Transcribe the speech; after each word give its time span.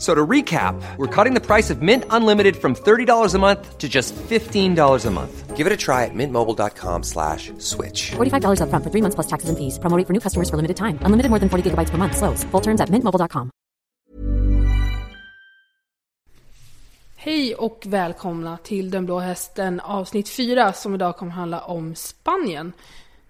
So 0.00 0.14
to 0.14 0.26
recap, 0.26 0.80
we're 0.96 1.14
cutting 1.24 1.34
the 1.34 1.46
price 1.46 1.68
of 1.68 1.82
Mint 1.82 2.04
Unlimited 2.08 2.56
from 2.56 2.74
$30 2.74 3.34
a 3.34 3.38
month 3.38 3.76
to 3.78 3.86
just 3.86 4.14
$15 4.16 5.06
a 5.06 5.10
month. 5.10 5.56
Give 5.58 5.66
it 5.66 5.72
a 5.74 5.76
try 5.76 6.06
at 6.06 6.14
mintmobile.com 6.14 7.02
slash 7.02 7.52
switch. 7.58 8.12
$45 8.16 8.60
upfront 8.64 8.82
for 8.84 8.90
three 8.90 9.02
months 9.02 9.14
plus 9.14 9.26
taxes 9.26 9.50
and 9.50 9.58
fees. 9.58 9.78
Promo 9.78 9.96
rate 9.98 10.06
for 10.06 10.14
new 10.14 10.20
customers 10.20 10.48
for 10.48 10.56
limited 10.56 10.76
time. 10.78 10.98
Unlimited 11.04 11.28
more 11.30 11.38
than 11.38 11.48
40 11.50 11.62
gigabytes 11.70 11.90
per 11.90 11.98
month. 11.98 12.16
Slows. 12.16 12.44
Full 12.50 12.62
terms 12.62 12.80
at 12.80 12.88
mintmobile.com. 12.90 13.50
Hej 17.16 17.54
och 17.54 17.82
välkomna 17.86 18.56
till 18.62 18.90
Den 18.90 19.06
blå 19.06 19.18
hästen 19.18 19.80
avsnitt 19.80 20.28
4 20.28 20.72
som 20.72 20.94
idag 20.94 21.16
kommer 21.16 21.32
handla 21.32 21.60
om 21.60 21.94
Spanien. 21.94 22.72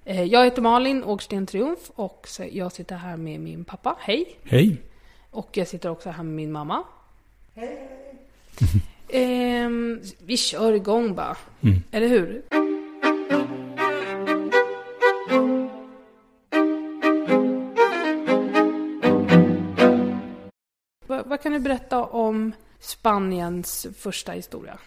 Eh, 0.05 0.23
Jag 0.25 0.45
heter 0.45 0.63
Malin 0.63 1.05
Åkersten 1.05 1.47
Triumf 1.47 1.91
och 1.95 2.29
jag 2.53 2.73
sitter 2.73 2.97
här 2.97 3.17
med 3.17 3.41
min 3.41 3.65
pappa. 3.65 3.97
Hej! 4.01 4.39
Hej. 4.45 4.83
Och 5.31 5.49
jag 5.53 5.69
sitter 5.69 5.89
också 5.91 6.11
här 6.11 6.23
med 6.23 6.35
min 6.35 6.53
mamma. 6.53 6.83
Hej! 7.55 7.89
Ehm, 9.09 10.01
vi 10.19 10.37
kör 10.37 10.73
igång 10.73 11.15
bara. 11.15 11.37
Eller 11.93 12.09
hur? 12.09 12.43
Va- 21.07 21.23
vad 21.27 21.43
kan 21.43 21.53
du 21.53 21.59
berätta 21.59 22.05
om 22.05 22.53
Spaniens 22.81 23.87
första 23.99 24.33
historia? 24.33 24.79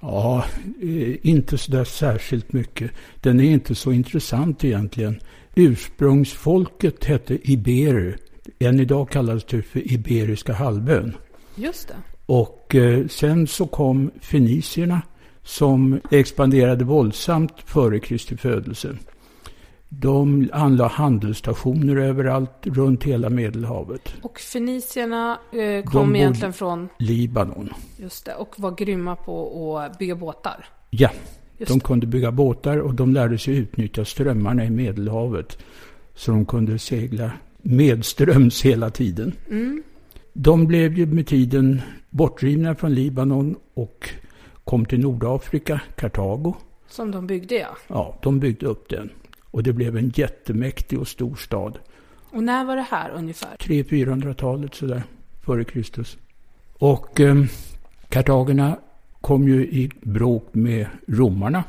Ja, 0.00 0.44
eh, 0.82 1.26
inte 1.26 1.58
så 1.58 1.70
där 1.72 1.84
särskilt 1.84 2.52
mycket. 2.52 2.90
Den 3.20 3.40
är 3.40 3.44
inte 3.50 3.74
så 3.74 3.92
intressant 3.92 4.64
egentligen. 4.64 5.20
Ursprungsfolket 5.54 7.04
hette 7.04 7.50
iberer. 7.52 8.18
Än 8.58 8.80
idag 8.80 9.08
kallas 9.10 9.44
det 9.44 9.62
för 9.62 9.92
Iberiska 9.92 10.52
halvön. 10.52 11.16
Just 11.54 11.88
det. 11.88 11.94
Och 12.26 12.74
eh, 12.74 13.06
sen 13.06 13.46
så 13.46 13.66
kom 13.66 14.10
fenicierna 14.20 15.02
som 15.42 16.00
expanderade 16.10 16.84
våldsamt 16.84 17.52
före 17.64 17.98
Kristi 18.00 18.36
födelse. 18.36 18.96
De 19.88 20.50
anlade 20.52 20.90
handelsstationer 20.90 21.96
överallt 21.96 22.50
runt 22.62 23.04
hela 23.04 23.30
Medelhavet. 23.30 24.14
Och 24.22 24.38
fenicierna 24.40 25.38
eh, 25.52 25.84
kom 25.84 26.16
egentligen 26.16 26.52
från, 26.52 26.88
Libanon. 26.98 27.70
just 27.96 28.24
det, 28.24 28.34
och 28.34 28.54
var 28.58 28.70
grymma 28.76 29.16
på 29.16 29.78
att 29.78 29.98
bygga 29.98 30.14
båtar. 30.14 30.64
Ja, 30.90 31.10
Just 31.58 31.72
de 31.72 31.78
det. 31.78 31.84
kunde 31.84 32.06
bygga 32.06 32.32
båtar 32.32 32.76
och 32.78 32.94
de 32.94 33.12
lärde 33.14 33.38
sig 33.38 33.56
utnyttja 33.56 34.04
strömmarna 34.04 34.64
i 34.64 34.70
Medelhavet. 34.70 35.58
Så 36.14 36.30
de 36.32 36.46
kunde 36.46 36.78
segla 36.78 37.32
medströms 37.62 38.62
hela 38.62 38.90
tiden. 38.90 39.32
Mm. 39.50 39.82
De 40.32 40.66
blev 40.66 40.98
ju 40.98 41.06
med 41.06 41.26
tiden 41.26 41.82
bortdrivna 42.10 42.74
från 42.74 42.94
Libanon 42.94 43.56
och 43.74 44.10
kom 44.64 44.84
till 44.84 45.00
Nordafrika, 45.00 45.80
Kartago. 45.96 46.54
Som 46.88 47.10
de 47.10 47.26
byggde 47.26 47.54
ja. 47.54 47.76
Ja, 47.88 48.18
de 48.22 48.40
byggde 48.40 48.66
upp 48.66 48.88
den. 48.88 49.10
Och 49.50 49.62
det 49.62 49.72
blev 49.72 49.96
en 49.96 50.12
jättemäktig 50.14 50.98
och 50.98 51.08
stor 51.08 51.34
stad. 51.34 51.78
Och 52.30 52.42
när 52.42 52.64
var 52.64 52.76
det 52.76 52.86
här 52.90 53.10
ungefär? 53.10 53.56
300-400-talet 53.58 54.74
sådär, 54.74 55.02
före 55.40 55.64
Kristus. 55.64 56.18
Och 56.78 57.20
eh, 57.20 57.44
kartagerna 58.08 58.78
kom 59.20 59.48
ju 59.48 59.66
i 59.66 59.90
bråk 60.02 60.48
med 60.52 60.86
romarna. 61.06 61.64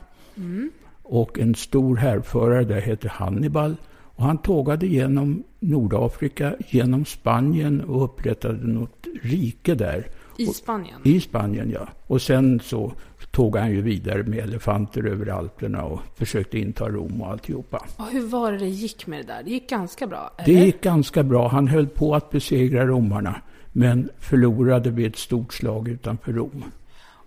Och 1.03 1.40
en 1.40 1.56
stor 1.56 1.96
härförare 1.96 2.63
där 2.63 2.81
hette 2.81 3.07
Hannibal. 3.07 3.75
Och 4.16 4.24
han 4.24 4.38
tågade 4.38 4.88
genom 4.88 5.44
Nordafrika, 5.60 6.56
genom 6.68 7.06
Spanien 7.06 7.82
och 7.82 8.04
upprättade 8.04 8.68
något 8.68 9.08
rike 9.24 9.76
där. 9.76 10.08
I 10.38 10.46
Spanien? 10.46 11.02
I 11.04 11.20
Spanien, 11.20 11.72
ja. 11.72 11.88
Och 12.08 12.22
sen 12.22 12.60
så 12.64 12.92
tåg 13.32 13.58
han 13.58 13.72
ju 13.72 13.82
vidare 13.82 14.24
med 14.24 14.40
elefanter 14.40 15.04
över 15.08 15.28
Alperna 15.28 15.84
och 15.84 16.00
försökte 16.16 16.60
inta 16.60 16.90
Rom 16.90 17.22
och 17.22 17.28
alltihopa. 17.32 17.86
Och 17.98 18.06
hur 18.12 18.28
var 18.28 18.52
det 18.52 18.58
det 18.58 18.68
gick 18.70 19.08
med 19.08 19.20
det 19.20 19.28
där? 19.34 19.44
Det 19.44 19.50
gick 19.52 19.70
ganska 19.70 20.08
bra, 20.08 20.34
Det 20.46 20.52
eller? 20.52 20.66
gick 20.66 20.82
ganska 20.82 21.24
bra. 21.24 21.48
Han 21.48 21.68
höll 21.68 21.88
på 21.88 22.16
att 22.16 22.30
besegra 22.30 22.86
romarna, 22.88 23.42
men 23.72 24.10
förlorade 24.20 24.90
vid 24.90 25.06
ett 25.08 25.18
stort 25.18 25.54
slag 25.54 25.88
utanför 25.88 26.34
Rom. 26.34 26.64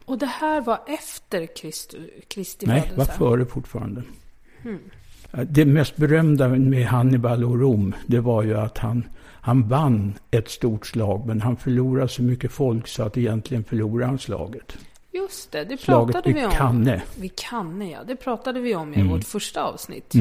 Och 0.05 0.19
det 0.19 0.27
här 0.27 0.61
var 0.61 0.78
efter 0.87 1.47
Kristi 2.28 2.66
Nej, 2.66 2.81
födelse? 2.81 2.97
var 2.97 3.05
före 3.05 3.47
fortfarande. 3.47 4.03
Det 5.43 5.65
mest 5.65 5.97
berömda 5.97 6.49
med 6.49 6.87
Hannibal 6.87 7.45
och 7.45 7.61
Rom, 7.61 7.95
det 8.06 8.21
var 8.21 8.43
ju 8.43 8.55
att 8.59 8.78
han, 8.78 9.05
han 9.41 9.69
vann 9.69 10.15
ett 10.31 10.49
stort 10.50 10.87
slag, 10.87 11.27
men 11.27 11.41
han 11.41 11.56
förlorade 11.56 12.09
så 12.09 12.22
mycket 12.22 12.53
folk 12.53 12.89
så 12.89 13.03
att 13.03 13.17
egentligen 13.19 13.65
förlorade 13.65 14.06
han 14.06 14.19
slaget. 14.19 14.77
Just 15.12 15.53
det, 15.53 15.65
det 15.65 15.81
Slaget 15.81 16.12
pratade 16.15 16.34
vi 16.34 16.45
om. 16.47 16.50
Cannes. 16.53 17.03
Vid 17.21 17.37
Cannes, 17.37 17.93
ja. 17.93 18.05
Det 18.06 18.17
pratade 18.17 18.61
vi 18.61 18.75
om 18.75 18.95
i 18.95 18.97
Mm. 18.97 19.09
vårt 19.09 19.25
första 19.25 19.62
avsnitt. 19.62 20.15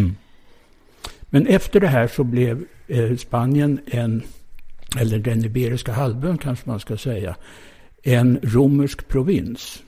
Men 1.21 1.47
efter 1.47 1.79
det 1.79 1.87
här 1.87 2.07
så 2.07 2.23
blev 2.23 2.65
eh, 2.87 3.15
Spanien 3.15 3.79
en, 3.85 4.23
eller 4.99 5.19
den 5.19 5.45
Iberiska 5.45 5.91
halvön 5.93 6.37
kanske 6.37 6.69
man 6.69 6.79
ska 6.79 6.97
säga, 6.97 7.35
en 8.03 8.39
romersk 8.43 9.07
provins. 9.07 9.83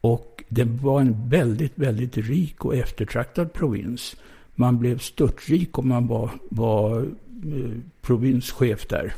Och 0.00 0.44
det 0.48 0.64
var 0.64 1.00
en 1.00 1.28
väldigt, 1.28 1.72
väldigt 1.74 2.16
rik 2.16 2.64
och 2.64 2.74
eftertraktad 2.76 3.52
provins. 3.52 4.16
Man 4.60 4.78
blev 4.78 4.98
störtrik 4.98 5.78
om 5.78 5.88
man 5.88 6.06
var, 6.06 6.30
var 6.48 7.00
eh, 7.00 7.78
provinschef 8.00 8.86
där. 8.86 9.14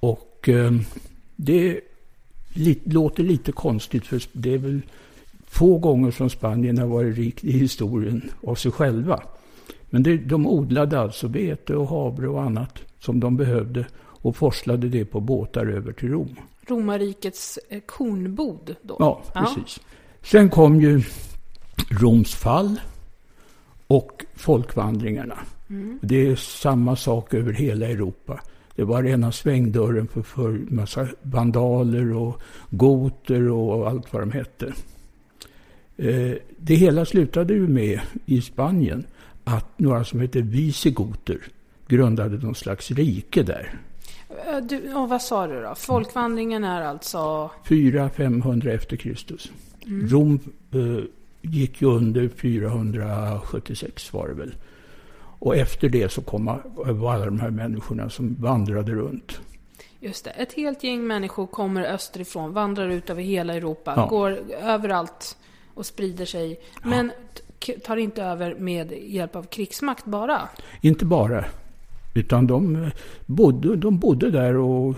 Och 0.00 0.48
eh, 0.48 0.72
det 1.36 1.80
li, 2.52 2.78
låter 2.84 3.22
lite 3.22 3.52
konstigt 3.52 4.06
för 4.06 4.22
det 4.32 4.54
är 4.54 4.58
väl 4.58 4.80
få 5.46 5.78
gånger 5.78 6.10
som 6.10 6.30
Spanien 6.30 6.78
har 6.78 6.86
varit 6.86 7.16
rikt 7.16 7.44
i 7.44 7.52
historien 7.52 8.30
av 8.46 8.54
sig 8.54 8.72
själva. 8.72 9.22
Men 9.90 10.02
det, 10.02 10.16
de 10.16 10.46
odlade 10.46 11.00
alltså 11.00 11.28
vete 11.28 11.76
och 11.76 11.88
havre 11.88 12.28
och 12.28 12.42
annat 12.42 12.78
som 13.00 13.20
de 13.20 13.36
behövde 13.36 13.86
och 13.96 14.36
forslade 14.36 14.88
det 14.88 15.04
på 15.04 15.20
båtar 15.20 15.66
över 15.66 15.92
till 15.92 16.08
Rom. 16.08 16.36
Romarrikets 16.66 17.58
eh, 17.68 17.80
kornbod 17.80 18.76
då? 18.82 18.96
Ja, 18.98 19.22
precis. 19.34 19.80
Sen 20.22 20.50
kom 20.50 20.80
ju 20.80 21.02
Roms 21.90 22.34
fall 22.34 22.80
och 23.88 24.24
folkvandringarna. 24.34 25.38
Det 26.00 26.26
är 26.28 26.36
samma 26.36 26.96
sak 26.96 27.34
över 27.34 27.52
hela 27.52 27.86
Europa. 27.86 28.40
Det 28.74 28.84
var 28.84 29.02
rena 29.02 29.32
svängdörren 29.32 30.08
för, 30.08 30.22
för 30.22 30.60
massa 30.68 31.08
vandaler 31.22 32.12
och 32.12 32.40
goter 32.70 33.48
och 33.50 33.88
allt 33.88 34.12
vad 34.12 34.22
de 34.22 34.32
hette. 34.32 34.72
Eh, 35.96 36.32
Det 36.56 36.74
hela 36.74 37.04
slutade 37.04 37.54
ju 37.54 37.68
med 37.68 38.00
i 38.26 38.40
Spanien 38.40 39.04
att 39.44 39.78
några 39.78 40.04
som 40.04 40.20
heter 40.20 40.42
visigoter 40.42 41.38
grundade 41.88 42.36
någon 42.38 42.54
slags 42.54 42.90
rike 42.90 43.42
där. 43.42 43.74
Eh, 44.46 44.56
Du, 44.68 44.94
och 44.94 45.08
vad 45.08 45.22
sa 45.22 45.46
du 45.46 45.62
då? 45.62 45.74
Folkvandringen 45.74 46.64
är 46.64 46.82
alltså... 46.82 47.50
400-500 47.66 48.68
efter 48.68 48.96
Kristus. 48.96 49.52
Rom 49.86 50.40
eh, 50.72 51.04
gick 51.50 51.82
ju 51.82 51.88
under 51.88 52.28
476 52.28 54.12
var 54.12 54.28
det 54.28 54.34
väl. 54.34 54.54
Och 55.40 55.56
efter 55.56 55.88
det 55.88 56.12
så 56.12 56.22
kom 56.22 56.48
alla 56.48 57.24
de 57.24 57.40
här 57.40 57.50
människorna 57.50 58.10
som 58.10 58.36
vandrade 58.40 58.92
runt. 58.92 59.40
Just 60.00 60.24
det, 60.24 60.30
ett 60.30 60.52
helt 60.52 60.84
gäng 60.84 61.06
människor 61.06 61.46
kommer 61.46 61.84
österifrån, 61.84 62.52
vandrar 62.52 62.88
ut 62.88 63.10
över 63.10 63.22
hela 63.22 63.54
Europa, 63.54 63.92
Ja. 63.96 64.06
går 64.06 64.38
överallt 64.62 65.36
och 65.74 65.86
sprider 65.86 66.24
sig. 66.24 66.60
Men 66.82 67.12
t- 67.66 67.78
tar 67.78 67.96
inte 67.96 68.22
över 68.22 68.54
med 68.54 68.92
hjälp 68.92 69.36
av 69.36 69.42
krigsmakt 69.42 70.04
bara. 70.04 70.48
Inte 70.80 71.04
bara, 71.04 71.44
utan 72.14 72.46
de 72.46 72.76
eh, 72.84 72.88
bodde, 73.26 73.76
de 73.76 73.98
bodde 73.98 74.30
där 74.30 74.56
och 74.56 74.94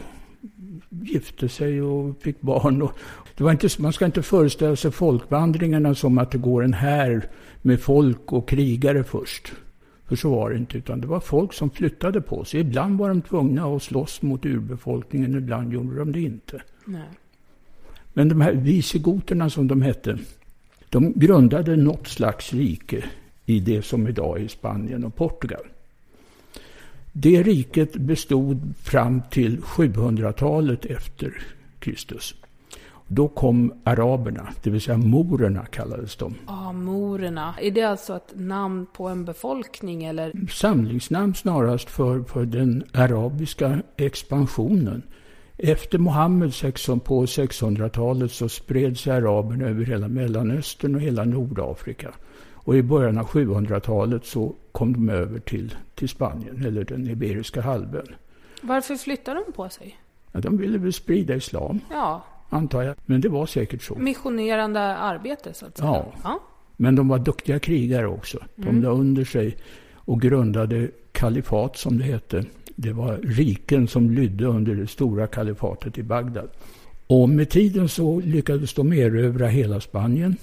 gifte 0.90 1.48
sig 1.48 1.82
och 1.82 2.22
fick 2.22 2.40
barn. 2.40 2.82
Och 2.82 2.92
det 3.40 3.44
var 3.44 3.50
inte, 3.52 3.68
man 3.78 3.92
ska 3.92 4.06
inte 4.06 4.22
föreställa 4.22 4.76
sig 4.76 4.90
folkvandringarna 4.90 5.94
som 5.94 6.18
att 6.18 6.30
det 6.30 6.38
går 6.38 6.64
en 6.64 6.72
här 6.72 7.28
med 7.62 7.80
folk 7.80 8.32
och 8.32 8.48
krigare 8.48 9.04
först. 9.04 9.52
För 10.06 10.16
så 10.16 10.30
var 10.30 10.50
det 10.50 10.56
inte, 10.56 10.78
utan 10.78 11.00
det 11.00 11.06
var 11.06 11.20
folk 11.20 11.52
som 11.52 11.70
flyttade 11.70 12.20
på 12.20 12.44
sig. 12.44 12.60
Ibland 12.60 12.98
var 12.98 13.08
de 13.08 13.22
tvungna 13.22 13.64
att 13.64 13.82
slåss 13.82 14.22
mot 14.22 14.46
urbefolkningen, 14.46 15.34
ibland 15.34 15.72
gjorde 15.72 15.96
de 15.96 16.12
det 16.12 16.20
inte. 16.20 16.62
Nej. 16.84 17.08
Men 18.12 18.28
de 18.28 18.40
här 18.40 18.52
visigoterna 18.52 19.50
som 19.50 19.68
de 19.68 19.82
hette, 19.82 20.18
de 20.88 21.12
grundade 21.12 21.76
något 21.76 22.08
slags 22.08 22.52
rike 22.52 23.04
i 23.46 23.60
det 23.60 23.82
som 23.82 24.08
idag 24.08 24.40
är 24.40 24.48
Spanien 24.48 25.04
och 25.04 25.16
Portugal. 25.16 25.64
Det 27.12 27.42
riket 27.42 27.92
bestod 27.92 28.74
fram 28.82 29.22
till 29.30 29.60
700-talet 29.60 30.84
efter 30.84 31.42
Kristus. 31.78 32.34
Då 33.12 33.28
kom 33.28 33.72
araberna, 33.84 34.48
det 34.62 34.70
vill 34.70 34.80
säga 34.80 34.98
morerna 34.98 35.66
kallades 35.66 36.16
de. 36.16 36.34
Ja, 36.46 36.72
morerna. 36.72 37.54
Är 37.60 37.70
det 37.70 37.82
alltså 37.82 38.16
ett 38.16 38.32
namn 38.34 38.86
på 38.92 39.08
en 39.08 39.24
befolkning 39.24 40.04
eller? 40.04 40.48
Samlingsnamn 40.50 41.34
snarast 41.34 41.90
för, 41.90 42.22
för 42.22 42.44
den 42.44 42.84
arabiska 42.92 43.82
expansionen. 43.96 45.02
Efter 45.56 45.98
Muhammed 45.98 46.50
på 47.04 47.24
600-talet 47.24 48.32
så 48.32 48.48
spred 48.48 48.98
sig 48.98 49.12
araberna 49.12 49.64
över 49.64 49.84
hela 49.84 50.08
Mellanöstern 50.08 50.94
och 50.94 51.00
hela 51.00 51.24
Nordafrika. 51.24 52.10
Och 52.52 52.76
i 52.76 52.82
början 52.82 53.18
av 53.18 53.26
700-talet 53.26 54.24
så 54.24 54.54
kom 54.72 54.92
de 54.92 55.08
över 55.08 55.38
till, 55.38 55.74
till 55.94 56.08
Spanien, 56.08 56.64
eller 56.66 56.84
den 56.84 57.10
Iberiska 57.10 57.60
halvön. 57.60 58.14
Varför 58.62 58.96
flyttade 58.96 59.44
de 59.46 59.52
på 59.52 59.68
sig? 59.68 60.00
Ja, 60.32 60.40
de 60.40 60.56
ville 60.56 60.78
väl 60.78 60.92
sprida 60.92 61.34
islam. 61.34 61.80
Ja. 61.90 62.24
Antar 62.50 62.82
jag. 62.82 62.96
Men 63.06 63.20
det 63.20 63.28
var 63.28 63.46
säkert 63.46 63.82
så. 63.82 63.94
Missionerande 63.94 64.80
arbete, 64.80 65.54
så 65.54 65.66
att 65.66 65.78
säga. 65.78 65.88
Ja. 65.88 66.12
ja. 66.22 66.40
Men 66.76 66.96
de 66.96 67.08
var 67.08 67.18
duktiga 67.18 67.58
krigare 67.58 68.06
också. 68.06 68.38
De 68.56 68.68
mm. 68.68 68.82
la 68.82 68.88
under 68.88 69.24
sig 69.24 69.56
och 69.94 70.20
grundade 70.20 70.90
kalifat, 71.12 71.76
som 71.76 71.98
det 71.98 72.04
hette. 72.04 72.44
Det 72.76 72.92
var 72.92 73.16
riken 73.16 73.88
som 73.88 74.10
lydde 74.10 74.46
under 74.46 74.74
det 74.74 74.86
stora 74.86 75.26
kalifatet 75.26 75.98
i 75.98 76.02
Bagdad. 76.02 76.48
Och 77.06 77.28
med 77.28 77.50
tiden 77.50 77.88
så 77.88 78.20
lyckades 78.20 78.74
de 78.74 78.92
erövra 78.92 79.46
hela 79.46 79.80
Spanien. 79.80 80.36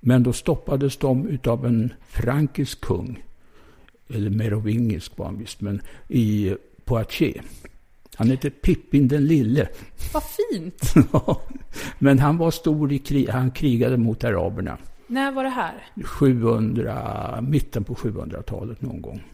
Men 0.00 0.22
då 0.22 0.32
stoppades 0.32 0.96
de 0.96 1.38
av 1.44 1.66
en 1.66 1.92
frankisk 2.08 2.80
kung, 2.80 3.24
eller 4.08 4.30
merovingisk 4.30 5.18
var 5.18 5.26
han 5.26 5.38
visst, 5.38 5.60
men 5.60 5.82
i 6.08 6.54
Poitiers. 6.84 7.44
Han 8.18 8.30
hette 8.30 8.50
Pippin 8.50 9.08
den 9.08 9.26
lille. 9.26 9.68
Vad 10.12 10.22
fint! 10.22 10.94
men 11.98 12.18
han 12.18 12.38
var 12.38 12.50
stor 12.50 12.92
i 12.92 12.98
krig, 12.98 13.28
han 13.28 13.50
krigade 13.50 13.96
mot 13.96 14.24
araberna. 14.24 14.76
När 15.06 15.32
var 15.32 15.44
det 15.44 15.50
här? 15.50 15.86
700, 16.04 17.38
mitten 17.42 17.84
på 17.84 17.94
700-talet 17.94 18.82
någon 18.82 19.02
gång. 19.02 19.24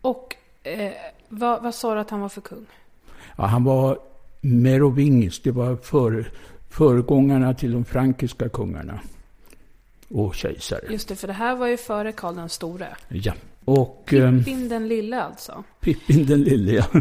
Och 0.00 0.36
eh, 0.62 0.92
vad, 1.28 1.62
vad 1.62 1.74
sa 1.74 1.94
du 1.94 2.00
att 2.00 2.10
han 2.10 2.20
var 2.20 2.28
för 2.28 2.40
kung? 2.40 2.66
Ja, 3.36 3.46
han 3.46 3.64
var 3.64 3.98
merovingisk, 4.40 5.44
det 5.44 5.50
var 5.50 5.76
för, 5.76 6.30
föregångarna 6.68 7.54
till 7.54 7.72
de 7.72 7.84
frankiska 7.84 8.48
kungarna 8.48 9.00
och 10.08 10.34
kejsare. 10.34 10.80
Just 10.90 11.08
det, 11.08 11.16
för 11.16 11.26
det 11.26 11.32
här 11.32 11.56
var 11.56 11.66
ju 11.66 11.76
före 11.76 12.12
Karl 12.12 12.34
den 12.34 12.48
store. 12.48 12.86
Ja. 13.08 13.32
Och, 13.64 14.12
ehm, 14.12 14.38
Pippin 14.38 14.68
den 14.68 14.88
lille 14.88 15.22
alltså? 15.22 15.64
Pippin 15.80 16.26
den 16.26 16.42
lille, 16.42 16.72
ja. 16.72 17.00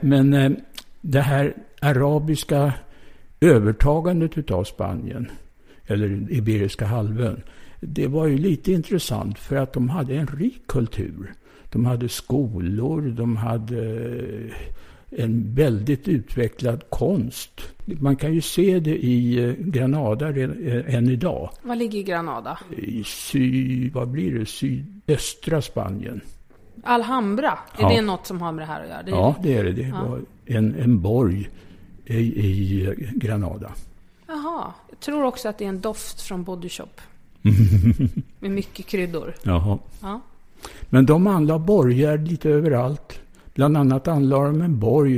Men 0.00 0.34
eh, 0.34 0.50
det 1.00 1.20
här 1.20 1.54
arabiska 1.80 2.72
övertagandet 3.40 4.50
av 4.50 4.64
Spanien, 4.64 5.30
eller 5.86 6.32
Iberiska 6.32 6.86
halvön, 6.86 7.42
det 7.80 8.06
var 8.06 8.26
ju 8.26 8.38
lite 8.38 8.72
intressant 8.72 9.38
för 9.38 9.56
att 9.56 9.72
de 9.72 9.88
hade 9.88 10.14
en 10.14 10.26
rik 10.26 10.66
kultur. 10.66 11.34
De 11.70 11.86
hade 11.86 12.08
skolor, 12.08 13.02
de 13.02 13.36
hade 13.36 14.10
en 15.10 15.54
väldigt 15.54 16.08
utvecklad 16.08 16.82
konst. 16.88 17.74
Man 17.84 18.16
kan 18.16 18.34
ju 18.34 18.40
se 18.40 18.80
det 18.80 18.96
i 18.96 19.44
eh, 19.44 19.52
Granada 19.52 20.28
eh, 20.28 20.94
än 20.94 21.08
idag. 21.08 21.50
Var 21.62 21.76
ligger 21.76 22.02
Granada? 22.02 22.58
I 22.76 23.04
sy, 23.04 23.90
vad 23.90 24.08
blir 24.08 24.38
det, 24.38 24.46
sydöstra 24.46 25.62
Spanien. 25.62 26.20
Alhambra, 26.82 27.58
är 27.76 27.82
ja. 27.82 27.88
det 27.88 28.02
något 28.02 28.26
som 28.26 28.40
har 28.40 28.52
med 28.52 28.62
det 28.62 28.66
här 28.66 28.82
att 28.82 28.88
göra? 28.88 29.02
Det 29.02 29.10
ja, 29.10 29.34
det 29.42 29.56
är 29.56 29.64
det. 29.64 29.72
Det 29.72 29.82
ja. 29.82 30.04
var 30.04 30.20
en, 30.46 30.74
en 30.74 31.00
borg 31.00 31.50
i, 32.04 32.16
i 32.16 32.94
Granada. 33.14 33.72
Jaha. 34.26 34.72
Jag 34.90 35.00
tror 35.00 35.24
också 35.24 35.48
att 35.48 35.58
det 35.58 35.64
är 35.64 35.68
en 35.68 35.80
doft 35.80 36.20
från 36.20 36.44
Body 36.44 36.68
Shop. 36.68 36.86
med 38.40 38.50
mycket 38.50 38.86
kryddor. 38.86 39.34
Jaha. 39.42 39.78
Ja. 40.00 40.20
Men 40.82 41.06
de 41.06 41.26
anlade 41.26 41.64
borgar 41.64 42.18
lite 42.18 42.50
överallt. 42.50 43.20
Bland 43.54 43.76
annat 43.76 44.08
anlade 44.08 44.46
de 44.46 44.62
en 44.62 44.78
borg 44.78 45.16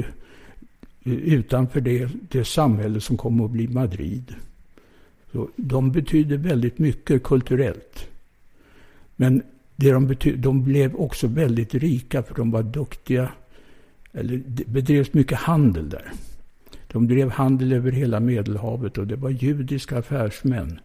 eh, 1.04 1.12
utanför 1.12 1.80
det, 1.80 2.08
det 2.30 2.44
samhälle 2.44 3.00
som 3.00 3.16
kom 3.16 3.40
att 3.40 3.50
bli 3.50 3.68
Madrid. 3.68 4.34
Så 5.32 5.48
de 5.56 5.92
betydde 5.92 6.36
väldigt 6.36 6.78
mycket 6.78 7.22
kulturellt. 7.22 8.08
Men 9.16 9.42
det 9.82 9.92
de, 9.92 10.36
de 10.36 10.64
blev 10.64 10.96
också 10.96 11.26
väldigt 11.26 11.74
rika 11.74 12.22
för 12.22 12.34
de 12.34 12.50
var 12.50 12.62
duktiga. 12.62 13.32
Eller 14.12 14.42
det 14.46 14.66
bedrevs 14.66 15.12
mycket 15.12 15.38
handel 15.38 15.90
där. 15.90 16.12
De 16.92 17.08
drev 17.08 17.30
handel 17.30 17.72
över 17.72 17.92
hela 17.92 18.20
Medelhavet 18.20 18.98
och 18.98 19.06
det 19.06 19.16
var 19.16 19.30
judiska 19.30 19.98
affärsmän 19.98 20.80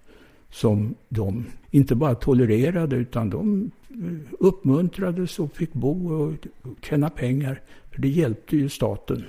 som 0.52 0.96
de 1.10 1.46
inte 1.72 1.96
bara 1.96 2.16
tolererade 2.16 2.96
utan 2.96 3.30
de 3.30 3.72
eh, 3.90 4.34
uppmuntrades 4.40 5.40
och 5.40 5.56
fick 5.56 5.74
bo 5.74 6.14
och 6.14 6.34
tjäna 6.82 7.10
pengar. 7.10 7.62
För 7.92 8.02
det 8.02 8.08
hjälpte 8.08 8.58
ju 8.58 8.70
staten. 8.70 9.26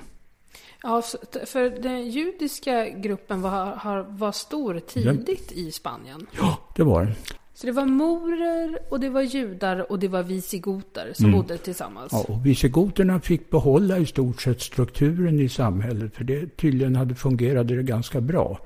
Ja, 0.83 1.03
för 1.47 1.83
den 1.83 2.11
judiska 2.11 2.89
gruppen 2.89 3.43
var, 3.43 4.07
var 4.09 4.33
stor 4.33 4.81
tidigt 4.81 5.53
ja. 5.55 5.63
i 5.63 5.71
Spanien. 5.71 6.27
Ja, 6.39 6.59
det 6.77 6.83
var 6.83 7.05
den. 7.05 7.15
Så 7.59 7.67
det 7.67 7.73
var 7.73 7.87
morer 7.87 8.79
och 8.89 9.01
det 9.01 9.09
var 9.09 9.23
judar 9.23 9.93
och 9.93 9.99
det 9.99 10.09
var 10.09 10.23
visigoter 10.23 11.11
som 11.15 11.27
mm. 11.27 11.37
bodde 11.37 11.59
tillsammans. 11.59 12.13
Ja, 12.13 12.25
och 12.29 12.47
visigoterna 12.47 13.21
fick 13.21 13.51
behålla 13.51 13.99
i 13.99 14.07
stort 14.07 14.43
sett 14.43 14.61
strukturen 14.61 15.41
i 15.41 15.49
samhället. 15.49 16.15
För 16.15 16.25
det 16.25 16.57
tydligen 16.57 16.97
hade 16.97 17.15
fungerade 17.15 17.77
det 17.77 17.83
ganska 17.83 18.21
bra. 18.21 18.59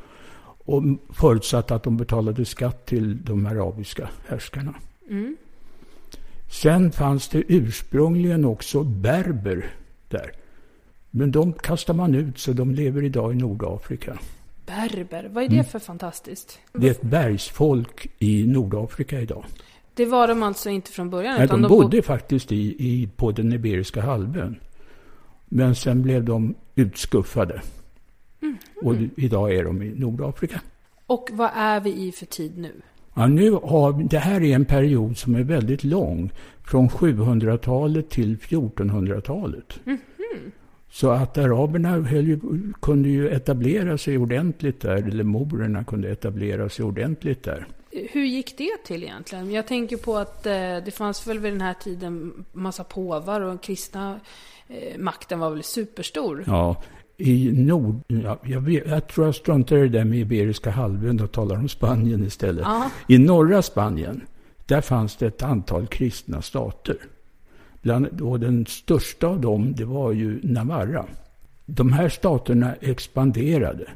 Och 0.65 0.83
förutsatt 1.11 1.71
att 1.71 1.83
de 1.83 1.97
betalade 1.97 2.45
skatt 2.45 2.87
till 2.87 3.25
de 3.25 3.47
arabiska 3.47 4.09
härskarna. 4.29 4.75
Mm. 5.11 5.37
Sen 6.51 6.93
fanns 6.93 7.29
det 7.29 7.43
ursprungligen 7.49 8.45
också 8.45 8.83
berber 8.83 9.75
där. 10.09 10.33
Men 11.11 11.31
de 11.31 11.53
kastar 11.53 11.95
man 11.95 12.15
ut 12.15 12.39
så 12.39 12.53
de 12.53 12.75
lever 12.75 13.05
idag 13.05 13.33
i 13.33 13.37
Nordafrika. 13.37 14.19
Berber, 14.73 15.29
vad 15.33 15.45
är 15.45 15.49
det 15.49 15.55
mm. 15.55 15.65
för 15.65 15.79
fantastiskt? 15.79 16.59
Det 16.73 16.87
är 16.87 16.91
ett 16.91 17.03
bergsfolk 17.03 18.07
i 18.19 18.47
Nordafrika 18.47 19.21
idag. 19.21 19.45
Det 19.95 20.07
var 20.07 20.29
de 20.29 20.43
alltså 20.43 20.71
inte 20.71 20.91
från 20.91 21.11
början? 21.11 21.35
Nej, 21.39 21.47
de, 21.47 21.63
de 21.63 21.69
bodde 21.69 21.97
bod 21.97 22.05
faktiskt 22.05 22.53
i, 22.53 22.77
i, 22.79 23.09
på 23.17 23.33
den 23.33 23.53
Iberiska 23.53 24.01
halvön. 24.01 24.61
Men 25.45 25.75
sen 25.75 26.03
blev 26.03 26.25
de 26.25 26.55
utskuffade. 26.75 27.63
Mm. 28.43 28.57
Och 28.83 28.95
idag 29.17 29.55
är 29.55 29.65
de 29.65 29.83
i 29.83 29.91
Nordafrika. 29.91 30.61
Och 31.07 31.29
vad 31.33 31.51
är 31.55 31.81
vi 31.81 32.07
i 32.07 32.13
för 32.13 32.27
tid 32.27 32.59
nu? 32.59 32.73
Ja, 33.15 33.27
nu 33.27 33.51
har, 33.51 34.09
det 34.09 34.19
här 34.19 34.43
är 34.43 34.55
en 34.55 34.65
period 34.65 35.17
som 35.19 35.35
är 35.35 35.43
väldigt 35.43 35.85
lång. 35.85 36.33
Från 36.65 36.89
700-talet 36.89 38.11
till 38.11 38.39
1400-talet. 38.39 39.81
Mm 39.87 39.99
-hmm. 39.99 40.51
Så 40.93 41.11
att 41.11 41.39
araberna 41.39 42.11
ju, 42.11 42.41
kunde 42.83 43.09
ju 43.09 43.29
etablera 43.29 43.99
sig 43.99 44.19
ordentligt 44.19 44.81
där, 44.81 44.97
eller 44.97 45.25
morerna 45.25 45.85
kunde 45.85 46.09
etablera 46.09 46.69
sig 46.69 46.85
ordentligt 46.85 47.43
där. 47.43 47.67
Hur 47.91 48.25
gick 48.25 48.59
det 48.59 48.85
till 48.85 49.03
egentligen? 49.03 49.51
Jag 49.51 49.67
tänker 49.67 49.97
på 49.97 50.17
att 50.17 50.47
eh, 50.47 50.53
det 50.53 50.95
fanns 50.95 51.27
väl 51.27 51.39
vid 51.39 51.53
den 51.53 51.61
här 51.61 51.75
tiden 51.75 52.45
massa 52.53 52.85
påvar 52.85 53.41
och 53.41 53.49
den 53.49 53.59
kristna 53.59 54.21
eh, 54.69 54.99
makten 54.99 55.39
var 55.39 55.51
väl 55.51 55.63
superstor. 55.63 56.45
Ja, 56.47 56.83
i 57.17 57.53
nord... 57.53 58.01
Ja, 58.07 58.39
jag, 58.45 58.61
vet, 58.61 58.87
jag, 58.87 59.09
tror 59.09 59.27
jag 59.27 59.35
struntar 59.35 59.77
i 59.77 59.81
det 59.81 59.89
där 59.89 60.05
med 60.05 60.19
Iberiska 60.19 60.71
halvön 60.71 61.21
och 61.21 61.33
talar 61.33 61.57
om 61.57 61.69
Spanien 61.69 62.25
istället. 62.25 62.67
Aha. 62.67 62.91
I 63.09 63.19
norra 63.19 63.63
Spanien, 63.63 64.21
där 64.67 64.81
fanns 64.81 65.17
det 65.17 65.27
ett 65.27 65.43
antal 65.43 65.87
kristna 65.87 66.43
stater. 66.43 66.97
Bland, 67.83 68.21
och 68.21 68.41
den 68.41 68.67
största 68.67 69.27
av 69.27 69.41
dem, 69.41 69.75
det 69.77 69.85
var 69.85 70.13
ju 70.13 70.41
Navarra. 70.43 71.05
De 71.67 71.93
här 71.93 72.09
staterna 72.09 72.75
expanderade. 72.81 73.87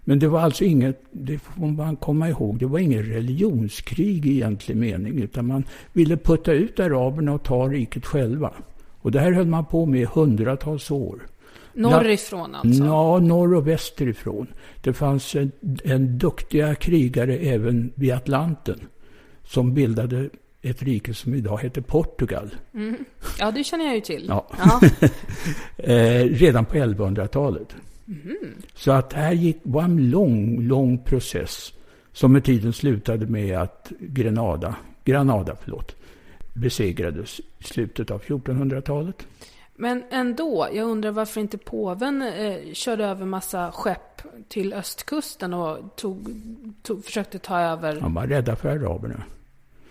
Men 0.00 0.18
det 0.18 0.28
var 0.28 0.40
alltså 0.40 0.64
inget, 0.64 1.02
det 1.10 1.38
får 1.38 1.66
man 1.66 1.96
komma 1.96 2.28
ihåg, 2.28 2.58
det 2.58 2.66
var 2.66 2.78
ingen 2.78 3.02
religionskrig 3.02 4.26
i 4.26 4.30
egentlig 4.30 4.76
mening. 4.76 5.22
Utan 5.22 5.46
man 5.46 5.64
ville 5.92 6.16
putta 6.16 6.52
ut 6.52 6.80
araberna 6.80 7.32
och 7.32 7.42
ta 7.42 7.68
riket 7.68 8.06
själva. 8.06 8.52
Och 8.98 9.10
det 9.12 9.20
här 9.20 9.32
höll 9.32 9.46
man 9.46 9.64
på 9.64 9.86
med 9.86 10.00
i 10.00 10.04
hundratals 10.04 10.90
år. 10.90 11.26
Norrifrån 11.74 12.54
alltså? 12.54 12.84
Ja, 12.84 13.18
norr 13.18 13.54
och 13.54 13.68
västerifrån. 13.68 14.46
Det 14.82 14.92
fanns 14.92 15.34
en, 15.34 15.52
en 15.84 16.18
duktiga 16.18 16.74
krigare 16.74 17.36
även 17.36 17.92
vid 17.94 18.12
Atlanten 18.12 18.80
som 19.44 19.74
bildade 19.74 20.30
ett 20.70 20.82
rike 20.82 21.14
som 21.14 21.34
idag 21.34 21.60
heter 21.62 21.80
Portugal. 21.80 22.54
Mm. 22.74 23.04
Ja, 23.38 23.50
det 23.50 23.64
känner 23.64 23.84
jag 23.84 23.94
ju 23.94 24.00
till. 24.00 24.26
Ja. 24.28 24.46
Eh, 25.78 26.24
redan 26.24 26.64
på 26.64 26.74
1100-talet. 26.74 27.74
Mm. 28.08 28.54
Så 28.74 28.92
att 28.92 29.12
här 29.12 29.32
gick, 29.32 29.56
var 29.62 29.82
en 29.82 30.10
lång, 30.10 30.60
lång 30.60 30.98
process 30.98 31.72
som 32.12 32.32
med 32.32 32.44
tiden 32.44 32.72
slutade 32.72 33.26
med 33.26 33.58
att 33.58 33.92
Grenada, 34.00 34.76
Granada 35.04 35.56
förlåt, 35.62 35.96
besegrades 36.54 37.40
i 37.40 37.64
slutet 37.64 38.10
av 38.10 38.22
1400-talet. 38.22 39.26
Men 39.74 40.02
ändå, 40.10 40.68
jag 40.72 40.88
undrar 40.88 41.10
varför 41.10 41.40
inte 41.40 41.58
påven 41.58 42.22
eh, 42.22 42.72
körde 42.72 43.04
över 43.04 43.26
massa 43.26 43.72
skepp 43.72 44.22
till 44.48 44.72
östkusten 44.72 45.54
och 45.54 45.96
tog, 45.96 46.28
tog, 46.82 47.04
försökte 47.04 47.38
ta 47.38 47.60
över... 47.60 48.00
De 48.00 48.14
var 48.14 48.26
rädda 48.26 48.56
för 48.56 48.68
araberna. 48.68 49.22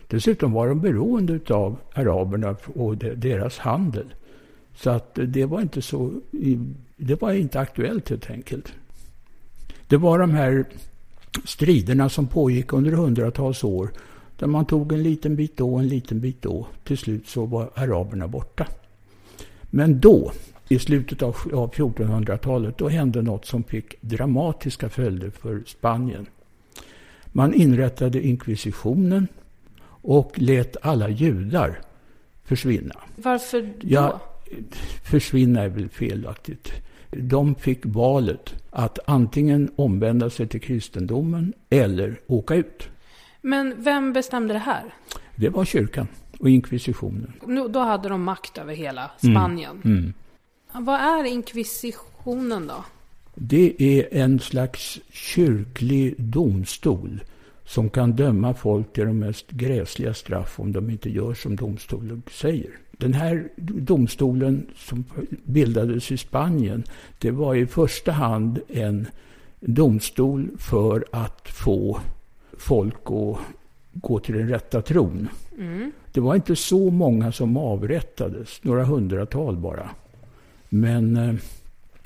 Dessutom 0.07 0.51
var 0.51 0.67
de 0.67 0.81
beroende 0.81 1.39
av 1.49 1.77
araberna 1.93 2.55
och 2.75 2.97
deras 2.97 3.57
handel. 3.57 4.13
Så 4.75 4.89
att 4.89 5.19
det 5.27 5.45
var 5.45 5.61
inte 5.61 5.81
så, 5.81 6.11
det 6.97 7.21
var 7.21 7.31
inte 7.31 7.59
aktuellt 7.59 8.09
helt 8.09 8.31
enkelt. 8.31 8.73
Det 9.87 9.97
var 9.97 10.19
de 10.19 10.31
här 10.31 10.65
striderna 11.43 12.09
som 12.09 12.27
pågick 12.27 12.73
under 12.73 12.91
hundratals 12.91 13.63
år. 13.63 13.89
Där 14.37 14.47
man 14.47 14.65
tog 14.65 14.91
en 14.91 15.03
liten 15.03 15.35
bit 15.35 15.57
då, 15.57 15.75
en 15.75 15.87
liten 15.87 16.19
bit 16.19 16.41
då. 16.41 16.67
Till 16.83 16.97
slut 16.97 17.27
så 17.27 17.45
var 17.45 17.69
araberna 17.75 18.27
borta. 18.27 18.67
Men 19.61 19.99
då, 19.99 20.31
i 20.67 20.79
slutet 20.79 21.21
av 21.21 21.35
1400-talet, 21.35 22.77
då 22.77 22.89
hände 22.89 23.21
något 23.21 23.45
som 23.45 23.63
fick 23.63 24.01
dramatiska 24.01 24.89
följder 24.89 25.29
för 25.29 25.63
Spanien. 25.65 26.25
Man 27.27 27.53
inrättade 27.53 28.27
inkvisitionen 28.27 29.27
och 30.05 30.31
lät 30.35 30.77
alla 30.81 31.09
judar 31.09 31.79
försvinna. 32.43 32.95
Varför 33.15 33.61
då? 33.61 33.69
Ja, 33.81 34.21
försvinna 35.03 35.61
är 35.61 35.69
väl 35.69 35.89
felaktigt. 35.89 36.71
De 37.09 37.55
fick 37.55 37.79
valet 37.85 38.53
att 38.69 38.99
antingen 39.05 39.71
omvända 39.75 40.29
sig 40.29 40.47
till 40.47 40.61
kristendomen 40.61 41.53
eller 41.69 42.19
åka 42.27 42.55
ut. 42.55 42.89
Men 43.41 43.73
vem 43.77 44.13
bestämde 44.13 44.53
det 44.53 44.59
här? 44.59 44.83
Det 45.35 45.49
var 45.49 45.65
kyrkan 45.65 46.07
och 46.39 46.49
inkvisitionen. 46.49 47.33
Då 47.69 47.79
hade 47.79 48.09
de 48.09 48.23
makt 48.23 48.57
över 48.57 48.73
hela 48.73 49.11
Spanien. 49.17 49.81
Mm. 49.85 49.97
Mm. 49.97 50.85
Vad 50.85 50.99
är 50.99 51.23
inkvisitionen 51.23 52.67
då? 52.67 52.85
Det 53.35 53.75
är 53.79 54.07
en 54.11 54.39
slags 54.39 54.99
kyrklig 55.09 56.15
domstol 56.17 57.21
som 57.65 57.89
kan 57.89 58.11
döma 58.11 58.53
folk 58.53 58.93
till 58.93 59.05
de 59.05 59.19
mest 59.19 59.51
gräsliga 59.51 60.13
straff 60.13 60.59
om 60.59 60.71
de 60.71 60.89
inte 60.89 61.09
gör 61.09 61.33
som 61.33 61.55
domstolen 61.55 62.23
säger. 62.31 62.71
Den 62.91 63.13
här 63.13 63.49
domstolen 63.57 64.67
som 64.75 65.03
bildades 65.43 66.11
i 66.11 66.17
Spanien, 66.17 66.83
det 67.19 67.31
var 67.31 67.55
i 67.55 67.65
första 67.65 68.11
hand 68.11 68.59
en 68.67 69.07
domstol 69.59 70.49
för 70.57 71.05
att 71.11 71.47
få 71.49 71.99
folk 72.57 72.95
att 73.05 73.37
gå 73.93 74.19
till 74.19 74.35
den 74.35 74.49
rätta 74.49 74.81
tron. 74.81 75.27
Mm. 75.57 75.91
Det 76.11 76.19
var 76.19 76.35
inte 76.35 76.55
så 76.55 76.91
många 76.91 77.31
som 77.31 77.57
avrättades, 77.57 78.63
några 78.63 78.83
hundratal 78.83 79.57
bara. 79.57 79.89
Men 80.69 81.17
eh, 81.17 81.35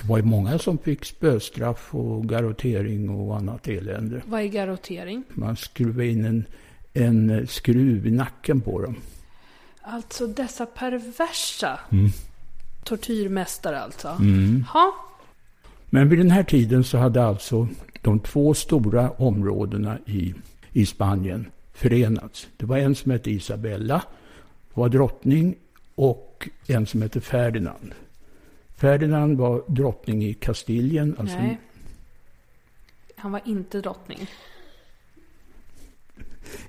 det 0.01 0.07
var 0.07 0.17
ju 0.17 0.23
många 0.23 0.59
som 0.59 0.77
fick 0.77 1.05
spöstraff 1.05 1.95
och 1.95 2.29
garrottering 2.29 3.09
och 3.09 3.37
annat 3.37 3.67
elände. 3.67 4.21
Vad 4.25 4.41
är 4.41 4.45
garrottering? 4.45 5.23
Man 5.29 5.55
skruvade 5.55 6.07
in 6.07 6.25
en, 6.25 6.45
en 6.93 7.47
skruv 7.47 8.07
i 8.07 8.11
nacken 8.11 8.61
på 8.61 8.81
dem. 8.81 8.95
Alltså 9.81 10.27
dessa 10.27 10.65
perversa 10.65 11.79
Mm. 11.91 12.09
tortyrmästare 12.83 13.79
alltså. 13.79 14.07
Mm. 14.07 14.63
Ha? 14.73 14.93
Men 15.85 16.09
vid 16.09 16.19
den 16.19 16.31
här 16.31 16.43
tiden 16.43 16.83
så 16.83 16.97
hade 16.97 17.23
alltså 17.23 17.67
de 18.01 18.19
två 18.19 18.53
stora 18.53 19.09
områdena 19.09 19.97
i, 20.05 20.33
i 20.73 20.85
Spanien 20.85 21.45
förenats. 21.73 22.47
Det 22.57 22.65
var 22.65 22.77
en 22.77 22.95
som 22.95 23.11
hette 23.11 23.31
Isabella, 23.31 24.03
var 24.73 24.89
drottning, 24.89 25.55
och 25.95 26.49
en 26.67 26.85
som 26.85 27.01
hette 27.01 27.21
Ferdinand. 27.21 27.93
Ferdinand 28.79 29.37
var 29.37 29.63
drottning 29.67 30.23
i 30.23 30.33
Kastilien. 30.33 31.15
Alltså 31.17 31.37
Nej. 31.37 31.59
Han 33.15 33.31
var 33.31 33.41
inte 33.45 33.81
drottning. 33.81 34.19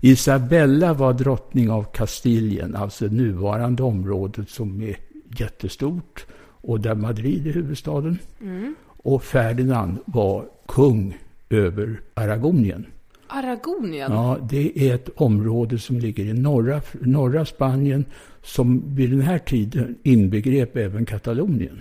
Isabella 0.00 0.95
var 0.95 1.12
drottning 1.12 1.71
av 1.71 1.83
Kastilien, 1.83 2.76
alltså 2.76 3.07
nuvarande 3.07 3.83
området 3.83 4.50
som 4.50 4.83
är 4.83 4.97
jättestort 5.38 6.26
och 6.62 6.81
där 6.81 6.95
Madrid 6.95 7.47
är 7.47 7.52
huvudstaden. 7.52 8.19
Mm. 8.40 8.75
Och 8.87 9.25
Ferdinand 9.25 9.99
var 10.05 10.49
kung 10.67 11.19
över 11.50 12.00
Aragonien. 12.14 12.87
Aragonien? 13.26 14.12
Ja, 14.12 14.38
det 14.50 14.88
är 14.88 14.95
ett 14.95 15.09
område 15.17 15.79
som 15.79 15.99
ligger 15.99 16.25
i 16.25 16.33
norra, 16.33 16.81
norra 17.00 17.45
Spanien 17.45 18.05
som 18.43 18.83
vid 18.95 19.11
den 19.11 19.21
här 19.21 19.38
tiden 19.38 19.99
inbegrep 20.02 20.76
även 20.76 21.07
Katalonien. 21.07 21.81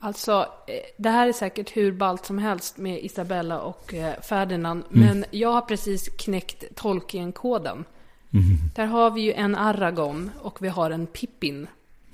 Alltså, 0.00 0.46
eh, 0.66 0.74
det 0.96 1.10
här 1.10 1.28
är 1.28 1.32
säkert 1.32 1.76
hur 1.76 1.92
ballt 1.92 2.26
som 2.26 2.38
helst 2.38 2.78
med 2.78 3.04
Isabella 3.04 3.60
och 3.60 3.94
eh, 3.94 4.20
Ferdinand. 4.20 4.84
Mm. 4.94 5.06
Men 5.06 5.24
jag 5.30 5.52
har 5.52 5.60
precis 5.60 6.08
knäckt 6.08 6.64
Tolkien-koden. 6.74 7.84
Mm. 8.32 8.44
Där 8.74 8.86
har 8.86 9.10
vi 9.10 9.20
ju 9.20 9.32
en 9.32 9.54
Aragon 9.54 10.30
och 10.40 10.62
vi 10.62 10.68
har 10.68 10.90
en 10.90 11.06
Pippin. 11.06 11.66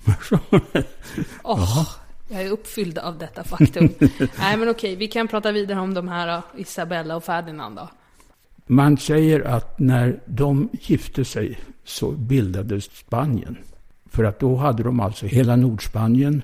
Åh, 1.43 1.88
jag 2.29 2.43
är 2.43 2.50
uppfylld 2.50 2.99
av 2.99 3.19
detta 3.19 3.45
faktum. 3.45 3.88
Nej 4.38 4.57
men 4.57 4.69
okej, 4.69 4.97
vi 4.97 5.09
kan 5.09 5.29
prata 5.29 5.53
vidare 5.53 5.81
om 5.81 5.95
de 5.95 6.09
här 6.09 6.37
då, 6.37 6.61
Isabella 6.61 7.17
och 7.17 7.25
Ferdinand 7.25 7.76
då. 7.76 7.88
Man 8.67 8.97
säger 8.97 9.41
att 9.41 9.79
när 9.79 10.21
de 10.26 10.69
gifte 10.73 11.25
sig 11.25 11.59
så 11.85 12.11
bildades 12.11 12.85
Spanien. 12.85 13.57
För 14.07 14.25
att 14.25 14.41
då 14.41 14.57
hade 14.57 14.83
de 14.83 15.00
alltså 15.00 15.26
hela 15.26 15.57
Nordspanien, 15.57 16.43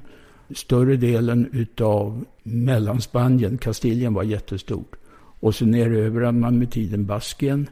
större 0.55 0.97
delen 0.97 1.49
utav 1.53 2.25
Mellanspanien, 2.43 3.59
Kastilien 3.59 4.15
var 4.15 4.23
jättestort. 4.23 4.97
Och 5.41 5.55
så 5.55 5.67
nerövrade 5.67 6.39
man 6.39 6.59
med 6.59 6.71
tiden 6.71 7.07
Baskien 7.07 7.69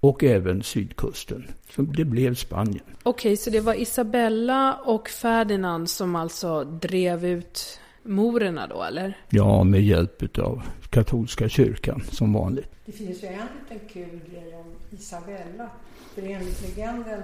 och 0.00 0.24
även 0.24 0.62
sydkusten. 0.62 1.46
Så 1.70 1.82
det 1.82 2.04
blev 2.04 2.34
Spanien. 2.34 2.84
Okej, 3.02 3.36
så 3.36 3.50
det 3.50 3.60
var 3.60 3.74
Isabella 3.74 4.74
och 4.74 5.08
Ferdinand 5.08 5.90
som 5.90 6.16
alltså 6.16 6.64
drev 6.64 7.24
ut 7.24 7.80
morerna 8.02 8.66
då, 8.66 8.82
eller? 8.82 9.16
Ja, 9.30 9.64
med 9.64 9.82
hjälp 9.82 10.22
utav 10.22 10.62
katolska 10.90 11.48
kyrkan 11.48 12.02
som 12.10 12.32
vanligt. 12.32 12.70
Det 12.86 12.92
finns 12.92 13.22
ju 13.22 13.26
en 13.26 13.32
liten 13.32 13.88
kul 13.88 14.20
grej 14.30 14.54
om 14.54 14.98
Isabella. 14.98 15.70
För 16.14 16.22
enligt 16.22 16.62
legenden 16.62 17.22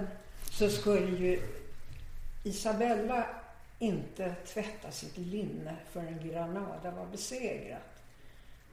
så 0.51 0.69
skulle 0.69 1.17
ju 1.17 1.39
Isabella 2.43 3.25
inte 3.79 4.35
tvätta 4.45 4.91
sitt 4.91 5.17
linne 5.17 5.75
förrän 5.91 6.27
Granada 6.27 6.91
var 6.91 7.05
besegrat. 7.05 8.03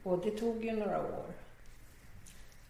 Och 0.03 0.19
det 0.25 0.31
tog 0.31 0.65
ju 0.65 0.73
några 0.73 0.99
år. 0.99 1.33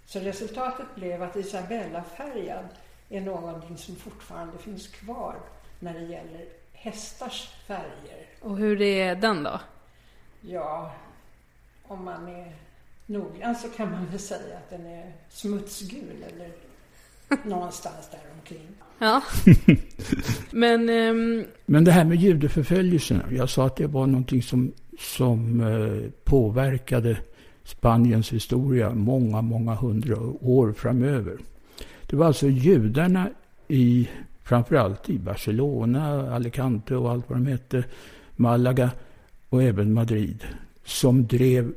Så 0.07 0.21
resultatet 0.21 0.95
blev 0.95 1.23
att 1.23 1.37
Isabella 1.37 2.05
färgad 2.05 2.69
är 3.09 3.21
någonting 3.21 3.79
som 3.79 3.97
fortfarande 3.97 4.59
finns 4.59 4.87
kvar 4.87 5.37
när 5.81 5.95
det 5.95 6.05
gäller 6.05 6.49
hästars 6.73 7.49
färger. 7.67 8.27
Och 8.41 8.57
hur 8.57 8.83
är 8.83 9.15
den 9.15 9.43
då? 9.43 9.61
Ja, 10.41 10.93
om 11.83 12.05
man 12.05 12.29
är 12.29 12.57
noggrann 13.07 13.57
så 13.57 13.69
kan 13.69 13.91
man 13.91 14.07
väl 14.07 14.19
säga 14.19 14.59
att 14.59 14.71
den 14.71 14.87
är 14.87 15.13
smutsgul 15.29 16.25
eller 16.33 16.53
någonstans 17.45 18.09
där 18.11 18.21
omkring. 18.35 18.69
Ja. 19.03 19.23
Men... 20.51 20.89
ehm, 20.89 21.45
Men 21.67 21.85
det 21.85 21.93
här 21.93 22.05
med 22.05 22.17
judeförföljelserna. 22.17 23.25
Jag 23.31 23.49
sa 23.49 23.67
att 23.67 23.77
det 23.77 23.87
var 23.87 24.07
någonting 24.07 24.43
som, 24.43 24.73
som 24.99 25.61
eh, 25.61 26.11
påverkade 26.25 27.19
Spaniens 27.65 28.33
historia 28.33 28.95
många, 28.95 29.43
många 29.43 29.75
hundra 29.75 30.21
år 30.41 30.73
framöver. 30.73 31.37
Det 32.07 32.17
var 32.17 32.27
alltså 32.27 32.49
judarna 32.49 33.29
i, 33.69 34.09
framförallt 34.43 35.11
i 35.11 35.19
Barcelona, 35.19 36.35
Alicante 36.35 36.97
och 36.97 37.11
allt 37.11 37.31
vad 37.31 37.39
de 37.39 37.47
hette, 37.47 37.85
Malaga 38.37 38.91
och 39.49 39.63
även 39.63 39.93
Madrid, 39.93 40.45
som 40.85 41.27
drev 41.27 41.73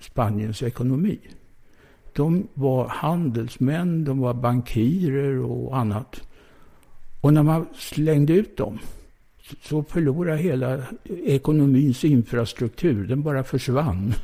Spaniens 0.00 0.62
ekonomi. 0.62 1.18
De 2.12 2.48
var 2.54 2.88
handelsmän, 2.88 4.04
de 4.04 4.18
var 4.18 4.34
bankirer 4.34 5.38
och 5.38 5.78
annat. 5.78 6.29
Och 7.20 7.34
när 7.34 7.42
man 7.42 7.66
slängde 7.74 8.32
ut 8.32 8.56
dem 8.56 8.78
så 9.62 9.82
förlorade 9.82 10.38
hela 10.38 10.82
ekonomins 11.24 12.04
infrastruktur. 12.04 13.06
Den 13.06 13.22
bara 13.22 13.44
försvann. 13.44 14.14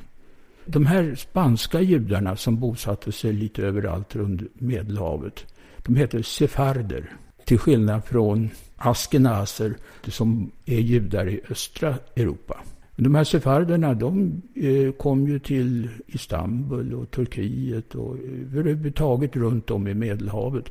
De 0.64 0.86
här 0.86 1.14
spanska 1.14 1.80
judarna 1.80 2.36
som 2.36 2.60
bosatte 2.60 3.12
sig 3.12 3.32
lite 3.32 3.62
överallt 3.62 4.16
runt 4.16 4.42
Medelhavet, 4.54 5.46
de 5.78 5.96
heter 5.96 6.22
sefarder. 6.22 7.12
Till 7.44 7.58
skillnad 7.58 8.04
från 8.04 8.50
askenaser 8.76 9.74
som 10.06 10.50
är 10.64 10.80
judar 10.80 11.28
i 11.28 11.40
östra 11.50 11.94
Europa. 12.16 12.60
De 12.96 13.14
här 13.14 13.24
sefarderna 13.24 13.94
de 13.94 14.42
eh, 14.54 14.92
kom 14.92 15.28
ju 15.28 15.38
till 15.38 15.88
Istanbul 16.06 16.94
och 16.94 17.10
Turkiet 17.10 17.94
och 17.94 18.16
överhuvudtaget 18.52 19.36
runt 19.36 19.70
om 19.70 19.88
i 19.88 19.94
Medelhavet 19.94 20.64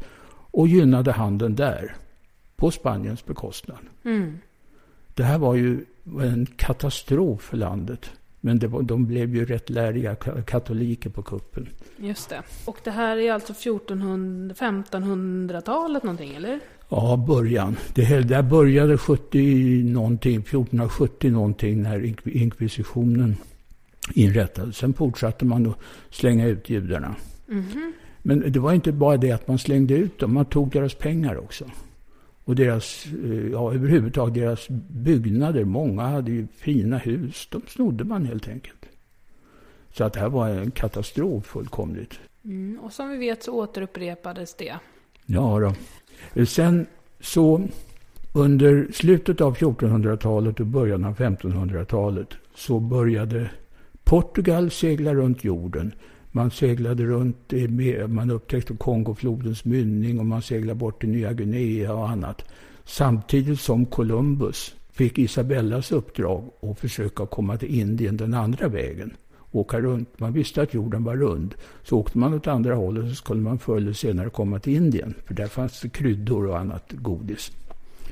och 0.52 0.68
gynnade 0.68 1.12
handeln 1.12 1.56
där 1.56 1.96
på 2.56 2.72
Spaniens 2.72 3.26
bekostnad. 3.26 3.80
Mm. 4.04 4.40
Det 5.14 5.24
här 5.24 5.38
var 5.38 5.56
ju 5.56 5.86
en 6.22 6.46
katastrof 6.46 7.42
för 7.42 7.58
landet. 7.58 8.12
Men 8.42 8.60
var, 8.60 8.82
de 8.82 9.06
blev 9.06 9.36
ju 9.36 9.46
rätt 9.46 9.70
läriga 9.70 10.16
katoliker 10.46 11.10
på 11.10 11.22
kuppen. 11.22 11.70
Just 11.98 12.30
det. 12.30 12.42
Och 12.66 12.78
det 12.84 12.92
här 12.92 13.18
är 13.18 13.34
alltså 13.34 13.54
1400-1500-talet 13.54 16.04
någonting, 16.04 16.36
eller? 16.36 16.60
Ja, 16.90 17.26
början. 17.28 17.76
Det 17.94 18.22
där 18.22 18.44
började 18.44 18.98
70 18.98 19.84
någonting, 19.84 20.36
1470 20.36 21.32
någonting 21.32 21.82
när 21.82 22.28
inkvisitionen 22.28 23.36
inrättades. 24.14 24.78
Sen 24.78 24.94
fortsatte 24.94 25.46
man 25.46 25.68
att 25.68 25.78
slänga 26.10 26.48
ut 26.48 26.70
judarna. 26.70 27.16
Mm 27.50 27.64
-hmm. 27.64 27.92
Men 28.22 28.52
det 28.52 28.60
var 28.60 28.74
inte 28.74 28.92
bara 28.92 29.18
det 29.18 29.32
att 29.32 29.48
man 29.48 29.60
slängde 29.60 29.94
ut 29.94 30.20
dem, 30.20 30.34
man 30.34 30.46
tog 30.46 30.72
deras 30.72 30.96
pengar 30.96 31.38
också. 31.38 31.66
Och 32.46 32.56
deras, 32.56 33.06
eh, 33.06 33.52
ja 33.52 33.74
överhuvudtaget 33.74 34.34
deras 34.34 34.68
byggnader. 34.90 35.64
Många 35.64 36.02
hade 36.02 36.32
ju 36.32 36.48
fina 36.48 36.98
hus. 36.98 37.48
De 37.52 37.62
snodde 37.68 38.04
man 38.04 38.26
helt 38.26 38.48
enkelt. 38.48 38.86
Så 39.92 40.04
att 40.04 40.14
det 40.14 40.20
här 40.20 40.30
var 40.30 40.50
en 40.50 40.72
katastrof 40.72 41.46
fullkomligt. 41.46 42.20
Mm, 42.44 42.80
och 42.80 42.94
som 42.94 43.10
vi 43.10 43.18
vet 43.18 43.44
så 43.44 43.52
återupprepades 43.52 44.56
det. 44.56 44.76
Ja 45.26 45.74
då. 46.36 46.46
Sen 46.46 46.88
så 47.20 47.68
under 48.34 48.88
slutet 48.94 49.42
av 49.42 49.56
1400-talet 49.58 50.60
och 50.60 50.66
början 50.66 51.06
av 51.06 51.18
1500-talet 51.18 52.28
så 52.56 52.80
började 52.80 53.50
Portugal 54.04 54.72
segla 54.72 55.14
runt 55.14 55.44
jorden. 55.44 55.92
Man 56.36 56.52
seglade 56.52 57.04
runt, 57.04 57.54
man 58.08 58.30
upptäckte 58.32 58.74
Kongoflodens 58.74 59.66
mynning 59.66 60.20
och 60.20 60.26
man 60.26 60.42
seglade 60.42 60.80
bort 60.80 61.00
till 61.00 61.10
Nya 61.10 61.34
Guinea 61.34 61.94
och 61.94 62.10
annat. 62.10 62.46
Samtidigt 62.86 63.60
som 63.60 63.86
Columbus 63.86 64.76
fick 64.92 65.18
Isabellas 65.18 65.92
uppdrag 65.92 66.52
att 66.62 66.80
försöka 66.80 67.26
komma 67.26 67.58
till 67.58 67.80
Indien 67.80 68.18
den 68.18 68.34
andra 68.34 68.68
vägen. 68.68 69.14
Åka 69.52 69.80
runt. 69.80 70.20
Man 70.20 70.34
visste 70.34 70.62
att 70.62 70.74
jorden 70.74 71.04
var 71.04 71.16
rund. 71.16 71.56
Så 71.84 71.98
åkte 71.98 72.18
man 72.18 72.34
åt 72.34 72.48
andra 72.48 72.76
hållet 72.76 73.10
så 73.10 73.16
skulle 73.16 73.42
man 73.42 73.60
förr 73.60 73.78
eller 73.78 73.94
senare 73.94 74.30
komma 74.30 74.60
till 74.60 74.76
Indien. 74.76 75.14
För 75.26 75.34
där 75.34 75.48
fanns 75.48 75.82
det 75.82 75.90
kryddor 75.90 76.48
och 76.48 76.60
annat 76.60 76.92
godis. 76.92 77.52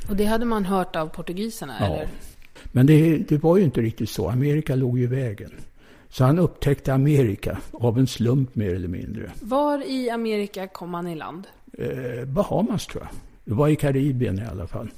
Och 0.10 0.16
det 0.16 0.26
hade 0.26 0.46
man 0.46 0.66
hört 0.66 0.96
av 0.96 1.08
portugiserna? 1.08 1.74
Ja. 1.80 1.86
Eller? 1.86 2.08
Men 2.72 2.86
det, 2.86 3.18
det 3.18 3.38
var 3.44 3.58
ju 3.58 3.64
inte 3.64 3.82
riktigt 3.82 4.10
så. 4.10 4.30
Amerika 4.30 4.76
låg 4.76 5.00
i 5.00 5.06
vägen. 5.06 5.52
Så 6.14 6.24
han 6.24 6.40
upptäckte 6.40 6.94
Amerika 6.94 7.58
av 7.72 8.00
en 8.00 8.08
slump 8.08 8.56
mer 8.56 8.76
eller 8.76 8.88
mindre. 8.88 9.32
Var 9.42 9.90
i 9.90 10.10
Amerika 10.10 10.68
kom 10.68 10.94
han 10.94 11.08
i 11.08 11.16
land? 11.16 11.48
Eh, 11.78 12.26
Bahamas 12.26 12.88
tror 12.88 13.04
jag. 13.04 13.12
Det 13.44 13.54
var 13.54 13.68
i 13.68 13.76
Karibien 13.76 14.40
i 14.40 14.46
alla 14.46 14.68
fall. 14.68 14.90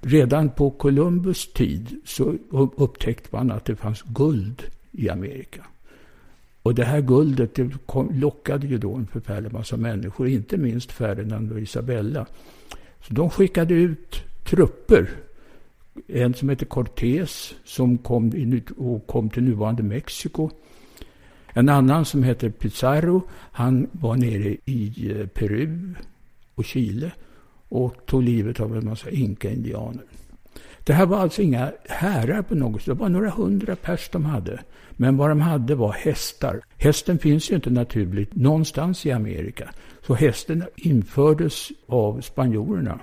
Redan 0.00 0.50
på 0.50 0.70
Columbus 0.70 1.52
tid 1.52 2.00
så 2.04 2.34
upptäckte 2.76 3.28
man 3.32 3.50
att 3.50 3.64
det 3.64 3.76
fanns 3.76 4.02
guld 4.02 4.62
i 4.92 5.08
Amerika. 5.08 5.64
Och 6.62 6.74
det 6.74 6.84
här 6.84 7.00
guldet 7.00 7.54
det 7.54 7.70
kom, 7.86 8.08
lockade 8.12 8.66
ju 8.66 8.78
då 8.78 8.94
en 8.94 9.06
förfärlig 9.06 9.52
massa 9.52 9.76
människor, 9.76 10.28
inte 10.28 10.56
minst 10.56 10.92
Ferdinand 10.92 11.52
och 11.52 11.60
Isabella. 11.60 12.26
Så 13.00 13.14
de 13.14 13.30
skickade 13.30 13.74
ut 13.74 14.22
trupper. 14.44 15.10
En 16.06 16.34
som 16.34 16.48
heter 16.48 16.66
Cortés 16.66 17.54
som 17.64 17.98
kom, 17.98 18.36
in, 18.36 18.62
och 18.76 19.06
kom 19.06 19.30
till 19.30 19.42
nuvarande 19.42 19.82
Mexiko. 19.82 20.50
En 21.56 21.68
annan 21.68 22.04
som 22.04 22.22
heter 22.22 22.50
Pizarro, 22.50 23.22
han 23.52 23.88
var 23.92 24.16
nere 24.16 24.56
i 24.64 25.10
eh, 25.10 25.26
Peru 25.26 25.94
och 26.54 26.64
Chile 26.64 27.12
och 27.68 28.06
tog 28.06 28.22
livet 28.22 28.60
av 28.60 28.76
en 28.76 28.84
massa 28.84 29.10
inka-indianer. 29.10 30.04
Det 30.84 30.92
här 30.92 31.06
var 31.06 31.18
alltså 31.18 31.42
inga 31.42 31.72
härar 31.88 32.42
på 32.42 32.54
något 32.54 32.82
sätt, 32.82 32.86
det 32.86 33.00
var 33.00 33.08
några 33.08 33.30
hundra 33.30 33.76
pers 33.76 34.08
de 34.12 34.24
hade. 34.24 34.60
Men 34.90 35.16
vad 35.16 35.30
de 35.30 35.40
hade 35.40 35.74
var 35.74 35.92
hästar. 35.92 36.60
Hästen 36.76 37.18
finns 37.18 37.50
ju 37.50 37.54
inte 37.54 37.70
naturligt 37.70 38.34
någonstans 38.34 39.06
i 39.06 39.12
Amerika. 39.12 39.70
Så 40.06 40.14
hästen 40.14 40.64
infördes 40.76 41.68
av 41.86 42.20
spanjorerna. 42.20 43.00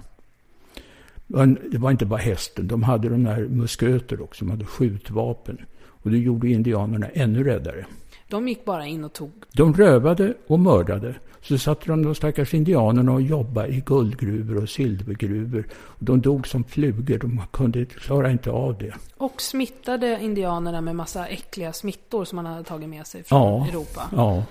Det 1.71 1.77
var 1.77 1.91
inte 1.91 2.05
bara 2.05 2.19
hästen, 2.19 2.67
de 2.67 2.83
hade 2.83 3.09
de 3.09 3.23
där 3.23 3.47
musköter 3.47 4.21
också, 4.21 4.45
de 4.45 4.51
hade 4.51 4.65
skjutvapen. 4.65 5.57
Och 5.81 6.11
det 6.11 6.17
gjorde 6.17 6.49
indianerna 6.49 7.07
ännu 7.07 7.43
räddare. 7.43 7.85
De 8.31 8.47
gick 8.47 8.65
bara 8.65 8.85
in 8.85 9.03
och 9.03 9.13
tog? 9.13 9.31
De 9.53 9.73
rövade 9.73 10.33
och 10.47 10.59
mördade. 10.59 11.15
Så 11.41 11.57
satte 11.57 11.87
de 11.87 12.03
de 12.03 12.15
stackars 12.15 12.53
indianerna 12.53 13.11
och 13.11 13.21
jobbade 13.21 13.67
i 13.67 13.83
guldgruvor 13.85 14.63
och 14.63 14.69
silvergruvor. 14.69 15.67
De 15.99 16.21
dog 16.21 16.47
som 16.47 16.63
flugor, 16.63 17.17
de 17.17 17.41
kunde, 17.51 17.85
klara 17.85 18.31
inte 18.31 18.51
av 18.51 18.77
det. 18.77 18.93
Och 19.17 19.41
smittade 19.41 20.19
indianerna 20.21 20.81
med 20.81 20.95
massa 20.95 21.27
äckliga 21.27 21.73
smittor 21.73 22.25
som 22.25 22.35
man 22.35 22.45
hade 22.45 22.63
tagit 22.63 22.89
med 22.89 23.07
sig 23.07 23.23
från 23.23 23.39
ja, 23.39 23.67
Europa? 23.67 24.09
Ja. 24.15 24.43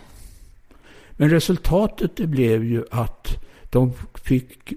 Men 1.16 1.30
resultatet 1.30 2.14
blev 2.14 2.64
ju 2.64 2.84
att 2.90 3.28
de 3.70 3.92
fick 4.24 4.72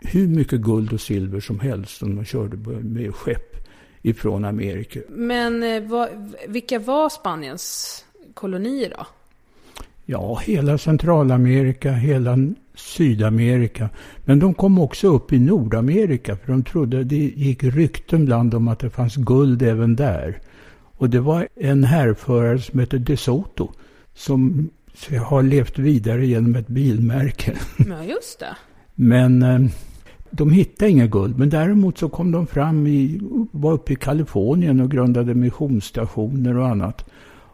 hur 0.00 0.28
mycket 0.28 0.60
guld 0.60 0.92
och 0.92 1.00
silver 1.00 1.40
som 1.40 1.60
helst 1.60 1.98
som 1.98 2.16
de 2.16 2.24
körde 2.24 2.56
med 2.82 3.14
skepp 3.14 3.56
ifrån 4.02 4.44
Amerika. 4.44 5.00
Men 5.08 5.62
eh, 5.62 5.82
vad, 5.82 6.34
vilka 6.48 6.78
var 6.78 7.08
Spaniens 7.08 8.05
kolonier 8.36 8.94
då? 8.98 9.06
Ja, 10.04 10.40
hela 10.44 10.78
Centralamerika, 10.78 11.92
hela 11.92 12.38
Sydamerika. 12.74 13.88
Men 14.24 14.38
de 14.38 14.54
kom 14.54 14.78
också 14.78 15.08
upp 15.08 15.32
i 15.32 15.38
Nordamerika 15.38 16.36
för 16.36 16.52
de 16.52 16.64
trodde 16.64 17.04
det 17.04 17.16
gick 17.16 17.64
rykten 17.64 18.24
bland 18.24 18.50
dem 18.50 18.68
att 18.68 18.78
det 18.78 18.90
fanns 18.90 19.16
guld 19.16 19.62
även 19.62 19.96
där. 19.96 20.40
Och 20.98 21.10
det 21.10 21.20
var 21.20 21.48
en 21.54 21.84
härförare 21.84 22.58
som 22.58 22.78
hette 22.78 22.98
De 22.98 23.16
Soto 23.16 23.68
som 24.14 24.70
har 25.28 25.42
levt 25.42 25.78
vidare 25.78 26.26
genom 26.26 26.54
ett 26.54 26.68
bilmärke. 26.68 27.56
Ja, 27.88 28.04
just 28.04 28.40
det. 28.40 28.56
Men 28.94 29.42
eh, 29.42 29.60
de 30.30 30.50
hittade 30.50 30.90
inga 30.90 31.06
guld, 31.06 31.38
men 31.38 31.50
däremot 31.50 31.98
så 31.98 32.08
kom 32.08 32.32
de 32.32 32.46
fram 32.46 32.86
i, 32.86 33.20
var 33.50 33.72
uppe 33.72 33.92
i 33.92 33.96
Kalifornien 33.96 34.80
och 34.80 34.90
grundade 34.90 35.34
missionsstationer 35.34 36.56
och 36.56 36.68
annat. 36.68 37.10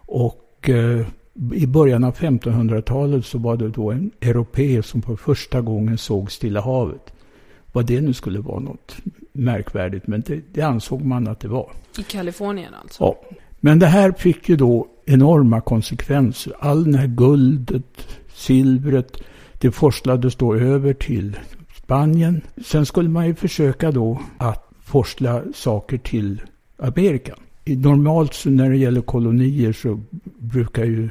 Och 0.07 0.43
eh, 0.71 1.07
i 1.53 1.67
början 1.67 2.05
av 2.05 2.15
1500-talet 2.15 3.27
så 3.27 3.39
var 3.39 3.57
det 3.57 3.69
då 3.69 3.91
en 3.91 4.11
europé 4.21 4.83
som 4.83 5.03
för 5.03 5.17
första 5.17 5.61
gången 5.61 5.99
såg 5.99 6.33
Stilla 6.33 6.61
havet. 6.61 7.13
Vad 7.73 7.87
det 7.87 8.01
nu 8.01 8.13
skulle 8.13 8.41
vara 8.41 8.61
något 8.61 8.97
märkvärdigt, 9.33 10.07
men 10.07 10.21
det, 10.27 10.41
det 10.53 10.63
ansåg 10.63 11.05
man 11.05 11.29
att 11.29 11.41
det 11.41 11.49
var. 11.49 11.73
I 11.99 12.03
Kalifornien 12.03 12.75
alltså? 12.75 13.03
Ja. 13.05 13.37
Men 13.61 13.79
det 13.79 13.87
här 13.87 14.13
fick 14.13 14.49
ju 14.49 14.57
då 14.57 14.89
enorma 15.07 15.61
konsekvenser. 15.61 16.53
All 16.59 16.85
den 16.85 16.95
här 16.95 17.07
guldet, 17.07 18.09
silvret, 18.35 19.23
det 19.61 19.71
forslades 19.71 20.37
då 20.37 20.55
över 20.55 20.95
till 20.95 21.37
Spanien. 21.77 22.41
Sen 22.65 22.87
skulle 22.87 23.09
man 23.09 23.27
ju 23.27 23.35
försöka 23.35 23.91
då 23.91 24.21
att 24.39 24.71
forsla 24.81 25.43
saker 25.55 25.99
till 25.99 26.43
Amerika. 26.79 27.35
Normalt 27.65 28.35
så 28.35 28.51
när 28.51 28.71
det 28.71 28.77
gäller 28.77 29.01
kolonier 29.01 29.73
så 29.73 30.01
brukar 30.39 30.85
ju 30.85 31.09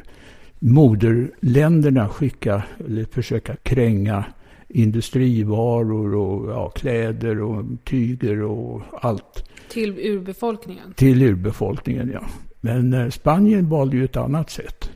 moderländerna 0.60 2.10
skicka 2.10 2.64
eller 2.88 3.06
försöka 3.06 3.56
kränga 3.56 4.26
industrivaror 4.70 6.16
och 6.16 6.52
ja, 6.52 6.70
kläder 6.70 7.42
och 7.42 7.66
tyger 7.86 8.42
och 8.42 8.82
allt. 9.02 9.44
Till 9.70 10.00
urbefolkningen? 10.00 10.94
Till 10.96 11.22
urbefolkningen, 11.22 12.12
ja. 12.14 12.22
Men 12.62 12.94
eh, 12.94 13.10
Spanien 13.10 13.70
valde 13.70 13.98
ju 13.98 14.06
ett 14.06 14.18
annat 14.18 14.50
sätt. 14.50 14.90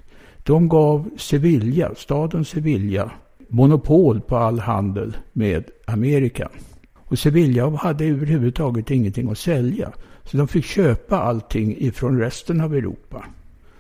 De 0.44 0.70
gav 0.70 1.10
Sevilla, 1.18 1.96
staden 1.96 2.46
Sevilla, 2.46 3.12
monopol 3.48 4.22
på 4.22 4.38
all 4.38 4.60
handel 4.60 5.18
med 5.34 5.64
Amerika. 5.88 6.50
Och 6.94 7.20
Sevilla 7.20 7.70
hade 7.70 8.06
överhuvudtaget 8.06 8.92
ingenting 8.92 9.32
att 9.32 9.38
sälja. 9.38 9.92
Så 10.26 10.38
de 10.38 10.48
fick 10.48 10.66
köpa 10.66 11.18
allting 11.18 11.78
ifrån 11.78 12.20
resten 12.20 12.62
av 12.62 12.76
Europa. 12.76 13.26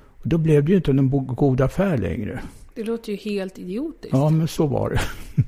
Och 0.07 0.27
då 0.27 0.37
blev 0.37 0.65
det 0.65 0.71
ju 0.71 0.77
inte 0.77 0.93
någon 0.93 1.35
god 1.35 1.61
affär 1.61 1.97
längre. 1.97 2.41
Det 2.75 2.83
låter 2.83 3.11
ju 3.11 3.17
helt 3.17 3.59
idiotiskt. 3.59 4.13
Ja, 4.13 4.29
men 4.29 4.47
så 4.47 4.67
var 4.67 4.89
det. 4.89 5.01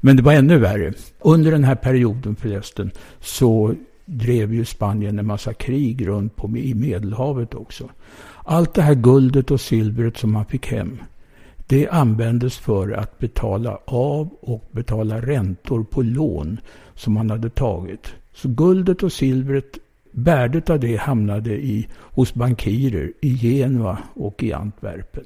Men 0.00 0.16
det 0.16 0.22
var 0.22 0.32
ännu 0.32 0.58
värre. 0.58 0.92
Under 1.18 1.50
den 1.50 1.64
här 1.64 1.74
perioden 1.74 2.36
förresten 2.36 2.90
så 3.20 3.74
drev 4.04 4.54
ju 4.54 4.64
Spanien 4.64 5.18
en 5.18 5.26
massa 5.26 5.54
krig 5.54 6.08
runt 6.08 6.36
på, 6.36 6.56
i 6.56 6.74
Medelhavet 6.74 7.54
också. 7.54 7.90
Allt 8.44 8.74
det 8.74 8.82
här 8.82 8.94
guldet 8.94 9.50
och 9.50 9.60
silvret 9.60 10.16
som 10.16 10.32
man 10.32 10.44
fick 10.44 10.66
hem, 10.66 10.98
det 11.66 11.88
användes 11.88 12.58
för 12.58 12.92
att 12.92 13.18
betala 13.18 13.78
av 13.84 14.28
och 14.40 14.68
betala 14.70 15.20
räntor 15.20 15.84
på 15.84 16.02
lån 16.02 16.60
som 16.94 17.12
man 17.12 17.30
hade 17.30 17.50
tagit. 17.50 18.14
Så 18.32 18.48
guldet 18.48 19.02
och 19.02 19.12
silvret, 19.12 19.78
värdet 20.10 20.70
av 20.70 20.80
det 20.80 20.96
hamnade 20.96 21.50
i, 21.50 21.88
hos 21.92 22.34
bankirer 22.34 23.12
i 23.20 23.36
Genua 23.36 23.98
och 24.14 24.42
i 24.42 24.52
Antwerpen. 24.52 25.24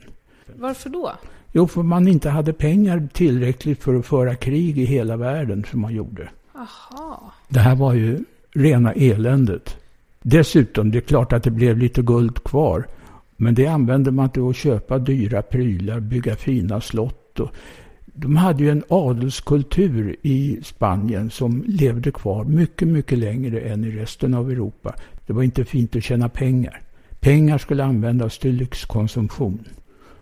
Varför 0.54 0.90
då? 0.90 1.12
Jo, 1.52 1.66
för 1.66 1.82
man 1.82 2.08
inte 2.08 2.30
hade 2.30 2.52
pengar 2.52 3.08
tillräckligt 3.12 3.82
för 3.82 3.94
att 3.94 4.06
föra 4.06 4.34
krig 4.34 4.78
i 4.78 4.84
hela 4.84 5.16
världen 5.16 5.64
som 5.70 5.80
man 5.80 5.94
gjorde. 5.94 6.28
Aha. 6.54 7.32
Det 7.48 7.60
här 7.60 7.76
var 7.76 7.94
ju 7.94 8.24
rena 8.54 8.92
eländet. 8.92 9.76
Dessutom, 10.22 10.90
det 10.90 10.98
är 10.98 11.00
klart 11.00 11.32
att 11.32 11.42
det 11.42 11.50
blev 11.50 11.78
lite 11.78 12.02
guld 12.02 12.44
kvar. 12.44 12.86
Men 13.36 13.54
det 13.54 13.66
använde 13.66 14.10
man 14.10 14.30
till 14.30 14.48
att 14.48 14.56
köpa 14.56 14.98
dyra 14.98 15.42
prylar, 15.42 16.00
bygga 16.00 16.36
fina 16.36 16.80
slott. 16.80 17.40
Och 17.40 17.50
de 18.14 18.36
hade 18.36 18.62
ju 18.62 18.70
en 18.70 18.84
adelskultur 18.88 20.16
i 20.22 20.58
Spanien 20.62 21.30
som 21.30 21.64
levde 21.66 22.10
kvar 22.10 22.44
mycket, 22.44 22.88
mycket 22.88 23.18
längre 23.18 23.60
än 23.60 23.84
i 23.84 23.90
resten 23.90 24.34
av 24.34 24.50
Europa. 24.50 24.94
Det 25.26 25.32
var 25.32 25.42
inte 25.42 25.64
fint 25.64 25.96
att 25.96 26.04
tjäna 26.04 26.28
pengar. 26.28 26.80
Pengar 27.20 27.58
skulle 27.58 27.84
användas 27.84 28.38
till 28.38 28.54
lyxkonsumtion. 28.54 29.64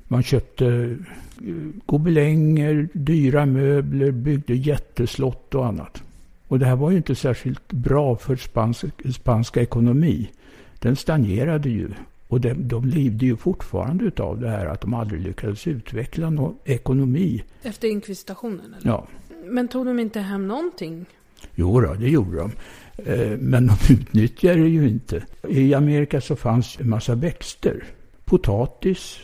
Man 0.05 0.23
köpte 0.23 0.67
eh, 0.67 1.53
gobelänger, 1.87 2.89
dyra 2.93 3.47
möbler, 3.47 4.11
byggde 4.11 4.55
jätteslott 4.55 5.55
och 5.55 5.67
annat. 5.67 6.03
Och 6.49 6.59
det 6.59 6.67
här 6.67 6.77
var 6.77 6.91
ju 6.91 6.97
inte 6.97 7.15
särskilt 7.15 7.73
bra 7.73 8.17
för 8.17 8.37
spansk, 8.37 8.85
spanska 9.15 9.63
ekonomi. 9.63 10.31
Den 10.79 10.97
stagnerade 10.97 11.69
ju. 11.69 11.89
Och 12.33 12.41
de, 12.41 12.55
de 12.55 12.85
levde 12.85 13.27
ju 13.27 13.37
fortfarande 13.37 14.05
utav 14.05 14.41
det 14.41 14.49
här 14.49 14.67
att 14.67 14.81
de 14.81 14.95
aldrig 14.95 15.21
lyckades 15.21 15.67
utveckla 15.67 16.31
någon 16.31 16.57
ekonomi. 16.65 17.43
Efter 17.63 17.89
inkvisitionen? 17.89 18.75
Eller? 18.75 18.91
Ja. 18.91 19.07
Men 19.45 19.69
tog 19.69 19.87
de 19.87 19.99
inte 19.99 20.21
hem 20.21 20.49
någonting? 20.49 21.07
Jo 21.55 21.81
då, 21.81 21.95
det 21.95 22.09
gjorde 22.09 22.37
de. 22.37 22.53
Eh, 22.97 23.39
men 23.39 23.67
de 23.67 23.95
utnyttjade 23.95 24.61
det 24.61 24.69
ju 24.69 24.89
inte. 24.89 25.25
I 25.49 25.75
Amerika 25.75 26.21
så 26.21 26.37
fanns 26.37 26.81
en 26.81 26.89
massa 26.89 27.15
växter. 27.15 27.85
Potatis, 28.25 29.19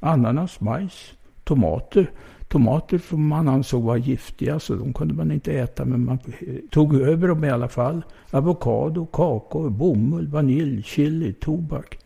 ananas, 0.00 0.60
majs, 0.60 1.12
tomater. 1.44 2.10
Tomater 2.48 2.98
som 2.98 3.26
man 3.26 3.48
ansåg 3.48 3.82
var 3.82 3.96
giftiga, 3.96 4.58
så 4.58 4.74
de 4.74 4.92
kunde 4.92 5.14
man 5.14 5.32
inte 5.32 5.52
äta, 5.52 5.84
men 5.84 6.04
man 6.04 6.18
tog 6.70 6.94
över 6.94 7.28
dem 7.28 7.44
i 7.44 7.50
alla 7.50 7.68
fall. 7.68 8.02
Avokado, 8.30 9.06
kakao, 9.06 9.70
bomull, 9.70 10.28
vanilj, 10.28 10.82
chili, 10.82 11.32
tobak. 11.32 11.98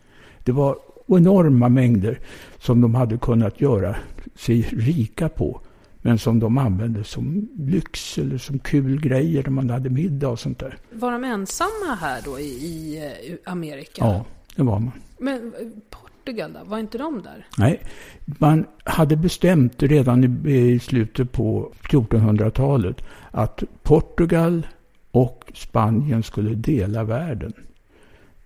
Det 0.46 0.52
var 0.52 0.76
enorma 1.06 1.68
mängder 1.68 2.20
som 2.58 2.80
de 2.80 2.94
hade 2.94 3.18
kunnat 3.18 3.60
göra 3.60 3.96
sig 4.34 4.62
rika 4.62 5.28
på. 5.28 5.60
Men 6.02 6.18
som 6.18 6.40
de 6.40 6.58
använde 6.58 7.04
som 7.04 7.48
lyx 7.58 8.18
eller 8.18 8.38
som 8.38 8.58
kul 8.58 9.00
grejer 9.00 9.42
när 9.42 9.50
man 9.50 9.70
hade 9.70 9.90
middag 9.90 10.28
och 10.28 10.40
sånt 10.40 10.58
där. 10.58 10.78
Var 10.90 11.12
de 11.12 11.24
ensamma 11.24 11.94
här 12.00 12.20
då 12.24 12.38
i, 12.40 12.96
eh, 12.96 13.52
Amerika? 13.52 14.04
Ja, 14.04 14.24
det 14.56 14.62
var 14.62 14.78
man. 14.78 14.92
Men 15.18 15.36
eh, 15.36 15.68
Portugal 15.90 16.52
då? 16.52 16.70
Var 16.70 16.78
inte 16.78 16.98
de 16.98 17.22
där? 17.22 17.46
Nej, 17.58 17.80
man 18.24 18.66
hade 18.84 19.16
bestämt 19.16 19.82
redan 19.82 20.46
i, 20.46 20.50
i 20.50 20.78
slutet 20.78 21.32
på 21.32 21.72
1400-talet 21.82 22.96
att 23.30 23.62
Portugal 23.82 24.66
och 25.10 25.52
Spanien 25.54 26.22
skulle 26.22 26.54
dela 26.54 27.04
världen. 27.04 27.52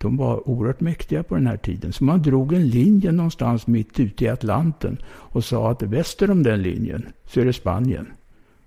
De 0.03 0.17
var 0.17 0.49
oerhört 0.49 0.81
mäktiga 0.81 1.23
på 1.23 1.35
den 1.35 1.47
här 1.47 1.57
tiden. 1.57 1.93
Så 1.93 2.05
man 2.05 2.23
drog 2.23 2.53
en 2.53 2.69
linje 2.69 3.13
någonstans 3.13 3.67
mitt 3.67 4.01
ute 4.01 4.25
i 4.25 4.29
Atlanten 4.29 4.99
och 5.07 5.45
sa 5.45 5.71
att 5.71 5.83
väster 5.83 6.31
om 6.31 6.43
den 6.43 6.63
linjen 6.63 7.09
så 7.27 7.41
är 7.41 7.45
det 7.45 7.53
Spanien. 7.53 8.07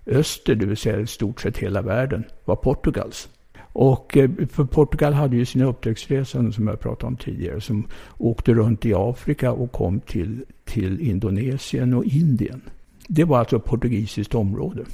Öster, 0.06 0.54
det 0.54 0.66
vill 0.66 0.76
säga 0.76 1.00
i 1.00 1.06
stort 1.06 1.40
sett 1.40 1.58
hela 1.58 1.82
världen, 1.82 2.24
var 2.44 2.56
Portugals. 2.56 3.28
Och 3.58 4.16
eh, 4.16 4.30
för 4.50 4.64
Portugal 4.64 5.12
hade 5.12 5.36
ju 5.36 5.44
sina 5.44 5.64
upptäcktsresande 5.64 6.52
som 6.52 6.68
jag 6.68 6.80
pratade 6.80 7.06
om 7.06 7.16
tidigare 7.16 7.60
som 7.60 7.86
åkte 8.18 8.54
runt 8.54 8.86
i 8.86 8.94
Afrika 8.94 9.52
och 9.52 9.72
kom 9.72 10.00
till, 10.00 10.44
till 10.64 11.00
Indonesien 11.00 11.94
och 11.94 12.04
Indien. 12.04 12.60
Det 13.08 13.24
var 13.24 13.38
alltså 13.38 13.60
portugisiskt 13.60 14.34
område 14.34 14.84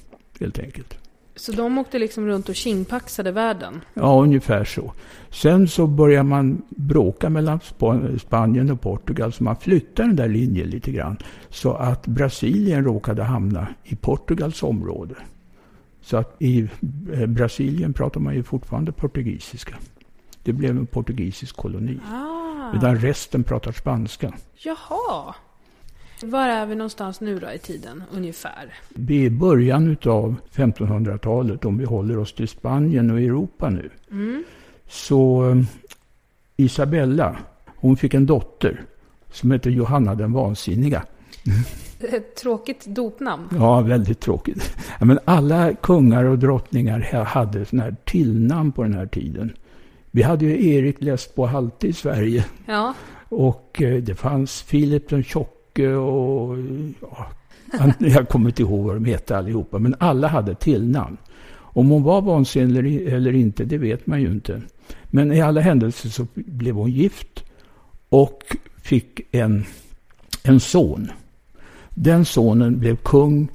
helt 0.41 0.59
enkelt. 0.59 0.99
Så 1.41 1.53
de 1.53 1.79
åkte 1.79 1.99
liksom 1.99 2.27
runt 2.27 2.49
och 2.49 2.55
kingpaxade 2.55 3.33
världen? 3.33 3.81
Ja, 3.95 4.23
ungefär 4.23 4.65
så. 4.65 4.93
Sen 5.31 5.69
så 5.69 5.87
börjar 5.87 6.23
man 6.23 6.63
bråka 6.69 7.31
mellan 7.31 7.61
Spanien 8.19 8.71
och 8.71 8.81
Portugal, 8.81 9.33
så 9.33 9.45
man 9.45 9.57
flyttar 9.57 10.05
den 10.05 10.17
där 10.17 10.29
linjen 10.29 10.71
lite 10.71 10.93
grann. 10.93 11.17
Så 11.49 11.73
att 11.73 12.07
Brasilien 12.07 12.85
råkade 12.85 13.23
hamna 13.23 13.67
i 13.85 13.97
Portugals 13.97 14.63
område. 14.63 15.15
Så 16.03 16.17
att 16.17 16.37
i 16.39 16.69
eh, 17.13 17.27
Brasilien 17.27 17.93
pratar 17.93 18.21
man 18.21 18.35
ju 18.35 18.43
fortfarande 18.43 18.93
portugisiska. 18.93 19.75
Det 20.43 20.53
blev 20.53 20.71
en 20.71 20.87
portugisisk 20.87 21.57
koloni. 21.57 22.01
Ah. 22.13 22.73
Medan 22.73 22.97
resten 22.97 23.45
pratar 23.45 23.73
spanska. 23.73 24.33
Jaha. 24.55 25.35
Var 26.23 26.49
är 26.49 26.67
vi 26.67 26.75
någonstans 26.75 27.21
nu 27.21 27.39
då 27.39 27.51
i 27.51 27.59
tiden, 27.59 28.03
ungefär? 28.13 28.75
Vi 28.89 29.21
är 29.21 29.27
i 29.27 29.31
början 29.31 29.97
av 30.05 30.37
1500-talet, 30.55 31.65
om 31.65 31.79
vi 31.79 31.85
håller 31.85 32.19
oss 32.19 32.35
till 32.35 32.49
Spanien 32.49 33.11
och 33.11 33.21
Europa 33.21 33.71
nu. 33.71 33.91
Mm. 34.11 34.45
Så 34.89 35.51
eh, 35.51 35.57
Isabella, 36.57 37.37
hon 37.77 37.97
fick 37.97 38.15
en 38.15 38.27
dotter 38.27 38.81
som 39.33 39.51
heter 39.51 39.71
Johanna 39.71 40.15
den 40.15 40.33
vansinniga. 40.33 41.05
Ett 42.01 42.37
tråkigt 42.37 42.87
dopnamn. 42.87 43.49
Ja, 43.59 43.81
väldigt 43.81 44.21
tråkigt. 44.21 44.77
Men 45.01 45.19
alla 45.25 45.75
kungar 45.75 46.25
och 46.25 46.39
drottningar 46.39 47.25
hade 47.25 47.65
sådana 47.65 47.85
här 47.85 47.97
tillnamn 48.05 48.73
på 48.73 48.83
den 48.83 48.95
här 48.95 49.07
tiden. 49.07 49.53
Vi 50.11 50.23
hade 50.23 50.45
ju 50.45 50.69
Erik 50.75 51.03
Lesbo 51.03 51.45
Halte 51.45 51.89
i 51.89 51.93
Sverige. 51.93 52.45
Ja. 52.67 52.95
Och 53.29 53.83
eh, 53.83 54.03
det 54.03 54.15
fanns 54.15 54.63
Filip 54.63 55.09
den 55.09 55.25
tjocke 55.81 55.95
och... 55.95 56.59
Ja, 57.73 57.95
jag 57.99 58.29
kommer 58.29 58.51
inte 58.51 58.63
ihåg 58.63 58.87
vad 58.87 58.97
de 58.97 59.05
hette 59.05 59.37
allihopa, 59.37 59.79
men 59.79 59.95
alla 59.99 60.29
hade 60.29 60.55
tillnamn. 60.55 61.17
Om 61.73 61.89
hon 61.89 62.03
var 62.03 62.23
vansinnig 62.23 63.07
eller 63.09 63.35
inte, 63.35 63.65
det 63.65 63.79
vet 63.79 64.07
man 64.07 64.21
ju 64.21 64.27
inte. 64.27 64.63
Men 65.11 65.33
i 65.33 65.41
alla 65.41 65.61
händelser 65.61 66.09
så 66.09 66.27
blev 66.35 66.75
hon 66.75 66.91
gift 66.91 67.45
och 68.09 68.43
fick 68.83 69.21
en, 69.31 69.65
en 70.43 70.61
son. 70.61 71.11
Den 71.91 72.25
sonen 72.25 72.79
blev 72.79 72.97
kung, 72.97 73.49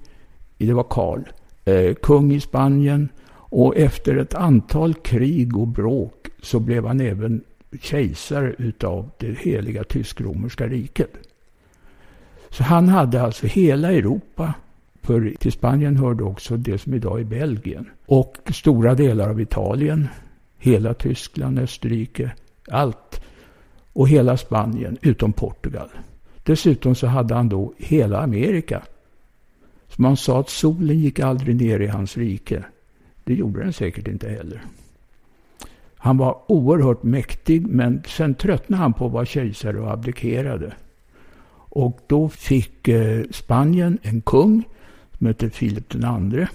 det 0.58 0.74
var 0.74 0.86
Karl, 0.90 1.22
eh, 1.66 1.94
kung 1.94 2.34
i 2.34 2.40
Spanien. 2.40 3.10
Och 3.50 3.78
efter 3.78 4.18
ett 4.18 4.34
antal 4.34 4.94
krig 4.94 5.58
och 5.58 5.68
bråk 5.68 6.28
så 6.42 6.60
blev 6.60 6.86
han 6.86 7.02
även 7.02 7.42
kejsare 7.82 8.56
utav 8.58 9.10
det 9.20 9.38
heliga 9.40 9.84
tysk-romerska 9.84 10.68
riket. 10.68 11.25
Så 12.58 12.64
han 12.64 12.90
hade 12.90 13.22
alltså 13.22 13.48
hela 13.48 13.92
Europa, 13.92 14.54
för 15.02 15.34
till 15.40 15.52
Spanien 15.52 15.98
hörde 15.98 16.24
också 16.24 16.58
det 16.58 16.78
som 16.78 16.94
idag 16.94 17.20
är 17.20 17.24
Belgien. 17.24 17.90
Och 18.06 18.38
stora 18.54 18.96
delar 18.96 19.30
av 19.30 19.42
Italien, 19.42 20.08
hela 20.58 20.94
Tyskland, 20.94 21.60
Österrike, 21.60 22.32
allt. 22.72 23.22
Och 23.94 24.10
hela 24.10 24.38
Spanien, 24.38 24.98
utom 25.02 25.34
Portugal. 25.34 25.90
Dessutom 26.44 26.96
så 26.96 27.08
hade 27.08 27.36
han 27.36 27.50
då 27.50 27.74
hela 27.78 28.20
Amerika. 28.20 28.84
Så 29.88 30.02
man 30.02 30.18
sa 30.18 30.40
att 30.40 30.50
solen 30.50 31.00
gick 31.00 31.20
aldrig 31.20 31.56
ner 31.56 31.80
i 31.80 31.88
hans 31.88 32.18
rike. 32.18 32.64
Det 33.24 33.34
gjorde 33.34 33.64
den 33.64 33.74
säkert 33.74 34.08
inte 34.08 34.30
heller. 34.30 34.62
Han 35.98 36.18
var 36.18 36.42
oerhört 36.48 37.04
mäktig, 37.04 37.68
men 37.68 38.04
sen 38.08 38.36
tröttnade 38.36 38.84
han 38.84 38.94
på 38.94 39.06
att 39.06 39.12
vara 39.12 39.26
kejsare 39.26 39.80
och 39.80 39.92
abdikerade. 39.92 40.74
Och 41.76 42.00
då 42.08 42.30
fick 42.30 42.88
eh, 42.88 43.24
Spanien 43.32 43.98
en 44.02 44.22
kung 44.22 44.64
som 45.18 45.28
hette 45.28 45.50
Filip 45.50 45.90
den 45.90 46.04
andre. 46.04 46.50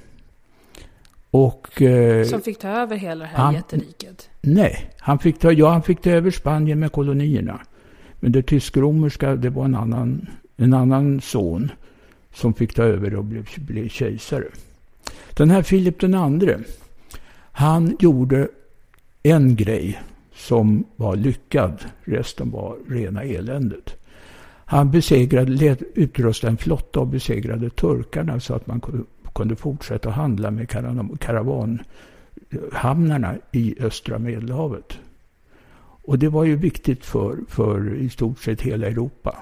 Och, 1.31 1.83
eh, 1.83 2.25
Som 2.27 2.41
fick 2.41 2.59
ta 2.59 2.69
över 2.69 2.97
hela 2.97 3.25
det 3.25 3.31
här 3.31 3.37
han, 3.37 3.55
jätteriket? 3.55 4.31
Nej, 4.41 4.91
han 4.99 5.19
fick, 5.19 5.39
ta, 5.39 5.53
ja, 5.53 5.71
han 5.71 5.83
fick 5.83 6.01
ta 6.01 6.11
över 6.11 6.31
Spanien 6.31 6.81
med 6.81 6.93
kolonierna. 6.93 7.61
Men 8.21 8.33
det 8.33 8.43
tysk-romerska, 8.43 9.37
det 9.37 9.51
var 9.51 9.65
en 9.65 9.75
annan, 9.75 10.27
en 10.57 10.75
annan 10.75 11.21
son 11.21 11.71
som 12.35 12.55
fick 12.55 12.75
ta 12.75 12.83
över 12.83 13.15
och 13.15 13.25
blev, 13.25 13.47
blev 13.57 13.89
kejsare. 13.89 14.49
Den 15.35 15.51
här 15.51 15.63
Filip 15.63 16.01
den 16.01 16.15
andre, 16.15 16.61
han 17.53 17.97
gjorde 18.01 18.49
en 19.23 19.57
grej 19.57 20.01
som 20.35 20.85
var 20.97 21.17
lyckad. 21.17 21.85
Resten 22.05 22.51
var 22.51 22.77
rena 22.89 23.23
eländet. 23.23 24.00
Han 24.71 24.91
besegrade, 24.91 25.53
lät 25.53 25.83
utrusta 25.95 26.49
en 26.49 26.57
flotta 26.57 27.01
och 27.01 27.07
besegrade 27.07 27.71
turkarna 27.71 28.41
så 28.41 28.55
att 28.55 28.67
man 28.67 28.81
kunde 29.35 29.57
fortsätta 29.57 30.11
handla 30.11 30.51
med 30.51 30.69
karavanhamnarna 31.21 33.35
i 33.53 33.75
östra 33.81 34.19
Medelhavet. 34.19 34.99
Och 36.03 36.19
det 36.19 36.29
var 36.29 36.45
ju 36.45 36.57
viktigt 36.57 37.05
för, 37.05 37.39
för 37.49 37.95
i 37.95 38.09
stort 38.09 38.39
sett 38.39 38.61
hela 38.61 38.87
Europa. 38.87 39.37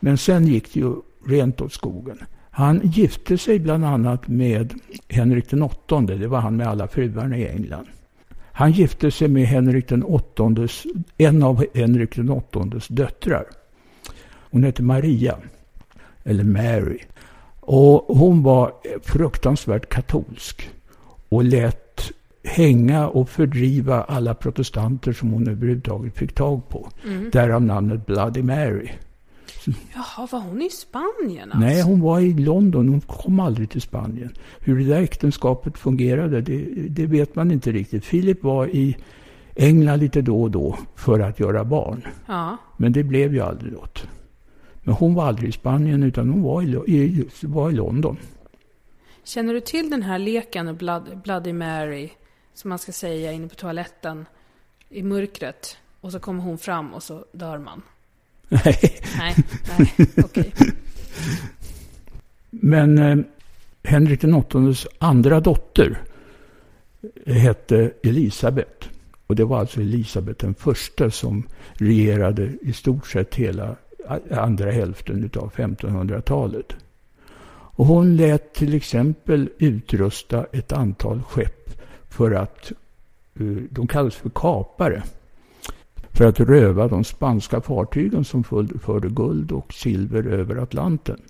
Men 0.00 0.18
sen 0.18 0.46
gick 0.46 0.74
det 0.74 0.80
ju 0.80 0.94
rent 1.26 1.60
åt 1.60 1.72
skogen. 1.72 2.18
Han 2.50 2.80
gifte 2.84 3.38
sig 3.38 3.58
bland 3.58 3.84
annat 3.84 4.28
med 4.28 4.74
Henrik 5.08 5.50
den 5.50 5.62
åttonde. 5.62 6.14
Det 6.14 6.28
var 6.28 6.40
han 6.40 6.56
med 6.56 6.66
alla 6.66 6.88
fruarna 6.88 7.36
i 7.36 7.48
England. 7.48 7.86
Han 8.52 8.72
gifte 8.72 9.10
sig 9.10 9.28
med 9.28 9.46
Henrik 9.46 9.88
den 9.88 10.02
åttondes, 10.02 10.84
en 11.16 11.42
av 11.42 11.64
Henrik 11.74 12.16
den 12.16 12.30
åttondes 12.30 12.88
döttrar. 12.88 13.44
Hon 14.50 14.64
hette 14.64 14.82
Maria, 14.82 15.38
eller 16.24 16.44
Mary. 16.44 16.98
Och 17.60 18.16
hon 18.16 18.42
var 18.42 18.72
fruktansvärt 19.02 19.88
katolsk 19.88 20.70
och 21.28 21.44
lät 21.44 22.12
hänga 22.44 23.08
och 23.08 23.28
fördriva 23.28 24.02
alla 24.02 24.34
protestanter 24.34 25.12
som 25.12 25.30
hon 25.30 25.48
överhuvudtaget 25.48 26.16
fick 26.16 26.34
tag 26.34 26.68
på. 26.68 26.88
Mm. 27.04 27.30
Därav 27.30 27.62
namnet 27.62 28.06
Bloody 28.06 28.42
Mary. 28.42 28.88
Jaha, 29.94 30.28
var 30.32 30.40
hon 30.40 30.62
i 30.62 30.70
Spanien 30.70 31.52
alltså? 31.52 31.58
Nej, 31.58 31.82
hon 31.82 32.00
var 32.00 32.20
i 32.20 32.34
London. 32.34 32.88
Hon 32.88 33.00
kom 33.00 33.40
aldrig 33.40 33.70
till 33.70 33.82
Spanien. 33.82 34.32
Hur 34.60 34.78
det 34.78 34.84
där 34.84 35.02
äktenskapet 35.02 35.78
fungerade, 35.78 36.40
det, 36.40 36.64
det 36.88 37.06
vet 37.06 37.34
man 37.34 37.50
inte 37.50 37.72
riktigt. 37.72 38.04
Philip 38.04 38.42
var 38.42 38.66
i 38.66 38.96
England 39.54 39.98
lite 39.98 40.22
då 40.22 40.42
och 40.42 40.50
då 40.50 40.78
för 40.94 41.20
att 41.20 41.40
göra 41.40 41.64
barn. 41.64 42.06
Ja. 42.26 42.56
Men 42.76 42.92
det 42.92 43.02
blev 43.02 43.34
ju 43.34 43.40
aldrig 43.40 43.72
något. 43.72 44.08
Men 44.88 44.96
hon 44.96 45.14
var 45.14 45.26
aldrig 45.26 45.48
i 45.48 45.52
Spanien 45.52 46.02
utan 46.02 46.28
hon 46.28 46.42
var 46.42 46.62
i, 46.62 46.94
i, 46.94 47.28
var 47.42 47.70
i 47.70 47.72
London. 47.74 48.16
Känner 49.24 49.54
du 49.54 49.60
till 49.60 49.90
den 49.90 50.02
här 50.02 50.18
leken 50.18 50.76
Blood, 50.76 51.20
Bloody 51.24 51.52
Mary? 51.52 52.10
Som 52.54 52.68
man 52.68 52.78
ska 52.78 52.92
säga 52.92 53.32
inne 53.32 53.48
på 53.48 53.54
toaletten 53.54 54.26
i 54.88 55.02
mörkret. 55.02 55.76
Och 56.00 56.12
så 56.12 56.20
kommer 56.20 56.42
hon 56.42 56.58
fram 56.58 56.94
och 56.94 57.02
så 57.02 57.24
dör 57.32 57.58
man. 57.58 57.82
Nej. 58.48 58.78
Nej, 59.18 59.36
nej, 59.78 59.92
okej. 59.98 60.24
Okay. 60.24 60.50
Men 62.50 62.98
eh, 62.98 63.18
Henrik 63.82 64.24
åttondes 64.24 64.86
andra 64.98 65.40
dotter 65.40 66.02
hette 67.26 67.90
Elisabet. 68.02 68.88
Och 69.26 69.36
det 69.36 69.44
var 69.44 69.58
alltså 69.58 69.80
Elisabet 69.80 70.38
den 70.38 70.54
första 70.54 71.10
som 71.10 71.48
regerade 71.72 72.52
i 72.62 72.72
stort 72.72 73.06
sett 73.06 73.34
hela 73.34 73.76
andra 74.30 74.70
hälften 74.70 75.30
av 75.36 75.52
1500-talet. 75.52 76.76
Och 77.78 77.86
hon 77.86 78.16
lät 78.16 78.54
till 78.54 78.74
exempel 78.74 79.48
utrusta 79.58 80.46
ett 80.52 80.72
antal 80.72 81.22
skepp 81.22 81.70
för 82.08 82.32
att, 82.32 82.72
eh, 83.40 83.46
de 83.70 83.86
kallades 83.86 84.14
för 84.14 84.30
kapare, 84.34 85.02
för 86.12 86.26
att 86.26 86.40
röva 86.40 86.88
de 86.88 87.04
spanska 87.04 87.60
fartygen 87.60 88.24
som 88.24 88.44
förde 88.80 89.08
guld 89.08 89.52
och 89.52 89.74
silver 89.74 90.22
över 90.26 90.56
Atlanten. 90.56 91.20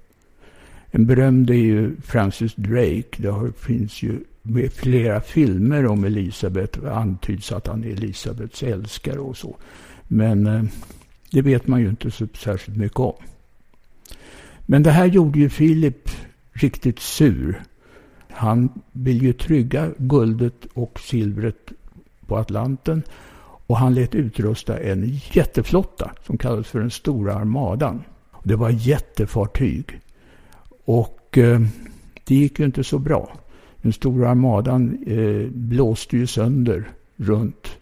En 0.90 1.06
berömd 1.06 1.50
är 1.50 1.54
ju 1.54 1.96
Francis 2.00 2.54
Drake. 2.54 3.16
Det 3.16 3.52
finns 3.56 4.02
ju 4.02 4.24
flera 4.72 5.20
filmer 5.20 5.86
om 5.86 6.04
Elisabeth. 6.04 6.80
Det 6.80 6.94
antyds 6.94 7.52
att 7.52 7.66
han 7.66 7.84
är 7.84 7.88
Elisabeths 7.88 8.62
älskare 8.62 9.18
och 9.18 9.36
så. 9.36 9.56
Men 10.08 10.46
eh, 10.46 10.62
det 11.30 11.42
vet 11.42 11.66
man 11.66 11.80
ju 11.80 11.88
inte 11.88 12.10
så 12.10 12.26
särskilt 12.34 12.78
mycket 12.78 12.98
om. 12.98 13.14
Men 14.66 14.82
det 14.82 14.90
här 14.90 15.06
gjorde 15.06 15.38
ju 15.38 15.48
Filip 15.48 16.10
riktigt 16.52 16.98
sur. 16.98 17.62
Han 18.30 18.68
vill 18.92 19.22
ju 19.22 19.32
trygga 19.32 19.90
guldet 19.98 20.66
och 20.74 21.00
silvret 21.00 21.72
på 22.26 22.36
Atlanten. 22.36 23.02
Och 23.66 23.76
han 23.76 23.94
lät 23.94 24.14
utrusta 24.14 24.78
en 24.78 25.18
jätteflotta 25.32 26.10
som 26.26 26.38
kallades 26.38 26.66
för 26.66 26.80
den 26.80 26.90
stora 26.90 27.34
armadan. 27.34 28.02
Det 28.44 28.56
var 28.56 28.70
jättefartyg. 28.70 30.00
Och 30.84 31.38
eh, 31.38 31.60
det 32.24 32.34
gick 32.34 32.58
ju 32.58 32.64
inte 32.64 32.84
så 32.84 32.98
bra. 32.98 33.38
Den 33.82 33.92
stora 33.92 34.30
armadan 34.30 34.98
eh, 35.06 35.50
blåste 35.50 36.16
ju 36.16 36.26
sönder 36.26 36.88
runt. 37.16 37.78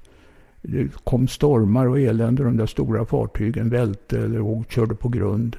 Det 0.68 1.04
kom 1.04 1.28
stormar 1.28 1.86
och 1.86 2.00
elände. 2.00 2.44
De 2.44 2.56
där 2.56 2.66
stora 2.66 3.06
fartygen 3.06 3.68
välte 3.68 4.18
eller 4.18 4.64
körde 4.70 4.94
på 4.94 5.08
grund. 5.08 5.56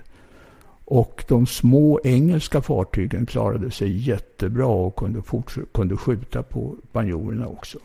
Och 0.86 1.26
de 1.28 1.48
små 1.48 2.00
engelska 2.04 2.62
fartygen 2.62 3.26
klarade 3.26 3.72
sig 3.72 4.10
jättebra 4.10 4.66
och 4.66 4.96
kunde, 4.96 5.22
kunde 5.74 5.98
skjuta 5.98 6.44
på 6.44 6.76
banjorerna 6.92 7.48
också. 7.48 7.80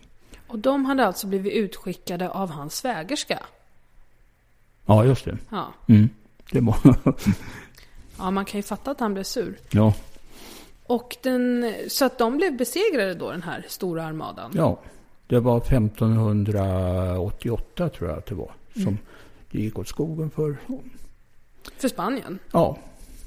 Och 0.47 0.59
de 0.59 0.85
hade 0.85 1.07
alltså 1.07 1.27
blivit 1.27 1.53
utskickade 1.53 2.31
av 2.31 2.51
hans 2.51 2.75
svägerska? 2.77 3.39
Ja, 4.87 5.05
just 5.05 5.25
det. 5.25 5.39
Ja. 5.51 5.73
Mm, 5.89 6.09
det 6.53 6.61
var... 6.61 6.77
ja, 8.19 8.31
man 8.31 8.45
kan 8.45 8.59
ju 8.59 8.63
fatta 8.63 8.91
att 8.91 9.01
han 9.01 9.15
blev 9.15 9.25
sur. 9.25 9.59
Ja. 9.71 9.95
Och 10.87 11.17
den, 11.23 11.75
så 11.89 12.05
att 12.05 12.19
de 12.19 12.37
blev 12.37 12.57
besegrade 12.57 13.15
då, 13.15 13.31
den 13.31 13.43
här 13.43 13.65
stora 13.69 14.05
armadan? 14.05 14.51
Ja, 14.55 14.79
det 15.33 15.41
var 15.41 15.57
1588 15.57 17.89
tror 17.89 18.11
jag 18.11 18.19
att 18.19 18.27
det 18.27 18.35
var. 18.35 18.51
Som 18.73 18.83
mm. 18.83 18.99
det 19.51 19.59
gick 19.59 19.79
åt 19.79 19.89
skogen 19.89 20.31
för. 20.31 20.57
För 21.77 21.89
Spanien? 21.89 22.39
Ja, 22.53 22.79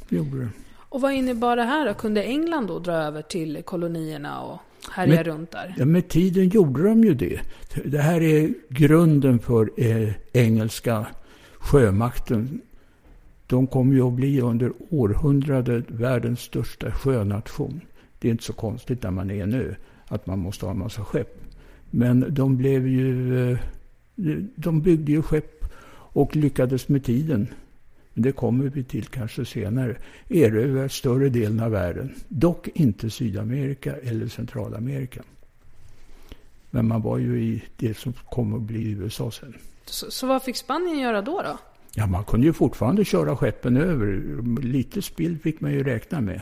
det 0.10 0.16
gjorde 0.16 0.40
det. 0.40 0.50
Och 0.78 1.02
vad 1.02 1.14
innebar 1.14 1.56
det 1.56 1.64
här 1.64 1.88
då? 1.88 1.94
Kunde 1.94 2.24
England 2.24 2.68
då 2.68 2.80
dra 2.80 2.94
över 2.94 3.22
till 3.22 3.64
kolonierna 3.64 4.42
och 4.42 4.60
härja 4.92 5.16
med, 5.16 5.26
runt 5.26 5.52
där? 5.52 5.76
Ja, 5.78 5.86
med 5.86 6.08
tiden 6.08 6.50
gjorde 6.50 6.84
de 6.84 7.04
ju 7.04 7.14
det. 7.14 7.40
Det 7.86 8.00
här 8.00 8.22
är 8.22 8.54
grunden 8.70 9.40
för 9.40 9.72
eh, 9.78 10.14
engelska 10.34 11.08
sjömakten. 11.60 12.62
De 13.48 13.68
kommer 13.68 13.94
ju 13.94 14.08
att 14.08 14.14
bli 14.14 14.42
under 14.42 14.72
århundradet 14.90 15.86
världens 15.88 16.40
största 16.40 16.92
sjönation. 16.92 17.82
Det 18.20 18.28
är 18.28 18.32
inte 18.32 18.44
så 18.44 18.54
konstigt 18.54 19.04
när 19.04 19.12
man 19.12 19.32
är 19.32 19.46
nu 19.46 19.76
att 20.08 20.26
man 20.26 20.40
måste 20.40 20.66
ha 20.66 20.72
en 20.72 20.80
massa 20.80 21.04
skepp. 21.04 21.45
Men 21.96 22.26
de 22.30 22.58
blev 22.58 22.88
ju... 22.88 23.52
Eh, 23.52 23.58
de 24.56 24.82
byggde 24.82 25.12
ju 25.12 25.22
skepp 25.22 25.66
och 26.14 26.36
lyckades 26.36 26.88
med 26.88 27.04
tiden 27.04 27.48
det 28.18 28.32
kommer 28.32 28.70
vi 28.70 28.84
till 28.84 29.06
kanske 29.06 29.46
senare, 29.46 29.98
erövrar 30.30 30.88
större 30.88 31.30
delen 31.30 31.60
av 31.60 31.72
världen. 31.72 32.16
Dock 32.28 32.68
inte 32.74 33.10
Sydamerika 33.10 33.96
eller 33.96 34.28
Centralamerika. 34.28 35.22
Men 36.72 36.88
man 36.88 37.02
var 37.02 37.18
ju 37.18 37.44
i 37.44 37.64
det 37.78 37.98
som 37.98 38.14
kommer 38.14 38.58
att 38.58 38.64
bli 38.64 38.92
USA 38.92 39.32
sen. 39.32 39.54
Så, 39.86 40.12
så 40.12 40.28
vad 40.28 40.44
fick 40.44 40.58
Spanien 40.58 41.00
göra 41.00 41.22
då, 41.22 41.42
då? 41.42 41.58
Ja, 41.96 42.08
man 42.08 42.24
kunde 42.24 42.48
ju 42.48 42.54
fortfarande 42.54 43.06
köra 43.06 43.38
skeppen 43.38 43.78
över. 43.78 44.22
Lite 44.62 45.02
spill 45.02 45.38
fick 45.40 45.62
man 45.62 45.72
ju 45.72 45.84
räkna 45.84 46.22
med. 46.22 46.42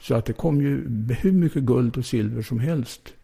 Så 0.00 0.14
att 0.14 0.24
det 0.24 0.32
kom 0.32 0.62
ju 0.62 0.76
hur 1.20 1.32
mycket 1.32 1.62
guld 1.62 1.96
och 1.96 2.06
silver 2.06 2.42
som 2.42 2.58
helst. 2.60 3.14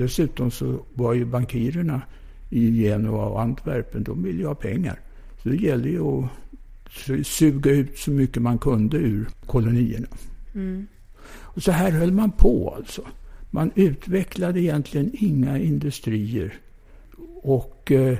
Dessutom 0.00 0.50
så 0.50 0.78
var 0.94 1.12
ju 1.12 1.24
bankirerna 1.24 2.02
i 2.50 2.82
Genua 2.82 3.26
och 3.26 3.40
Antwerpen, 3.40 4.02
de 4.02 4.22
ville 4.22 4.38
ju 4.38 4.46
ha 4.46 4.54
pengar. 4.54 5.00
Så 5.42 5.48
det 5.48 5.56
gällde 5.56 5.88
ju 5.88 6.00
att 6.00 7.26
suga 7.26 7.70
ut 7.70 7.98
så 7.98 8.10
mycket 8.10 8.42
man 8.42 8.58
kunde 8.58 8.96
ur 8.96 9.28
kolonierna. 9.46 10.06
Mm. 10.54 10.86
Och 11.30 11.62
så 11.62 11.72
här 11.72 11.90
höll 11.90 12.12
man 12.12 12.30
på 12.30 12.74
alltså. 12.76 13.02
Man 13.50 13.70
utvecklade 13.74 14.60
egentligen 14.60 15.10
inga 15.12 15.58
industrier 15.58 16.54
och 17.42 17.92
eh, 17.92 18.18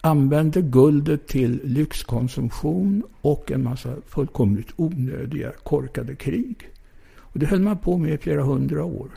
använde 0.00 0.62
guldet 0.62 1.26
till 1.26 1.60
lyxkonsumtion 1.64 3.02
och 3.20 3.52
en 3.52 3.62
massa 3.62 3.96
fullkomligt 4.06 4.72
onödiga 4.76 5.52
korkade 5.62 6.16
krig. 6.16 6.70
Och 7.18 7.38
det 7.38 7.46
höll 7.46 7.60
man 7.60 7.78
på 7.78 7.98
med 7.98 8.14
i 8.14 8.18
flera 8.18 8.42
hundra 8.42 8.84
år. 8.84 9.10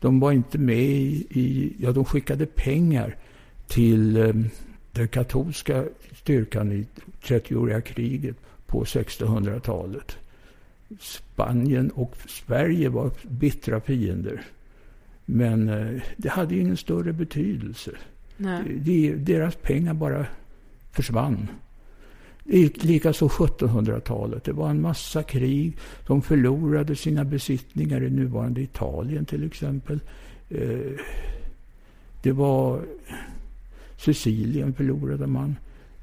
De 0.00 0.20
var 0.20 0.32
inte 0.32 0.58
med 0.58 0.84
i, 0.84 1.26
i 1.30 1.76
ja 1.78 1.92
de 1.92 2.04
skickade 2.04 2.46
pengar 2.46 3.16
till 3.66 4.16
eh, 4.16 4.34
den 4.92 5.08
katolska 5.08 5.84
styrkan 6.14 6.72
i 6.72 6.86
30-åriga 7.22 7.80
kriget 7.80 8.36
på 8.66 8.84
1600-talet. 8.84 10.16
Spanien 11.00 11.90
och 11.90 12.16
Sverige 12.26 12.88
var 12.88 13.10
bittra 13.22 13.80
fiender. 13.80 14.42
Men 15.24 15.68
eh, 15.68 16.02
det 16.16 16.28
hade 16.28 16.56
ingen 16.56 16.76
större 16.76 17.12
betydelse. 17.12 17.90
Nej. 18.36 19.14
deras 19.16 19.56
pengar 19.56 19.94
bara 19.94 20.26
försvann. 20.92 21.48
Likaså 22.44 23.28
1700-talet. 23.28 24.44
Det 24.44 24.52
var 24.52 24.70
en 24.70 24.80
massa 24.80 25.22
krig. 25.22 25.76
De 26.06 26.22
förlorade 26.22 26.96
sina 26.96 27.24
besittningar 27.24 28.02
i 28.02 28.10
nuvarande 28.10 28.60
Italien 28.60 29.24
till 29.24 29.46
exempel. 29.46 30.00
Eh, 30.48 30.92
det 32.22 32.32
var 32.32 32.82
Sicilien 33.96 34.74
förlorade 34.74 35.26
man. 35.26 35.56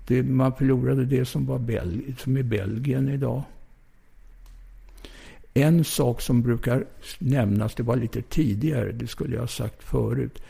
Det, 0.08 0.24
man 0.24 0.54
förlorade 0.54 1.06
det 1.06 1.26
som, 1.26 1.46
var 1.46 1.60
Bel 1.60 2.02
som 2.18 2.38
är 2.38 2.44
Belgien 2.44 3.10
idag. 3.10 3.44
En 5.54 5.84
sak 5.84 6.22
som 6.22 6.42
brukar 6.42 6.86
nämnas, 7.20 7.76
det 7.76 7.84
var 7.84 7.96
lite 7.96 8.22
tidigare, 8.22 8.92
det 8.92 9.08
skulle 9.08 9.34
jag 9.34 9.42
ha 9.42 9.48
sagt 9.48 9.84
förut. 9.84 10.42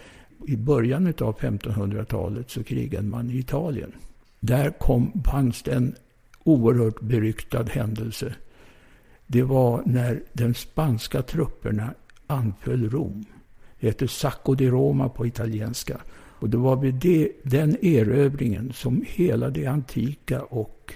I 0.47 0.56
början 0.56 1.08
av 1.08 1.39
1500-talet 1.39 2.50
så 2.50 2.63
krigade 2.63 3.08
man 3.08 3.32
i 3.32 3.38
Italien. 3.38 3.91
Där 4.39 4.69
kom, 4.71 5.23
fanns 5.26 5.63
det 5.63 5.71
en 5.71 5.95
oerhört 6.43 7.02
beryktad 7.02 7.63
händelse. 7.63 8.36
Det 9.28 9.43
var 9.43 9.82
när 9.86 10.23
de 10.34 10.54
spanska 10.54 11.21
trupperna 11.21 11.93
anföll 12.28 12.89
Rom. 12.89 13.26
Det 13.80 13.88
heter 13.88 14.08
Sacco 14.08 14.56
di 14.56 14.69
Roma 14.69 15.10
på 15.10 15.26
italienska. 15.28 16.02
Och 16.39 16.50
det 16.50 16.58
var 16.58 16.76
vid 16.76 16.93
det, 16.93 17.32
den 17.43 17.86
erövringen 17.86 18.73
som 18.73 19.04
hela 19.08 19.50
det 19.50 19.65
antika 19.65 20.41
och 20.41 20.93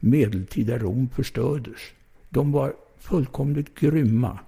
medeltida 0.00 0.78
Rom 0.78 1.08
förstördes. 1.08 1.80
De 2.28 2.52
var 2.52 2.74
fullkomligt 2.98 3.74
grymma. 3.80 4.38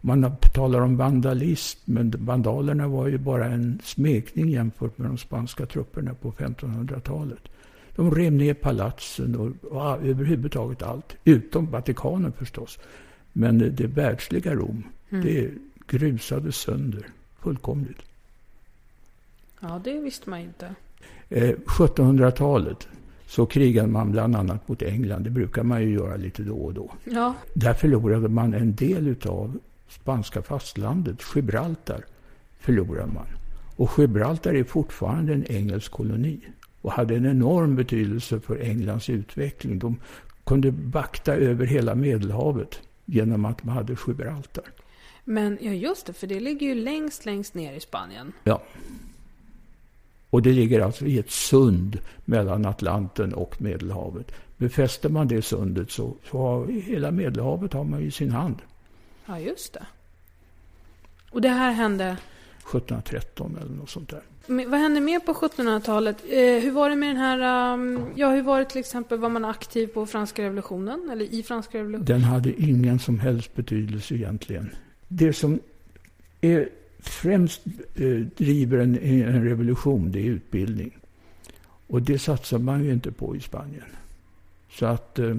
Man 0.00 0.36
talar 0.54 0.80
om 0.80 0.96
vandalism, 0.96 1.80
men 1.84 2.14
vandalerna 2.18 2.88
var 2.88 3.08
ju 3.08 3.18
bara 3.18 3.46
en 3.46 3.80
smekning 3.84 4.48
jämfört 4.48 4.98
med 4.98 5.10
de 5.10 5.18
spanska 5.18 5.66
trupperna 5.66 6.14
på 6.14 6.32
1500-talet. 6.32 7.48
De 7.96 8.14
rev 8.14 8.32
ner 8.32 8.54
palatsen 8.54 9.36
och, 9.36 9.72
och 9.72 10.06
överhuvudtaget 10.06 10.82
allt. 10.82 11.16
Utom 11.24 11.70
Vatikanen 11.70 12.32
förstås. 12.32 12.78
Men 13.32 13.58
det 13.58 13.86
världsliga 13.86 14.54
Rom, 14.54 14.82
mm. 15.10 15.24
det 15.24 15.50
grusades 15.86 16.56
sönder 16.56 17.06
fullkomligt. 17.40 18.02
Ja, 19.60 19.80
det 19.84 20.00
visste 20.00 20.30
man 20.30 20.40
inte. 20.40 20.74
Eh, 21.28 21.56
1700-talet 21.66 22.88
så 23.26 23.46
krigade 23.46 23.88
man 23.88 24.12
bland 24.12 24.36
annat 24.36 24.68
mot 24.68 24.82
England. 24.82 25.22
Det 25.22 25.30
brukar 25.30 25.62
man 25.62 25.82
ju 25.82 25.92
göra 25.92 26.16
lite 26.16 26.42
då 26.42 26.56
och 26.56 26.74
då. 26.74 26.92
Ja. 27.04 27.34
Där 27.54 27.74
förlorade 27.74 28.28
man 28.28 28.54
en 28.54 28.74
del 28.74 29.16
av 29.26 29.58
spanska 29.88 30.42
fastlandet. 30.42 31.22
Gibraltar 31.34 32.04
förlorade 32.60 33.12
man. 33.12 33.26
Och 33.76 33.90
Gibraltar 33.98 34.54
är 34.54 34.64
fortfarande 34.64 35.32
en 35.32 35.44
engelsk 35.44 35.92
koloni 35.92 36.40
och 36.82 36.92
hade 36.92 37.16
en 37.16 37.26
enorm 37.26 37.76
betydelse 37.76 38.40
för 38.40 38.62
Englands 38.62 39.10
utveckling. 39.10 39.78
De 39.78 39.96
kunde 40.44 40.70
vakta 40.70 41.34
över 41.34 41.66
hela 41.66 41.94
Medelhavet 41.94 42.80
genom 43.04 43.44
att 43.44 43.64
man 43.64 43.74
hade 43.74 43.96
Gibraltar. 44.06 44.64
Men 45.24 45.58
ja, 45.60 45.72
just 45.72 46.06
det, 46.06 46.12
för 46.12 46.26
det 46.26 46.40
ligger 46.40 46.66
ju 46.66 46.74
längst, 46.74 47.26
längst 47.26 47.54
ner 47.54 47.72
i 47.72 47.80
Spanien. 47.80 48.32
Ja. 48.44 48.62
Och 50.30 50.42
det 50.42 50.52
ligger 50.52 50.80
alltså 50.80 51.06
i 51.06 51.18
ett 51.18 51.30
sund 51.30 51.98
mellan 52.24 52.66
Atlanten 52.66 53.34
och 53.34 53.62
Medelhavet. 53.62 54.32
Befäster 54.56 55.08
man 55.08 55.28
det 55.28 55.42
sundet 55.42 55.90
så, 55.90 56.14
så 56.30 56.38
har 56.38 56.66
hela 56.66 57.10
Medelhavet 57.10 57.72
har 57.72 57.84
man 57.84 58.02
i 58.02 58.10
sin 58.10 58.30
hand. 58.30 58.56
Ja, 59.26 59.38
just 59.38 59.72
det. 59.72 59.86
Och 61.30 61.40
det 61.40 61.48
här 61.48 61.72
hände? 61.72 62.16
1713 62.58 63.58
eller 63.60 63.76
något 63.76 63.90
sånt 63.90 64.10
där. 64.10 64.22
Men 64.46 64.70
vad 64.70 64.80
hände 64.80 65.00
mer 65.00 65.20
på 65.20 65.32
1700-talet? 65.32 66.16
Eh, 66.28 66.62
hur 66.62 66.70
var 66.70 66.90
det 66.90 66.96
med 66.96 67.08
den 67.08 67.16
här, 67.16 67.72
um, 67.74 68.06
ja 68.14 68.30
hur 68.30 68.42
var 68.42 68.58
det 68.58 68.64
till 68.64 68.80
exempel, 68.80 69.18
var 69.18 69.28
man 69.28 69.44
aktiv 69.44 69.86
på 69.86 70.06
franska 70.06 70.42
revolutionen? 70.42 71.10
Eller 71.12 71.24
i 71.24 71.42
franska 71.42 71.78
revolutionen? 71.78 72.06
Den 72.06 72.22
hade 72.22 72.62
ingen 72.62 72.98
som 72.98 73.20
helst 73.20 73.54
betydelse 73.54 74.14
egentligen. 74.14 74.70
Det 75.08 75.32
som 75.32 75.60
är 76.40 76.68
främst 76.98 77.62
eh, 77.94 78.20
driver 78.36 78.78
en, 78.78 78.98
en 78.98 79.44
revolution, 79.44 80.12
det 80.12 80.20
är 80.20 80.30
utbildning. 80.30 80.98
Och 81.86 82.02
det 82.02 82.18
satsar 82.18 82.58
man 82.58 82.84
ju 82.84 82.92
inte 82.92 83.12
på 83.12 83.36
i 83.36 83.40
Spanien. 83.40 83.84
Så 84.70 84.86
att 84.86 85.18
eh, 85.18 85.36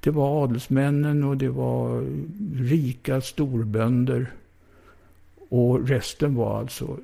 det 0.00 0.10
var 0.10 0.44
adelsmännen 0.44 1.24
och 1.24 1.36
det 1.36 1.48
var 1.48 2.06
rika 2.56 3.20
storbönder. 3.20 4.30
Och 5.48 5.88
resten 5.88 6.34
var 6.34 6.58
alltså, 6.58 6.98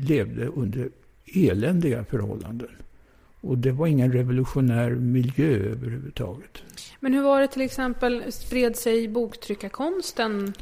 levde 0.00 0.46
under 0.46 0.90
eländiga 1.34 2.04
förhållanden. 2.04 2.68
Och 3.40 3.58
det 3.58 3.72
var 3.72 3.86
ingen 3.86 4.12
revolutionär 4.12 4.90
miljö 4.90 5.56
överhuvudtaget. 5.56 6.62
Men 7.00 7.14
hur 7.14 7.22
var 7.22 7.40
det 7.40 7.48
till 7.48 7.62
exempel, 7.62 8.32
spred 8.32 8.76
sig 8.76 9.08
boktryckarkonsten 9.08 10.52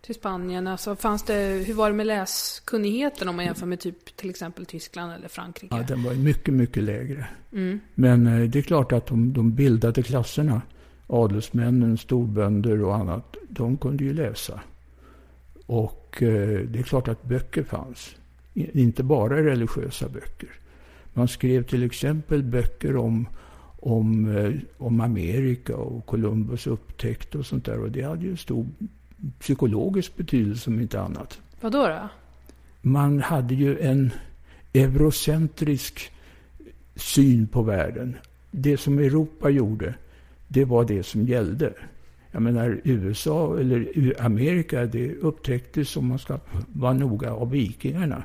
till 0.00 0.14
Spanien? 0.14 0.66
Alltså 0.66 0.96
fanns 0.96 1.22
det, 1.22 1.64
hur 1.66 1.74
var 1.74 1.90
det 1.90 1.96
med 1.96 2.06
läskunnigheten 2.06 3.28
om 3.28 3.36
man 3.36 3.44
jämför 3.44 3.66
med 3.66 3.80
typ 3.80 4.16
till 4.16 4.30
exempel 4.30 4.66
Tyskland 4.66 5.12
eller 5.12 5.28
Frankrike? 5.28 5.76
Ja, 5.76 5.82
den 5.82 6.02
var 6.02 6.14
mycket, 6.14 6.54
mycket 6.54 6.82
lägre. 6.82 7.26
Mm. 7.52 7.80
Men 7.94 8.26
eh, 8.26 8.48
det 8.50 8.58
är 8.58 8.62
klart 8.62 8.92
att 8.92 9.06
de, 9.06 9.32
de 9.32 9.54
bildade 9.54 10.02
klasserna, 10.02 10.62
adelsmännen, 11.06 11.98
storbönder 11.98 12.82
och 12.82 12.94
annat, 12.94 13.36
de 13.48 13.76
kunde 13.76 14.04
ju 14.04 14.12
läsa. 14.12 14.60
Och 15.66 16.22
eh, 16.22 16.60
det 16.60 16.78
är 16.78 16.82
klart 16.82 17.08
att 17.08 17.22
böcker 17.22 17.62
fanns. 17.62 18.14
Inte 18.72 19.02
bara 19.02 19.44
religiösa 19.44 20.08
böcker. 20.08 20.48
Man 21.12 21.28
skrev 21.28 21.62
till 21.62 21.82
exempel 21.82 22.42
böcker 22.42 22.96
om, 22.96 23.28
om, 23.80 24.36
eh, 24.36 24.52
om 24.78 25.00
Amerika 25.00 25.76
och 25.76 26.06
Columbus 26.06 26.66
upptäckt 26.66 27.34
och 27.34 27.46
sånt 27.46 27.64
där. 27.64 27.80
Och 27.80 27.90
det 27.90 28.02
hade 28.02 28.24
ju 28.24 28.36
stor 28.36 28.66
psykologisk 29.38 30.16
betydelse 30.16 30.70
om 30.70 30.80
inte 30.80 31.00
annat. 31.00 31.40
Vad 31.60 31.72
då, 31.72 31.86
då? 31.86 32.08
Man 32.82 33.20
hade 33.20 33.54
ju 33.54 33.78
en 33.78 34.10
eurocentrisk 34.74 36.12
syn 36.96 37.46
på 37.46 37.62
världen. 37.62 38.16
Det 38.50 38.76
som 38.76 38.98
Europa 38.98 39.50
gjorde, 39.50 39.94
det 40.48 40.64
var 40.64 40.84
det 40.84 41.02
som 41.02 41.26
gällde. 41.26 41.72
Jag 42.30 42.42
menar 42.42 42.80
USA 42.84 43.58
eller 43.58 44.14
Amerika, 44.18 44.86
det 44.86 45.14
upptäcktes, 45.14 45.96
om 45.96 46.06
man 46.06 46.18
ska 46.18 46.38
vara 46.72 46.92
noga, 46.92 47.32
av 47.32 47.50
vikingarna. 47.50 48.22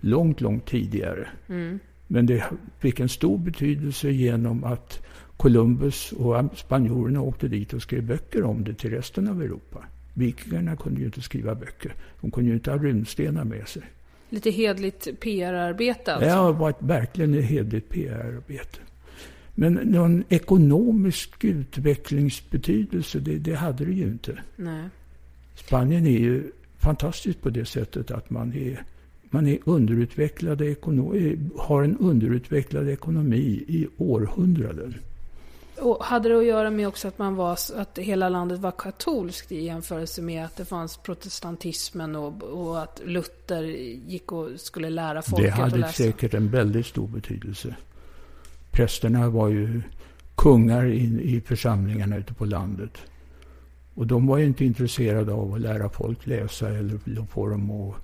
Långt, 0.00 0.40
långt 0.40 0.66
tidigare. 0.66 1.28
Mm. 1.48 1.78
Men 2.06 2.26
det 2.26 2.44
fick 2.78 3.00
en 3.00 3.08
stor 3.08 3.38
betydelse 3.38 4.10
genom 4.10 4.64
att 4.64 5.06
Columbus 5.36 6.12
och 6.12 6.44
spanjorerna 6.56 7.20
åkte 7.20 7.48
dit 7.48 7.72
och 7.72 7.82
skrev 7.82 8.06
böcker 8.06 8.44
om 8.44 8.64
det 8.64 8.74
till 8.74 8.90
resten 8.90 9.28
av 9.28 9.42
Europa. 9.42 9.84
Vikingarna 10.14 10.76
kunde 10.76 11.00
ju 11.00 11.06
inte 11.06 11.20
skriva 11.20 11.54
böcker. 11.54 11.94
De 12.20 12.30
kunde 12.30 12.50
ju 12.50 12.54
inte 12.54 12.70
ha 12.70 12.78
rymdstenar 12.78 13.44
med 13.44 13.68
sig. 13.68 13.82
Lite 14.30 14.50
hedligt 14.50 15.20
PR-arbete 15.20 16.14
alltså? 16.14 16.28
Ja, 16.28 16.46
det 16.46 16.58
var 16.58 16.70
ett, 16.70 16.76
verkligen 16.78 17.34
ett 17.34 17.44
hedligt 17.44 17.88
PR-arbete. 17.88 18.78
Men 19.54 19.72
någon 19.72 20.24
ekonomisk 20.28 21.44
utvecklingsbetydelse, 21.44 23.18
det, 23.18 23.38
det 23.38 23.54
hade 23.54 23.84
det 23.84 23.92
ju 23.92 24.04
inte. 24.04 24.38
Nej. 24.56 24.88
Spanien 25.54 26.06
är 26.06 26.18
ju 26.18 26.52
fantastiskt 26.78 27.42
på 27.42 27.50
det 27.50 27.64
sättet 27.64 28.10
att 28.10 28.30
man 28.30 28.52
är, 28.52 28.84
man 29.30 29.46
är 29.46 29.58
underutvecklade 29.64 30.76
har 31.56 31.82
en 31.82 31.96
underutvecklad 31.96 32.88
ekonomi 32.88 33.64
i 33.68 33.88
århundraden. 33.96 34.94
Och 35.80 36.04
hade 36.04 36.28
det 36.28 36.38
att 36.38 36.44
göra 36.44 36.70
med 36.70 36.88
också 36.88 37.08
att 37.08 37.18
man 37.18 37.34
var, 37.36 37.52
att 37.52 37.98
hela 37.98 38.28
landet 38.28 38.58
var 38.58 38.70
katolskt 38.70 39.52
i 39.52 39.64
jämförelse 39.64 40.22
med 40.22 40.44
att 40.44 40.56
det 40.56 40.64
fanns 40.64 40.96
protestantismen 40.96 42.16
och, 42.16 42.42
och 42.42 42.82
att 42.82 43.00
Luther 43.04 43.62
gick 44.06 44.32
och 44.32 44.48
skulle 44.56 44.90
lära 44.90 45.22
folket 45.22 45.46
Det 45.46 45.62
hade 45.62 45.92
säkert 45.92 46.34
en 46.34 46.50
väldigt 46.50 46.86
stor 46.86 47.08
betydelse. 47.08 47.74
Prästerna 48.70 49.28
var 49.28 49.48
ju 49.48 49.82
kungar 50.34 50.86
i, 50.86 51.36
i 51.36 51.40
församlingarna 51.40 52.16
ute 52.16 52.34
på 52.34 52.44
landet. 52.44 52.98
Och 53.94 54.06
de 54.06 54.26
var 54.26 54.38
ju 54.38 54.44
inte 54.44 54.64
intresserade 54.64 55.32
av 55.32 55.54
att 55.54 55.60
lära 55.60 55.88
folk 55.88 56.26
läsa 56.26 56.68
eller 56.68 57.26
få 57.26 57.48
dem 57.48 57.70
att 57.70 57.94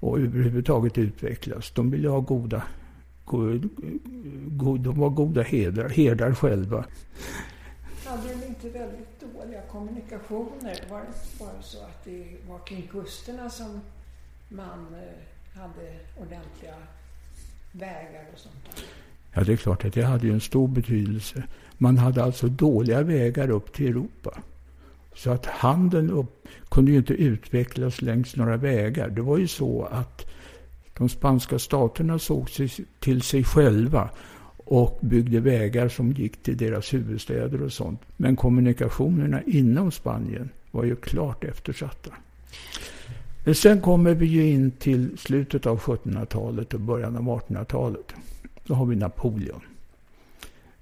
och 0.00 0.18
överhuvudtaget 0.18 0.98
utvecklas. 0.98 1.70
De 1.70 1.90
ville 1.90 2.08
ha 2.08 2.20
goda 2.20 2.62
de 4.80 5.00
var 5.00 5.10
goda 5.10 5.42
herdar, 5.42 5.88
herdar 5.88 6.34
själva. 6.34 6.84
Hade 8.04 8.28
de 8.28 8.46
inte 8.46 8.68
väldigt 8.68 9.20
dåliga 9.20 9.62
kommunikationer? 9.62 10.80
Var 10.90 11.00
det 11.00 11.38
bara 11.38 11.62
så 11.62 11.78
att 11.78 12.04
det 12.04 12.26
var 12.48 12.58
kring 12.58 12.82
kusterna 12.92 13.50
som 13.50 13.80
man 14.48 14.86
eh, 14.94 15.60
hade 15.60 15.96
ordentliga 16.16 16.74
vägar 17.72 18.24
och 18.32 18.38
sånt? 18.38 18.84
Ja, 19.32 19.44
det 19.44 19.52
är 19.52 19.56
klart 19.56 19.84
att 19.84 19.94
det 19.94 20.02
hade 20.02 20.28
en 20.28 20.40
stor 20.40 20.68
betydelse. 20.68 21.42
Man 21.78 21.98
hade 21.98 22.24
alltså 22.24 22.48
dåliga 22.48 23.02
vägar 23.02 23.50
upp 23.50 23.72
till 23.72 23.88
Europa. 23.88 24.38
Så 25.20 25.30
att 25.30 25.46
handeln 25.46 26.10
upp, 26.10 26.48
kunde 26.68 26.90
ju 26.90 26.98
inte 26.98 27.14
utvecklas 27.14 28.02
längs 28.02 28.36
några 28.36 28.56
vägar. 28.56 29.08
Det 29.08 29.22
var 29.22 29.38
ju 29.38 29.48
så 29.48 29.84
att 29.84 30.26
de 30.98 31.08
spanska 31.08 31.58
staterna 31.58 32.18
såg 32.18 32.50
sig 32.50 32.70
till 32.98 33.22
sig 33.22 33.44
själva 33.44 34.10
och 34.56 34.98
byggde 35.02 35.40
vägar 35.40 35.88
som 35.88 36.12
gick 36.12 36.42
till 36.42 36.56
deras 36.56 36.94
huvudstäder 36.94 37.62
och 37.62 37.72
sånt. 37.72 38.00
Men 38.16 38.36
kommunikationerna 38.36 39.42
inom 39.42 39.90
Spanien 39.90 40.48
var 40.70 40.84
ju 40.84 40.96
klart 40.96 41.44
eftersatta. 41.44 42.10
Men 43.44 43.54
sen 43.54 43.80
kommer 43.80 44.14
vi 44.14 44.26
ju 44.26 44.50
in 44.50 44.70
till 44.70 45.18
slutet 45.18 45.66
av 45.66 45.80
1700-talet 45.80 46.74
och 46.74 46.80
början 46.80 47.16
av 47.16 47.22
1800-talet. 47.22 48.14
Då 48.66 48.74
har 48.74 48.86
vi 48.86 48.96
Napoleon. 48.96 49.60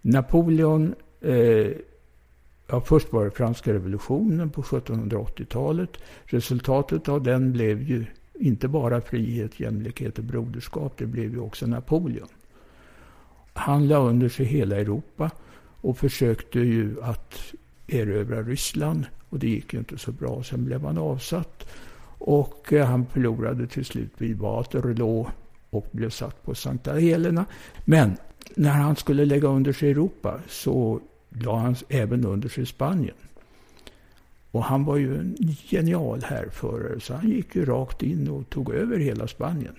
Napoleon 0.03 0.95
eh, 1.21 1.67
Ja, 2.71 2.81
först 2.81 3.13
var 3.13 3.25
det 3.25 3.31
franska 3.31 3.73
revolutionen 3.73 4.51
på 4.51 4.63
1780-talet. 4.63 5.91
Resultatet 6.25 7.09
av 7.09 7.23
den 7.23 7.53
blev 7.53 7.83
ju 7.83 8.05
inte 8.35 8.69
bara 8.69 9.01
frihet, 9.01 9.61
jämlikhet 9.61 10.19
och 10.19 10.25
broderskap. 10.25 10.93
Det 10.97 11.07
blev 11.07 11.33
ju 11.33 11.41
också 11.41 11.67
Napoleon. 11.67 12.29
Han 13.53 13.89
la 13.89 13.99
under 13.99 14.29
sig 14.29 14.47
hela 14.47 14.77
Europa 14.77 15.31
och 15.81 15.99
försökte 15.99 16.59
ju 16.59 17.03
att 17.03 17.55
erövra 17.87 18.43
Ryssland. 18.43 19.07
Och 19.29 19.39
det 19.39 19.49
gick 19.49 19.73
ju 19.73 19.79
inte 19.79 19.99
så 19.99 20.13
bra. 20.13 20.43
Sen 20.43 20.65
blev 20.65 20.85
han 20.85 20.99
avsatt. 20.99 21.69
Och 22.19 22.73
eh, 22.73 22.87
han 22.87 23.07
förlorade 23.07 23.67
till 23.67 23.85
slut 23.85 24.13
vid 24.19 24.39
Waterloo 24.39 25.31
och 25.71 25.87
blev 25.93 26.11
satt 26.11 26.43
på 26.43 26.55
Sankta 26.55 26.95
Helena. 26.95 27.45
Men 27.85 28.17
när 28.55 28.71
han 28.71 28.97
skulle 28.97 29.25
lägga 29.25 29.49
under 29.49 29.73
sig 29.73 29.91
Europa 29.91 30.41
så 30.49 31.01
la 31.29 31.59
han 31.59 31.77
även 31.89 32.25
under 32.25 32.49
sig 32.49 32.67
Spanien. 32.67 33.17
Och 34.51 34.65
han 34.65 34.85
var 34.85 34.97
ju 34.97 35.19
en 35.19 35.37
genial 35.65 36.23
härförare 36.23 37.01
så 37.01 37.15
han 37.15 37.31
gick 37.31 37.57
ju 37.57 37.65
rakt 37.65 38.03
in 38.03 38.29
och 38.29 38.51
tog 38.51 38.75
över 38.75 38.99
hela 38.99 39.29
Spanien. 39.29 39.75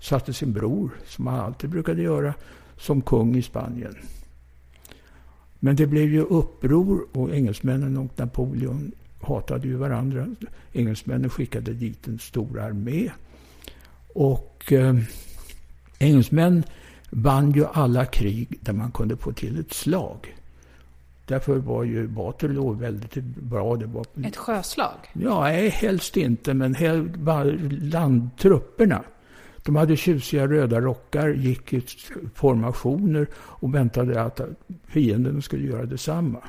Satte 0.00 0.32
sin 0.32 0.52
bror, 0.52 0.90
som 1.06 1.26
han 1.26 1.40
alltid 1.40 1.70
brukade 1.70 2.02
göra, 2.02 2.34
som 2.76 3.02
kung 3.02 3.36
i 3.36 3.42
Spanien. 3.42 3.96
Men 5.58 5.76
det 5.76 5.86
blev 5.86 6.12
ju 6.12 6.20
uppror 6.20 7.06
och 7.12 7.34
engelsmännen 7.34 7.96
och 7.96 8.18
Napoleon 8.18 8.92
hatade 9.20 9.68
ju 9.68 9.76
varandra. 9.76 10.26
Engelsmännen 10.72 11.30
skickade 11.30 11.72
dit 11.72 12.08
en 12.08 12.18
stor 12.18 12.60
armé. 12.60 13.10
Och 14.14 14.72
eh, 14.72 14.94
engelsmän 15.98 16.62
vann 17.10 17.52
ju 17.52 17.66
alla 17.66 18.04
krig 18.04 18.58
där 18.60 18.72
man 18.72 18.92
kunde 18.92 19.16
få 19.16 19.32
till 19.32 19.60
ett 19.60 19.72
slag. 19.72 20.36
Därför 21.26 21.56
var 21.56 21.84
ju 21.84 22.06
Waterloo 22.06 22.72
väldigt 22.72 23.14
bra. 23.24 23.76
Det 23.76 23.86
var, 23.86 24.06
Ett 24.24 24.36
sjöslag? 24.36 24.94
Ja, 25.12 25.40
nej, 25.40 25.68
helst 25.68 26.16
inte, 26.16 26.54
men 26.54 26.74
hel, 26.74 27.10
landtrupperna. 27.80 29.04
De 29.62 29.76
hade 29.76 29.96
tjusiga 29.96 30.46
röda 30.46 30.80
rockar, 30.80 31.28
gick 31.28 31.72
i 31.72 31.82
formationer 32.34 33.26
och 33.34 33.74
väntade 33.74 34.22
att 34.22 34.40
fienden 34.86 35.42
skulle 35.42 35.66
göra 35.66 35.86
detsamma. 35.86 36.42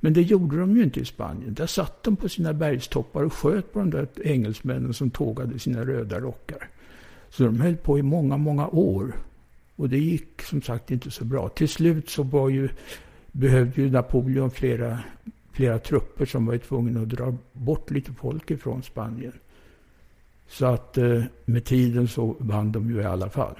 Men 0.00 0.12
det 0.12 0.22
gjorde 0.22 0.60
de 0.60 0.76
ju 0.76 0.82
inte 0.82 1.00
i 1.00 1.04
Spanien. 1.04 1.54
Där 1.54 1.66
satt 1.66 2.02
de 2.02 2.16
på 2.16 2.28
sina 2.28 2.52
bergstoppar 2.52 3.22
och 3.22 3.32
sköt 3.32 3.72
på 3.72 3.78
de 3.78 3.90
där 3.90 4.08
engelsmännen 4.24 4.94
som 4.94 5.10
tågade 5.10 5.58
sina 5.58 5.84
röda 5.84 6.20
rockar. 6.20 6.68
Så 7.30 7.44
de 7.44 7.60
höll 7.60 7.76
på 7.76 7.98
i 7.98 8.02
många, 8.02 8.36
många 8.36 8.68
år. 8.68 9.12
Och 9.76 9.88
det 9.88 9.98
gick 9.98 10.42
som 10.42 10.62
sagt 10.62 10.90
inte 10.90 11.10
så 11.10 11.24
bra. 11.24 11.48
Till 11.48 11.68
slut 11.68 12.10
så 12.10 12.22
var 12.22 12.48
ju, 12.48 12.68
behövde 13.38 13.82
ju 13.82 13.90
Napoleon 13.90 14.50
flera, 14.50 14.98
flera 15.52 15.78
trupper 15.78 16.26
som 16.26 16.46
var 16.46 16.58
tvungna 16.58 17.00
att 17.00 17.08
dra 17.08 17.34
bort 17.52 17.90
lite 17.90 18.12
folk 18.12 18.50
ifrån 18.50 18.82
Spanien. 18.82 19.32
Så 20.48 20.66
att 20.66 20.98
eh, 20.98 21.22
med 21.44 21.64
tiden 21.64 22.08
så 22.08 22.36
vann 22.38 22.72
de 22.72 22.90
ju 22.90 23.00
i 23.00 23.04
alla 23.04 23.30
fall. 23.30 23.54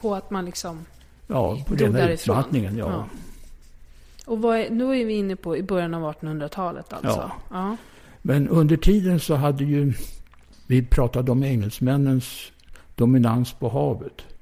På 0.00 0.14
att 0.14 0.30
man 0.30 0.44
liksom 0.44 0.84
Ja, 1.26 1.58
på 1.66 1.74
den 1.74 1.92
därifrån? 1.92 2.36
utmattningen, 2.36 2.76
ja. 2.76 2.90
Ja. 2.90 3.08
Och 4.26 4.42
vad 4.42 4.56
är, 4.56 4.70
nu 4.70 5.00
är 5.00 5.04
vi 5.04 5.12
inne 5.12 5.36
på 5.36 5.56
i 5.56 5.62
början 5.62 5.94
av 5.94 6.14
1800-talet 6.14 6.92
alltså? 6.92 7.30
Ja. 7.30 7.36
ja. 7.50 7.76
Men 8.22 8.48
under 8.48 8.76
tiden 8.76 9.20
så 9.20 9.34
hade 9.34 9.64
ju, 9.64 9.92
vi 10.66 10.86
pratade 10.86 11.32
om 11.32 11.42
engelsmännens 11.42 12.52
dominans 12.94 13.52
på 13.52 13.68
havet. 13.68 14.33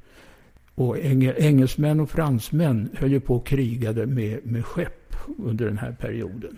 Och 0.75 0.99
engel, 0.99 1.35
engelsmän 1.39 2.01
och 2.01 2.11
fransmän 2.11 2.91
höll 2.99 3.13
ju 3.13 3.21
på 3.21 3.37
och 3.37 3.47
krigade 3.47 4.07
med, 4.07 4.47
med 4.47 4.65
skepp 4.65 5.17
under 5.39 5.67
den 5.67 5.79
här 5.79 5.93
perioden. 5.93 6.57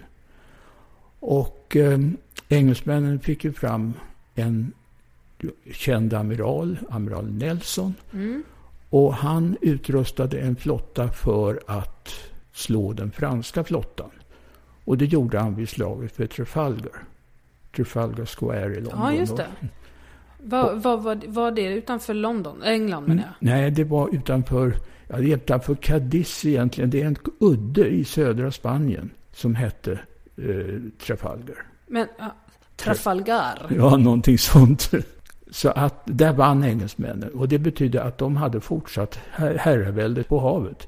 Och 1.20 1.76
eh, 1.76 1.98
engelsmännen 2.48 3.20
fick 3.20 3.44
ju 3.44 3.52
fram 3.52 3.92
en 4.34 4.72
känd 5.72 6.14
amiral, 6.14 6.78
amiral 6.90 7.32
Nelson. 7.32 7.94
Mm. 8.12 8.42
Och 8.90 9.14
han 9.14 9.56
utrustade 9.60 10.38
en 10.38 10.56
flotta 10.56 11.08
för 11.08 11.60
att 11.66 12.08
slå 12.52 12.92
den 12.92 13.10
franska 13.10 13.64
flottan. 13.64 14.10
Och 14.84 14.98
det 14.98 15.04
gjorde 15.04 15.38
han 15.38 15.54
vid 15.54 15.68
slaget 15.68 16.12
för 16.12 16.26
Trafalgar. 16.26 17.02
Trafalgar 17.76 18.26
Square 18.26 18.72
i 18.72 18.80
London. 18.80 19.00
Ja, 19.00 19.12
just 19.12 19.36
det. 19.36 19.46
Var, 20.46 20.74
var, 20.74 20.96
var, 20.96 21.20
var 21.26 21.50
det 21.50 21.62
utanför 21.74 22.14
London? 22.14 22.62
England 22.62 23.08
menar 23.08 23.22
jag. 23.22 23.32
Nej, 23.38 23.70
det 23.70 23.84
var 23.84 24.14
utanför, 24.14 24.74
ja, 25.08 25.16
det 25.16 25.32
är 25.32 25.36
utanför 25.36 25.74
Cadiz 25.74 26.44
egentligen. 26.44 26.90
Det 26.90 27.02
är 27.02 27.06
en 27.06 27.16
udde 27.40 27.88
i 27.88 28.04
södra 28.04 28.50
Spanien 28.50 29.10
som 29.32 29.54
hette 29.54 29.92
eh, 30.36 30.80
Trafalgar. 31.06 31.66
Men, 31.86 32.06
ja, 32.18 32.34
Trafalgar. 32.76 33.66
Ja, 33.76 33.96
någonting 33.96 34.38
sånt. 34.38 34.90
Så 35.50 35.68
att 35.70 36.02
där 36.04 36.32
vann 36.32 36.64
engelsmännen. 36.64 37.28
Och 37.30 37.48
det 37.48 37.58
betydde 37.58 38.02
att 38.02 38.18
de 38.18 38.36
hade 38.36 38.60
fortsatt 38.60 39.18
her- 39.30 39.58
herraväldet 39.58 40.28
på 40.28 40.40
havet. 40.40 40.86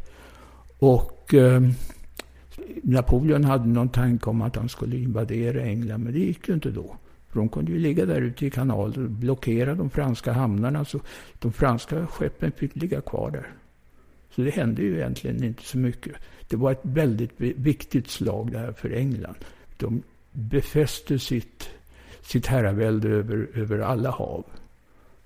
Och 0.79 1.35
eh, 1.35 1.61
Napoleon 2.83 3.45
hade 3.45 3.69
någon 3.69 3.89
tanke 3.89 4.31
om 4.31 4.43
att 4.43 4.57
han 4.57 4.69
skulle 4.69 4.97
invadera 4.97 5.61
England, 5.61 6.05
men 6.05 6.13
det 6.13 6.19
gick 6.19 6.49
ju 6.49 6.55
inte 6.55 6.71
då. 6.71 6.97
För 7.37 7.41
de 7.41 7.49
kunde 7.49 7.73
ju 7.73 7.79
ligga 7.79 8.07
där 8.07 8.21
ute 8.21 8.47
i 8.47 8.51
kanalen 8.51 9.05
och 9.05 9.11
blockera 9.11 9.75
de 9.75 9.91
franska 9.91 10.33
hamnarna, 10.33 10.85
så 10.85 11.01
de 11.39 11.53
franska 11.53 12.07
skeppen 12.07 12.53
fick 12.53 12.77
ligga 12.77 13.01
kvar 13.01 13.31
där. 13.31 13.47
Så 14.31 14.41
det 14.43 14.51
hände 14.51 14.83
ju 14.83 14.97
egentligen 14.97 15.45
inte 15.45 15.63
så 15.63 15.79
mycket. 15.79 16.13
Det 16.49 16.57
var 16.57 16.73
ett 16.73 16.81
väldigt 16.83 17.33
viktigt 17.39 18.09
slag 18.09 18.53
det 18.53 18.59
här 18.59 18.73
för 18.73 18.91
England. 18.91 19.35
De 19.77 20.03
befäste 20.33 21.19
sitt, 21.19 21.71
sitt 22.23 22.47
herravälde 22.47 23.09
över, 23.09 23.49
över 23.55 23.79
alla 23.79 24.11
hav. 24.11 24.45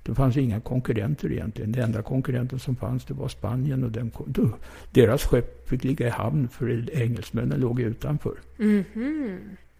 Det 0.03 0.15
fanns 0.15 0.37
inga 0.37 0.61
konkurrenter 0.61 1.33
egentligen. 1.33 1.73
Den 1.73 1.85
enda 1.85 2.03
konkurrenten 2.03 2.59
som 2.59 2.77
fanns 2.77 3.05
det 3.05 3.15
var 3.15 3.29
Spanien 3.29 3.85
och 3.85 3.91
den, 3.91 4.11
då, 4.27 4.51
deras 4.91 5.25
skepp 5.25 5.69
fick 5.69 5.85
ligga 5.85 6.07
i 6.07 6.11
hamn 6.11 6.49
för 6.49 6.91
engelsmännen 6.97 7.61
låg 7.61 7.81
utanför. 7.81 8.35
Mhm. 8.57 9.39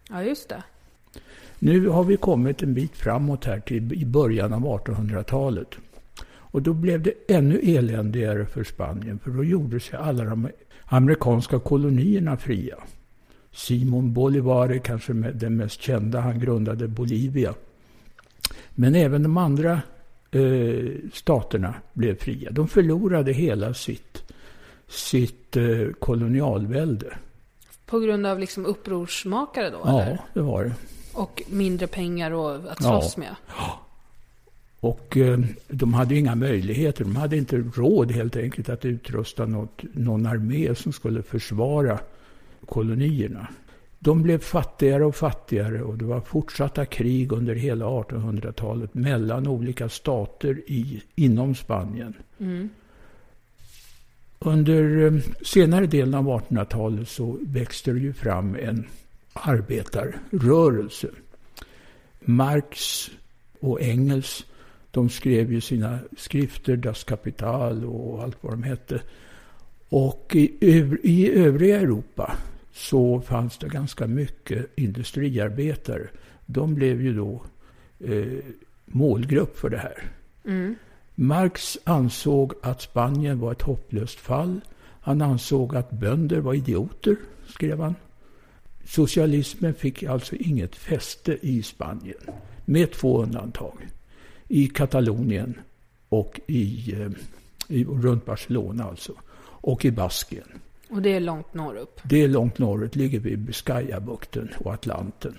Ja, 0.09 0.23
just 0.23 0.49
det. 0.49 0.63
Nu 1.59 1.87
har 1.87 2.03
vi 2.03 2.17
kommit 2.17 2.63
en 2.63 2.73
bit 2.73 2.95
framåt 2.95 3.45
här 3.45 3.59
till 3.59 3.93
i 3.93 4.05
början 4.05 4.53
av 4.53 4.61
1800-talet. 4.61 5.67
Och 6.25 6.61
då 6.61 6.73
blev 6.73 7.01
det 7.01 7.13
ännu 7.27 7.59
eländigare 7.59 8.45
för 8.45 8.63
Spanien, 8.63 9.19
för 9.19 9.31
då 9.31 9.43
gjorde 9.43 9.79
sig 9.79 9.99
alla 9.99 10.23
de 10.23 10.49
amerikanska 10.85 11.59
kolonierna 11.59 12.37
fria. 12.37 12.75
Simon 13.51 14.13
Bolivar 14.13 14.69
är 14.69 14.77
kanske 14.77 15.13
den 15.13 15.55
mest 15.55 15.81
kända, 15.81 16.19
han 16.19 16.39
grundade 16.39 16.87
Bolivia. 16.87 17.53
Men 18.71 18.95
även 18.95 19.23
de 19.23 19.37
andra 19.37 19.81
eh, 20.31 20.85
staterna 21.13 21.75
blev 21.93 22.15
fria. 22.15 22.51
De 22.51 22.67
förlorade 22.67 23.31
hela 23.31 23.73
sitt, 23.73 24.23
sitt 24.87 25.57
eh, 25.57 25.87
kolonialvälde. 25.99 27.17
På 27.85 27.99
grund 27.99 28.25
av 28.25 28.39
liksom 28.39 28.65
upprorsmakare 28.65 29.69
då? 29.69 29.81
Ja, 29.85 30.01
Eller? 30.01 30.19
det 30.33 30.41
var 30.41 30.63
det. 30.63 30.73
Och 31.13 31.41
mindre 31.49 31.87
pengar 31.87 32.31
och 32.31 32.55
att 32.55 32.63
Ja. 32.65 32.75
slåss 33.01 33.17
med? 33.17 33.35
Och 34.79 35.17
eh, 35.17 35.39
de 35.67 35.93
hade 35.93 36.15
inga 36.15 36.35
möjligheter. 36.35 37.03
De 37.03 37.15
hade 37.15 37.37
inte 37.37 37.57
råd 37.75 38.11
helt 38.11 38.35
enkelt 38.35 38.69
att 38.69 38.85
utrusta 38.85 39.45
något, 39.45 39.83
någon 39.93 40.25
armé 40.25 40.75
som 40.75 40.93
skulle 40.93 41.23
försvara 41.23 41.99
kolonierna. 42.65 43.47
De 43.99 44.23
blev 44.23 44.39
fattigare 44.39 45.05
och 45.05 45.15
fattigare 45.15 45.81
och 45.83 45.97
det 45.97 46.05
var 46.05 46.21
fortsatta 46.21 46.85
krig 46.85 47.31
under 47.31 47.55
hela 47.55 47.85
1800-talet 47.85 48.93
mellan 48.93 49.47
olika 49.47 49.89
stater 49.89 50.61
i, 50.67 51.01
inom 51.15 51.55
Spanien. 51.55 52.13
Mm. 52.39 52.69
Under 54.39 55.05
eh, 55.05 55.21
senare 55.45 55.85
delen 55.85 56.13
av 56.13 56.25
1800-talet 56.25 57.09
så 57.09 57.37
växte 57.41 57.91
det 57.91 57.99
ju 57.99 58.13
fram 58.13 58.55
en 58.55 58.85
arbetarrörelse. 59.33 61.07
Marx 62.19 63.09
och 63.59 63.81
Engels, 63.81 64.45
de 64.91 65.09
skrev 65.09 65.53
ju 65.53 65.61
sina 65.61 65.99
skrifter, 66.17 66.77
Das 66.77 67.03
Kapital 67.03 67.85
och 67.85 68.23
allt 68.23 68.37
vad 68.41 68.53
de 68.53 68.63
hette. 68.63 69.01
Och 69.89 70.31
i, 70.35 70.57
i 71.03 71.31
övriga 71.31 71.79
Europa 71.79 72.37
så 72.73 73.21
fanns 73.21 73.57
det 73.57 73.67
ganska 73.67 74.07
mycket 74.07 74.65
industriarbetare. 74.75 76.07
De 76.45 76.75
blev 76.75 77.01
ju 77.01 77.13
då 77.13 77.41
eh, 77.99 78.43
målgrupp 78.85 79.57
för 79.57 79.69
det 79.69 79.77
här. 79.77 80.11
Mm. 80.45 80.75
Marx 81.15 81.77
ansåg 81.83 82.53
att 82.61 82.81
Spanien 82.81 83.39
var 83.39 83.51
ett 83.51 83.61
hopplöst 83.61 84.19
fall. 84.19 84.61
Han 85.01 85.21
ansåg 85.21 85.75
att 85.75 85.91
bönder 85.91 86.39
var 86.39 86.53
idioter, 86.53 87.15
skrev 87.47 87.79
han. 87.79 87.95
Socialismen 88.85 89.73
fick 89.73 90.03
alltså 90.03 90.35
inget 90.35 90.75
fäste 90.75 91.37
i 91.41 91.63
Spanien, 91.63 92.17
med 92.65 92.91
två 92.91 93.23
undantag. 93.23 93.87
I 94.47 94.67
Katalonien 94.67 95.59
och 96.09 96.39
i, 96.47 96.93
eh, 96.93 97.11
i 97.67 97.85
runt 97.85 98.25
Barcelona 98.25 98.83
alltså. 98.83 99.13
Och 99.43 99.85
i 99.85 99.91
Baskien. 99.91 100.47
Och 100.89 101.01
det 101.01 101.09
är 101.09 101.19
långt 101.19 101.53
norrut? 101.53 101.99
Det 102.03 102.23
är 102.23 102.27
långt 102.27 102.57
norrut, 102.57 102.95
ligger 102.95 103.19
vid 103.19 103.39
Biscayabukten 103.39 104.49
och 104.57 104.73
Atlanten. 104.73 105.37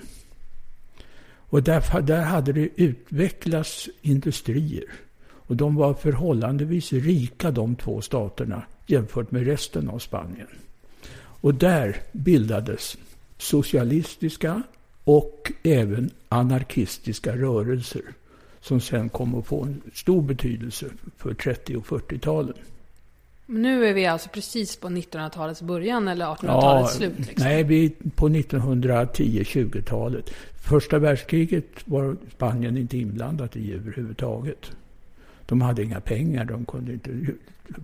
Och 1.52 1.62
där, 1.62 2.00
där 2.00 2.22
hade 2.22 2.52
det 2.52 2.68
utvecklats 2.76 3.88
industrier. 4.02 4.84
Och 5.28 5.56
de 5.56 5.74
var 5.74 5.94
förhållandevis 5.94 6.92
rika 6.92 7.50
de 7.50 7.76
två 7.76 8.00
staterna 8.00 8.62
jämfört 8.86 9.30
med 9.30 9.46
resten 9.46 9.88
av 9.88 9.98
Spanien. 9.98 10.48
Och 11.14 11.54
där 11.54 11.96
bildades 12.12 12.96
socialistiska 13.42 14.62
och 15.04 15.52
även 15.62 16.10
anarkistiska 16.28 17.36
rörelser 17.36 18.02
som 18.60 18.80
sen 18.80 19.08
kom 19.08 19.34
att 19.34 19.46
få 19.46 19.62
en 19.62 19.82
stor 19.94 20.22
betydelse 20.22 20.86
för 21.16 21.34
30 21.34 21.76
och 21.76 21.86
40-talen. 21.86 22.54
Nu 23.46 23.86
är 23.86 23.94
vi 23.94 24.06
alltså 24.06 24.28
precis 24.28 24.76
på 24.76 24.88
1900-talets 24.88 25.62
början 25.62 26.08
eller 26.08 26.26
1800-talets 26.26 26.94
ja, 26.94 26.98
slut? 26.98 27.18
Liksom. 27.18 27.48
Nej, 27.48 27.64
vi 27.64 27.84
är 27.84 28.10
på 28.10 28.28
1910-20-talet. 28.28 30.30
Första 30.62 30.98
världskriget 30.98 31.66
var 31.84 32.16
Spanien 32.34 32.76
inte 32.76 32.98
inblandat 32.98 33.56
i 33.56 33.72
överhuvudtaget. 33.72 34.70
De 35.46 35.60
hade 35.60 35.82
inga 35.82 36.00
pengar, 36.00 36.44
de 36.44 36.64
kunde 36.64 36.92
inte 36.92 37.10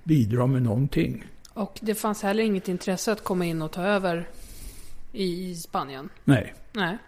bidra 0.04 0.46
med 0.46 0.62
någonting. 0.62 1.24
Och 1.52 1.78
det 1.82 1.94
fanns 1.94 2.22
heller 2.22 2.42
inget 2.42 2.68
intresse 2.68 3.12
att 3.12 3.24
komma 3.24 3.44
in 3.44 3.62
och 3.62 3.72
ta 3.72 3.82
över 3.82 4.28
i 5.12 5.54
Spanien? 5.54 6.08
Nej. 6.24 6.54
Nej. 6.72 6.98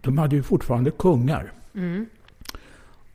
De 0.00 0.18
hade 0.18 0.36
ju 0.36 0.42
fortfarande 0.42 0.90
kungar. 0.90 1.52
Mm. 1.74 2.06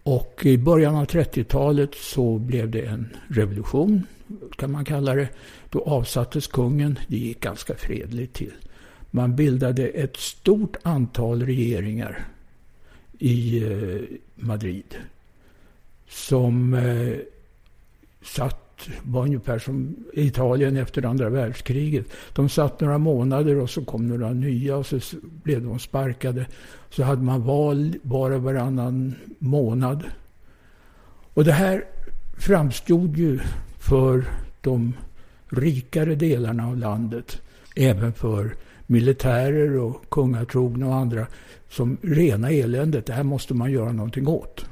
Och 0.03 0.41
i 0.43 0.57
början 0.57 0.95
av 0.95 1.05
30-talet 1.05 1.95
så 1.95 2.37
blev 2.37 2.71
det 2.71 2.81
en 2.81 3.17
revolution, 3.27 4.03
kan 4.55 4.71
man 4.71 4.85
kalla 4.85 5.15
det. 5.15 5.29
Då 5.69 5.81
avsattes 5.83 6.47
kungen. 6.47 6.99
Det 7.07 7.17
gick 7.17 7.39
ganska 7.39 7.75
fredligt 7.75 8.33
till. 8.33 8.53
Man 9.11 9.35
bildade 9.35 9.87
ett 9.87 10.17
stort 10.17 10.75
antal 10.83 11.45
regeringar 11.45 12.27
i 13.19 13.63
eh, 13.63 14.01
Madrid. 14.35 14.95
Som 16.07 16.73
eh, 16.73 17.17
satt 18.21 18.66
var 19.03 19.21
ungefär 19.21 19.59
som 19.59 19.95
Italien 20.13 20.77
efter 20.77 21.05
andra 21.05 21.29
världskriget. 21.29 22.05
De 22.33 22.49
satt 22.49 22.81
några 22.81 22.97
månader 22.97 23.57
och 23.57 23.69
så 23.69 23.85
kom 23.85 24.07
några 24.07 24.33
nya 24.33 24.77
och 24.77 24.85
så 24.85 24.99
blev 25.21 25.63
de 25.63 25.79
sparkade. 25.79 26.45
Så 26.89 27.03
hade 27.03 27.21
man 27.21 27.43
val 27.43 27.95
bara 28.01 28.37
varannan 28.37 29.15
månad. 29.39 30.03
Och 31.33 31.43
det 31.43 31.51
här 31.51 31.83
framstod 32.37 33.17
ju 33.17 33.39
för 33.79 34.25
de 34.61 34.93
rikare 35.49 36.15
delarna 36.15 36.67
av 36.67 36.77
landet, 36.77 37.41
även 37.75 38.13
för 38.13 38.55
militärer 38.85 39.77
och 39.77 40.09
kungatrogna 40.09 40.87
och 40.87 40.95
andra, 40.95 41.27
som 41.69 41.97
rena 42.01 42.49
eländet. 42.51 43.05
Det 43.05 43.13
här 43.13 43.23
måste 43.23 43.53
man 43.53 43.71
göra 43.71 43.91
någonting 43.91 44.27
åt. 44.27 44.65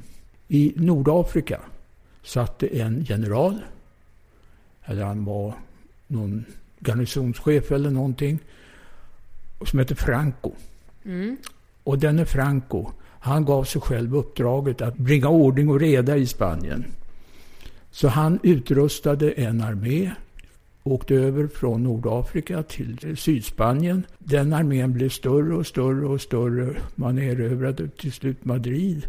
I 0.48 0.72
Nordafrika 0.76 1.60
satt 2.22 2.58
det 2.58 2.80
en 2.80 3.04
general 3.08 3.60
eller 4.86 5.04
han 5.04 5.24
var 5.24 5.54
någon 6.06 6.44
garnisonschef 6.80 7.72
eller 7.72 7.90
någonting. 7.90 8.38
Som 9.64 9.78
hette 9.78 9.94
Franco. 9.94 10.52
Mm. 11.04 11.36
Och 11.84 11.98
denne 11.98 12.26
Franco, 12.26 12.90
han 13.20 13.44
gav 13.44 13.64
sig 13.64 13.80
själv 13.80 14.16
uppdraget 14.16 14.80
att 14.80 14.96
bringa 14.96 15.28
ordning 15.28 15.68
och 15.68 15.80
reda 15.80 16.16
i 16.16 16.26
Spanien. 16.26 16.84
Så 17.90 18.08
han 18.08 18.40
utrustade 18.42 19.30
en 19.30 19.60
armé, 19.60 20.10
åkte 20.82 21.14
över 21.14 21.46
från 21.46 21.82
Nordafrika 21.82 22.62
till 22.62 23.16
Sydspanien. 23.16 24.06
Den 24.18 24.52
armén 24.52 24.92
blev 24.92 25.08
större 25.08 25.54
och 25.54 25.66
större 25.66 26.06
och 26.06 26.20
större. 26.20 26.76
Man 26.94 27.18
erövrade 27.18 27.88
till 27.88 28.12
slut 28.12 28.44
Madrid. 28.44 29.06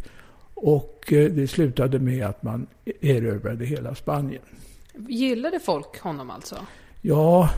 Och 0.54 1.14
eh, 1.14 1.32
det 1.32 1.48
slutade 1.48 2.00
med 2.00 2.26
att 2.26 2.44
man 2.44 2.68
erövrade 3.02 3.66
hela 3.66 3.96
Spanien. 3.96 4.42
Gillade 5.08 5.60
folk 5.60 6.00
honom 6.00 6.30
alltså? 6.30 6.56
Ja, 7.02 7.50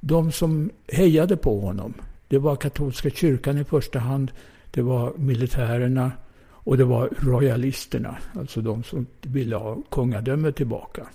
de 0.00 0.32
som 0.32 0.70
hejade 0.88 1.36
på 1.36 1.60
honom. 1.60 1.94
Det 2.28 2.38
var 2.38 2.56
katolska 2.56 3.10
kyrkan 3.10 3.58
i 3.58 3.64
första 3.64 3.98
hand. 3.98 4.32
Det 4.70 4.82
var 4.82 5.12
militärerna 5.16 6.12
och 6.48 6.78
det 6.78 6.84
var 6.84 7.10
royalisterna. 7.18 8.16
Alltså 8.38 8.60
de 8.60 8.82
som 8.82 9.06
ville 9.20 9.56
ha 9.56 9.82
kungadömet 9.90 10.56
tillbaka. 10.56 11.06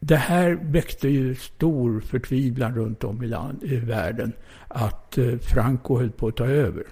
Det 0.00 0.16
här 0.16 0.58
väckte 0.62 1.08
ju 1.08 1.34
stor 1.34 2.00
förtvivlan 2.00 2.74
runt 2.74 3.04
om 3.04 3.22
i, 3.22 3.26
land, 3.26 3.64
i 3.64 3.76
världen. 3.76 4.32
Att 4.68 5.18
eh, 5.18 5.38
Franco 5.38 5.98
höll 5.98 6.10
på 6.10 6.28
att 6.28 6.36
ta 6.36 6.46
över. 6.46 6.84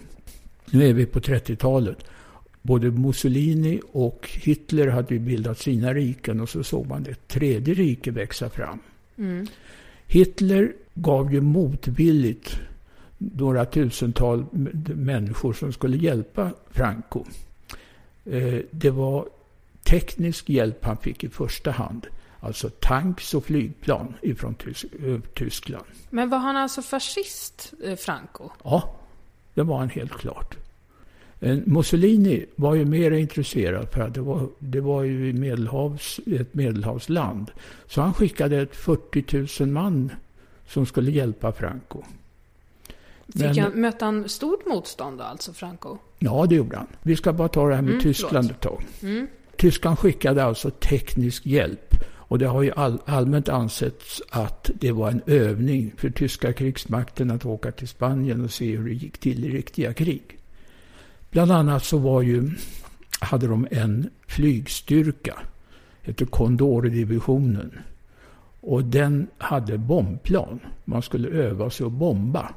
Nu 0.71 0.89
är 0.89 0.93
vi 0.93 1.07
på 1.07 1.21
30-talet 1.21 2.05
både 2.63 2.91
Mussolini 2.91 3.81
och 3.93 4.31
Hitler 4.33 4.89
hade 4.89 5.15
ju 5.15 5.21
bildat 5.21 5.59
sina 5.59 5.95
riken 5.95 6.41
och 6.41 6.49
så 6.49 6.65
såg 6.65 6.87
man 6.87 7.07
ett 7.07 7.29
tredje 7.29 7.75
rike 7.75 8.11
växa 8.11 8.51
fram. 8.51 8.79
Mm. 9.19 9.47
Hitler 10.07 10.73
gav 10.95 11.35
ju 11.35 11.41
motvilligt 11.41 12.61
några 13.19 13.65
tusental 13.65 14.45
människor 14.95 15.53
som 15.53 15.73
skulle 15.73 15.97
hjälpa 15.97 16.51
Franco. 16.71 17.25
Eh, 18.25 18.59
det 18.71 18.91
var 18.91 19.29
teknisk 19.85 20.51
hjälp 20.51 20.85
han 20.85 20.97
fick 20.97 21.25
i 21.25 21.29
första 21.29 21.71
hand. 21.71 22.07
Alltså 22.41 22.71
tanks 22.81 23.35
och 23.35 23.45
flygplan 23.45 24.15
ifrån 24.23 24.55
eh, 24.67 25.21
Tyskland. 25.35 25.85
Men 26.11 26.31
var 26.31 26.39
han 26.39 26.57
alltså 26.57 26.83
fascist, 26.83 27.73
eh, 27.85 27.97
Franco? 27.97 28.51
Ja, 28.65 28.95
det 29.55 29.63
var 29.63 29.79
han 29.79 29.89
helt 29.89 30.13
klart. 30.13 30.57
Mussolini 31.43 32.47
var 32.57 32.75
ju 32.75 32.85
mer 32.85 33.11
intresserad 33.11 33.89
för 33.93 34.01
att 34.01 34.15
det 34.15 34.21
var, 34.21 34.49
det 34.59 34.81
var 34.81 35.03
ju 35.03 35.33
medelhavs, 35.33 36.21
ett 36.27 36.55
medelhavsland. 36.55 37.51
Så 37.87 38.01
han 38.01 38.15
skickade 38.15 38.57
ett 38.57 38.77
40 38.77 39.63
000 39.65 39.73
man 39.73 40.11
som 40.69 40.87
skulle 40.87 41.11
hjälpa 41.11 41.53
Franco. 41.53 42.03
Men, 43.27 43.59
han, 43.59 43.81
mötte 43.81 44.05
han 44.05 44.29
stort 44.29 44.67
motstånd 44.67 45.19
då, 45.19 45.25
alltså, 45.25 45.53
Franco? 45.53 45.99
Ja, 46.19 46.47
det 46.49 46.55
gjorde 46.55 46.77
han. 46.77 46.87
Vi 47.03 47.17
ska 47.17 47.33
bara 47.33 47.49
ta 47.49 47.69
det 47.69 47.75
här 47.75 47.83
med 47.83 47.91
mm, 47.91 48.03
Tyskland 48.03 48.51
ett 48.51 48.61
tag. 48.61 48.83
Mm. 49.03 49.27
Tyskland 49.57 49.99
skickade 49.99 50.45
alltså 50.45 50.71
teknisk 50.71 51.47
hjälp. 51.47 51.95
Och 52.15 52.39
det 52.39 52.47
har 52.47 52.63
ju 52.63 52.73
all, 52.77 52.99
allmänt 53.05 53.49
ansetts 53.49 54.23
att 54.31 54.71
det 54.75 54.93
var 54.93 55.11
en 55.11 55.23
övning 55.27 55.93
för 55.97 56.11
tyska 56.11 56.53
krigsmakten 56.53 57.31
att 57.31 57.47
åka 57.47 57.73
till 57.73 57.89
Spanien 57.89 58.45
och 58.45 58.51
se 58.51 58.77
hur 58.77 58.89
det 58.89 58.95
gick 58.95 59.19
till 59.19 59.45
i 59.45 59.49
riktiga 59.49 59.95
krig. 59.95 60.39
Bland 61.33 61.53
annat 61.53 61.85
så 61.85 61.99
var 61.99 62.23
ju, 62.23 62.51
hade 63.21 63.47
de 63.47 63.69
en 63.71 64.11
flygstyrka, 64.27 65.39
hette 66.03 66.25
Condor-divisionen. 66.25 67.79
Och 68.61 68.85
den 68.85 69.27
hade 69.39 69.79
bombplan. 69.79 70.61
Man 70.85 71.03
skulle 71.03 71.29
öva 71.29 71.71
sig 71.71 71.87
att 71.87 71.93
bomba. 71.93 72.49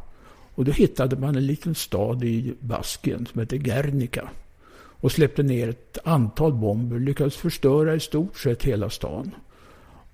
Och 0.56 0.66
då 0.66 0.72
hittade 0.72 1.16
man 1.16 1.36
en 1.36 1.46
liten 1.46 1.76
stad 1.76 2.24
i 2.24 2.56
Baskien 2.60 3.26
som 3.26 3.40
hette 3.40 3.58
Guernica. 3.58 4.30
Och 4.76 5.12
släppte 5.12 5.44
ner 5.44 5.70
ett 5.70 5.98
antal 6.04 6.54
bomber, 6.54 7.00
lyckades 7.00 7.36
förstöra 7.36 7.96
i 7.96 8.00
stort 8.00 8.38
sett 8.38 8.64
hela 8.64 8.90
stan. 8.90 9.32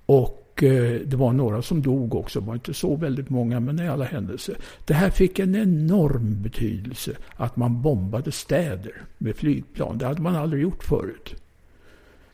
Och 0.06 0.51
Eh, 0.56 1.02
det 1.06 1.16
var 1.16 1.34
några 1.34 1.62
som 1.62 1.82
dog 1.82 2.16
också, 2.16 2.40
det 2.40 2.48
var 2.48 2.54
inte 2.54 2.74
så 2.74 2.96
väldigt 2.96 3.30
många, 3.30 3.60
men 3.60 3.80
i 3.80 3.88
alla 3.88 4.06
händelser. 4.06 4.58
Det 4.86 4.94
här 4.94 5.10
fick 5.10 5.40
en 5.40 5.56
enorm 5.56 6.42
betydelse, 6.42 7.16
att 7.36 7.56
man 7.56 7.82
bombade 7.82 8.32
städer 8.32 9.02
med 9.18 9.36
flygplan. 9.36 9.98
Det 9.98 10.06
hade 10.06 10.22
man 10.22 10.36
aldrig 10.36 10.64
gjort 10.64 10.84
förut. 10.84 11.36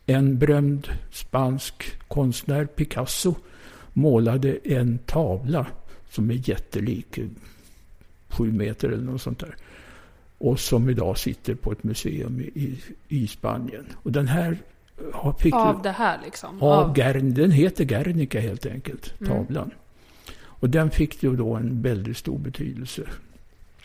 En 0.05 0.38
berömd 0.38 0.88
spansk 1.11 2.07
konstnär, 2.07 2.65
Picasso, 2.65 3.36
målade 3.93 4.57
en 4.63 4.97
tavla 4.97 5.68
som 6.09 6.32
är 6.32 6.49
jättelik, 6.49 7.20
sju 8.30 8.51
meter 8.51 8.89
eller 8.89 9.03
något 9.03 9.22
sånt 9.22 9.39
där. 9.39 9.55
Och 10.38 10.59
som 10.59 10.89
idag 10.89 11.18
sitter 11.18 11.55
på 11.55 11.72
ett 11.72 11.84
museum 11.84 12.39
i, 12.39 12.78
i 13.07 13.28
Spanien. 13.28 13.86
Och 13.95 14.11
den 14.11 14.28
här 14.28 14.57
Fick, 15.39 15.54
av 15.54 15.82
det 15.82 15.91
här 15.91 16.20
liksom? 16.26 16.62
Av, 16.62 16.72
av... 16.72 16.98
Gern, 16.98 17.34
den 17.34 17.52
heter 17.52 17.84
Guernica 17.84 18.39
helt 18.39 18.66
enkelt, 18.66 19.14
mm. 19.20 19.32
tavlan. 19.32 19.64
Mm. 19.64 19.78
Och 20.60 20.70
den 20.70 20.91
fick 20.91 21.24
ju 21.24 21.36
då 21.36 21.56
en 21.56 21.82
väldigt 21.82 22.18
stor 22.18 22.39
betydelse. 22.39 23.04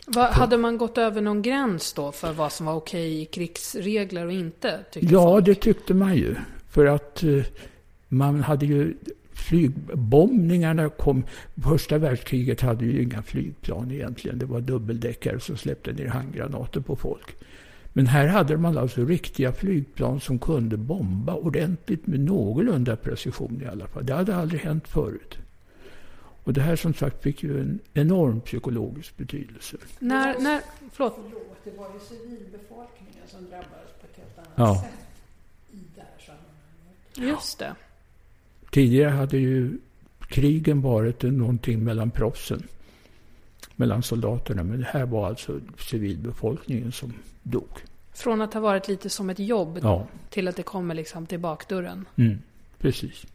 Va, 0.07 0.29
hade 0.31 0.57
man 0.57 0.77
gått 0.77 0.97
över 0.97 1.21
någon 1.21 1.41
gräns 1.41 1.93
då 1.93 2.11
för 2.11 2.33
vad 2.33 2.51
som 2.51 2.65
var 2.65 2.73
okej 2.73 3.21
i 3.21 3.25
krigsregler 3.25 4.25
och 4.25 4.31
inte? 4.31 4.79
Ja, 4.93 5.33
folk? 5.33 5.45
det 5.45 5.55
tyckte 5.55 5.93
man 5.93 6.15
ju. 6.15 6.35
För 6.69 6.85
att 6.85 7.23
eh, 7.23 7.43
man 8.07 8.43
hade 8.43 8.65
ju 8.65 8.93
flygbombningarna 9.33 10.89
kom. 10.89 11.23
Första 11.63 11.97
världskriget 11.97 12.61
hade 12.61 12.85
ju 12.85 13.03
inga 13.03 13.21
flygplan 13.21 13.91
egentligen. 13.91 14.39
Det 14.39 14.45
var 14.45 14.61
dubbeldäckare 14.61 15.39
som 15.39 15.57
släppte 15.57 15.93
ner 15.93 16.07
handgranater 16.07 16.81
på 16.81 16.95
folk. 16.95 17.35
Men 17.93 18.07
här 18.07 18.27
hade 18.27 18.57
man 18.57 18.77
alltså 18.77 19.05
riktiga 19.05 19.53
flygplan 19.53 20.19
som 20.19 20.39
kunde 20.39 20.77
bomba 20.77 21.33
ordentligt 21.35 22.07
med 22.07 22.19
någorlunda 22.19 22.95
precision 22.95 23.61
i 23.61 23.65
alla 23.65 23.87
fall. 23.87 24.05
Det 24.05 24.13
hade 24.13 24.35
aldrig 24.35 24.61
hänt 24.61 24.87
förut. 24.87 25.37
Och 26.45 26.53
det 26.53 26.61
här 26.61 26.75
som 26.75 26.93
sagt 26.93 27.23
fick 27.23 27.43
ju 27.43 27.59
en 27.61 27.79
enorm 27.93 28.41
psykologisk 28.41 29.17
betydelse. 29.17 29.77
När, 29.99 30.39
när, 30.39 30.61
förlåt. 30.91 31.15
Förlåt, 31.15 31.57
det 31.63 31.71
var 31.77 31.87
ju 31.93 31.99
civilbefolkningen 31.99 33.27
som 33.27 33.39
drabbades 33.45 33.91
på 34.01 34.07
ett 34.11 34.17
helt 34.17 34.37
annat 34.37 34.53
Ja. 34.55 34.81
sätt 34.81 34.99
i 35.71 35.79
det 35.95 36.01
här 36.01 36.25
sammanhanget. 36.25 37.33
Just 37.35 37.59
det. 37.59 37.75
Tidigare 38.71 39.09
hade 39.09 39.37
ju 39.37 39.79
krigen 40.27 40.81
varit 40.81 41.23
någonting 41.23 41.83
mellan 41.83 42.11
proffsen. 42.11 42.63
Mellan 43.75 44.03
soldaterna. 44.03 44.63
Men 44.63 44.79
det 44.79 44.85
här 44.87 45.05
var 45.05 45.27
alltså 45.27 45.59
civilbefolkningen 45.79 46.91
som 46.91 47.13
dog. 47.43 47.69
Från 48.13 48.41
att 48.41 48.53
ha 48.53 48.61
varit 48.61 48.87
lite 48.87 49.09
som 49.09 49.29
ett 49.29 49.39
jobb 49.39 49.79
Ja, 49.81 50.07
till 50.29 50.47
att 50.47 50.55
det 50.55 50.63
kommer 50.63 50.95
liksom 50.95 51.25
till 51.25 51.39
bakdörren. 51.39 52.05
mm, 52.15 52.37
precis. 52.79 53.25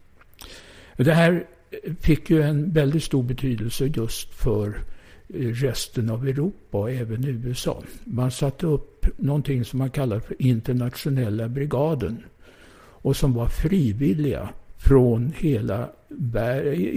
Det 0.97 1.13
här 1.13 1.47
fick 1.99 2.29
ju 2.29 2.41
en 2.41 2.71
väldigt 2.71 3.03
stor 3.03 3.23
betydelse 3.23 3.85
just 3.85 4.33
för 4.33 4.67
eh, 5.27 5.47
resten 5.47 6.09
av 6.09 6.27
Europa 6.27 6.77
och 6.77 6.91
även 6.91 7.25
USA. 7.25 7.83
Man 8.03 8.31
satte 8.31 8.65
upp 8.67 9.05
någonting 9.17 9.65
som 9.65 9.79
man 9.79 9.89
kallar 9.89 10.19
för 10.19 10.41
internationella 10.41 11.47
brigaden. 11.47 12.23
Och 13.01 13.15
som 13.17 13.33
var 13.33 13.47
frivilliga 13.47 14.49
från 14.77 15.33
hela, 15.37 15.89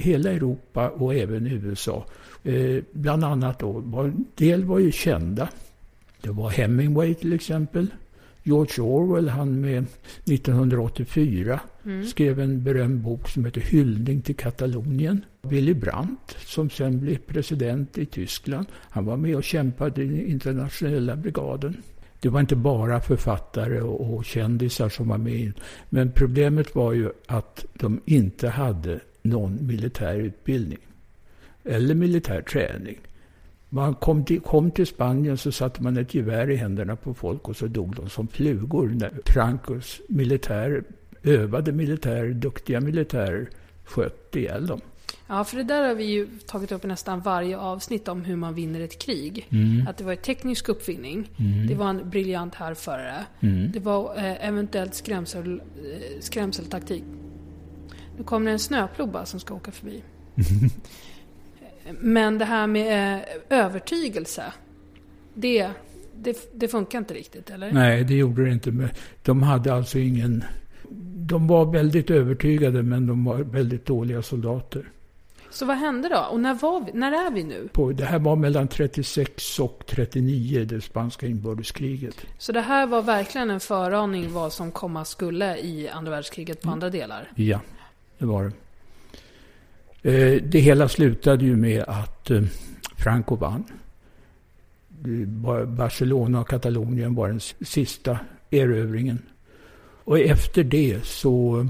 hela 0.03 0.31
Europa 0.31 0.89
och 0.89 1.15
även 1.15 1.47
USA. 1.47 2.07
Eh, 2.45 2.83
bland 2.93 3.25
annat 3.25 3.59
då, 3.59 3.73
var, 3.73 4.05
en 4.05 4.25
del 4.35 4.65
var 4.65 4.79
ju 4.79 4.93
kända. 4.93 5.49
Det 6.23 6.31
var 6.31 6.51
Hemingway 6.51 7.15
till 7.15 7.33
exempel. 7.33 7.87
George 8.43 8.83
Orwell, 8.85 9.29
han 9.29 9.61
med 9.61 9.85
1984, 10.25 11.61
skrev 12.07 12.41
en 12.41 12.63
berömd 12.63 13.01
bok 13.01 13.29
som 13.29 13.45
heter 13.45 13.61
Hyllning 13.61 14.23
till 14.23 14.37
Katalonien. 14.37 15.25
Willy 15.43 15.75
Brandt, 15.75 16.37
som 16.39 16.71
sen 16.71 17.01
blev 17.01 17.17
president 17.17 17.99
i 17.99 18.07
Tyskland, 18.07 18.67
han 18.91 19.05
var 19.05 19.17
med 19.17 19.37
och 19.37 19.45
kämpade 19.45 20.03
i 20.03 20.07
den 20.07 20.27
internationella 20.27 21.17
brigaden. 21.17 21.77
Det 22.21 22.29
var 22.29 22.41
inte 22.41 22.57
bara 22.57 23.01
författare 23.01 23.81
och 23.81 24.15
och 24.15 24.25
kändisar 24.25 24.89
som 24.89 25.09
var 25.09 25.19
med. 25.19 25.53
Men 25.89 26.13
problemet 26.13 26.75
var 26.75 26.93
ju 26.93 27.11
att 27.27 27.65
de 27.75 28.01
inte 28.05 28.49
hade 28.49 29.01
någon 29.23 29.67
militär 29.67 30.15
utbildning. 30.15 30.79
Eller 31.65 31.95
militär 31.95 32.43
träning. 32.43 32.99
Man 33.75 33.95
kom 33.95 34.25
till, 34.25 34.41
kom 34.41 34.71
till 34.71 34.87
Spanien 34.87 35.39
så 35.39 35.53
satte 35.53 35.83
man 35.83 35.97
ett 35.97 36.15
gevär 36.15 36.51
i 36.51 36.57
händerna 36.57 36.97
på 36.97 37.15
folk 37.15 37.49
och 37.49 37.57
så 37.57 37.67
dog 37.67 37.95
de 37.97 38.09
som 38.09 38.29
flugor 38.29 38.89
när 38.89 39.21
Francos 39.27 40.01
militär, 40.09 40.85
övade 41.23 41.73
militärer, 41.73 42.29
duktiga 42.29 42.81
militärer 42.81 43.49
sköt 43.85 44.37
ihjäl 44.37 44.67
dem. 44.67 44.81
Ja, 45.27 45.45
för 45.45 45.57
det 45.57 45.63
där 45.63 45.89
har 45.89 45.95
vi 45.95 46.05
ju 46.05 46.27
tagit 46.47 46.73
upp 46.73 46.85
i 46.85 46.89
nästan 46.89 47.21
varje 47.21 47.59
avsnitt 47.59 48.09
om 48.09 48.25
hur 48.25 48.37
man 48.37 48.55
vinner 48.55 48.81
ett 48.81 48.99
krig. 48.99 49.49
Att 49.89 49.97
det 49.97 50.05
var 50.05 50.13
en 50.13 50.19
teknisk 50.19 50.69
uppfinning. 50.69 51.29
Det 51.69 51.75
var 51.75 51.91
en 51.91 52.11
briljant 52.11 52.55
härförare. 52.55 53.25
Det 53.73 53.81
var 53.81 54.17
eh, 54.17 54.49
eventuellt 54.49 54.95
skrämsel, 54.95 55.61
eh, 55.61 56.21
skrämseltaktik. 56.21 57.05
Nu 58.17 58.25
kommer 58.25 58.47
det 58.47 58.53
en 58.53 58.59
snöplogga 58.59 59.25
som 59.25 59.41
ska 59.41 59.55
åka 59.55 59.73
förbi. 59.73 60.03
Men 62.01 62.39
det 62.39 62.45
här 62.45 62.67
med 62.67 63.15
eh, 63.15 63.59
övertygelse. 63.59 64.45
Det, 65.35 65.71
det, 66.15 66.51
det 66.55 66.69
funkar 66.69 66.99
inte 66.99 67.15
riktigt, 67.15 67.51
eller? 67.51 67.73
Nej, 67.73 68.05
det 68.05 68.15
gjorde 68.15 68.45
det 68.45 68.51
inte. 68.51 68.91
De 69.23 69.43
hade 69.43 69.75
alltså 69.75 69.99
ingen... 69.99 70.45
De 71.15 71.47
var 71.47 71.73
väldigt 71.73 72.11
övertygade 72.11 72.83
men 72.83 73.07
de 73.07 73.25
var 73.25 73.37
väldigt 73.37 73.87
dåliga 73.87 74.23
soldater. 74.23 74.91
Så 75.53 75.67
vad 75.67 75.77
hände 75.77 76.09
då? 76.09 76.27
Och 76.31 76.41
när, 76.41 76.55
var 76.55 76.81
vi, 76.81 76.93
när 76.93 77.27
är 77.27 77.31
vi 77.31 77.45
nu? 77.45 77.69
På, 77.73 77.93
det 77.93 78.05
här 78.05 78.19
var 78.19 78.37
mellan 78.37 78.69
36 78.69 79.61
och 79.61 79.83
39, 79.87 80.65
det 80.65 80.81
spanska 80.81 81.27
inbördeskriget. 81.27 82.27
Så 82.39 82.53
det 82.53 82.61
här 82.61 82.87
var 82.87 83.03
verkligen 83.03 83.51
en 83.51 83.61
föraning 83.61 84.33
vad 84.33 84.53
som 84.53 84.73
komma 84.73 85.05
skulle 85.05 85.59
i 85.59 85.89
andra 85.89 86.11
världskriget 86.11 86.63
på 86.63 86.71
andra 86.71 86.91
delar? 86.91 87.31
Ja, 87.35 87.61
det 88.19 88.27
var 88.27 88.45
det. 88.45 88.53
Eh, 90.03 90.43
Det 90.43 90.61
hela 90.61 90.89
slutade 90.89 91.45
ju 91.45 91.57
med 91.57 91.85
att 91.89 92.31
eh, 92.31 92.43
Franco 92.97 93.37
vann. 93.37 93.65
Var- 95.27 95.65
Barcelona 95.65 96.41
och 96.41 96.49
Katalonien 96.49 97.15
var 97.15 97.29
den 97.29 97.41
sista 97.67 98.19
erövringen. 98.51 99.19
Och 100.05 100.19
efter 100.19 100.65
det 100.65 101.05
så 101.05 101.67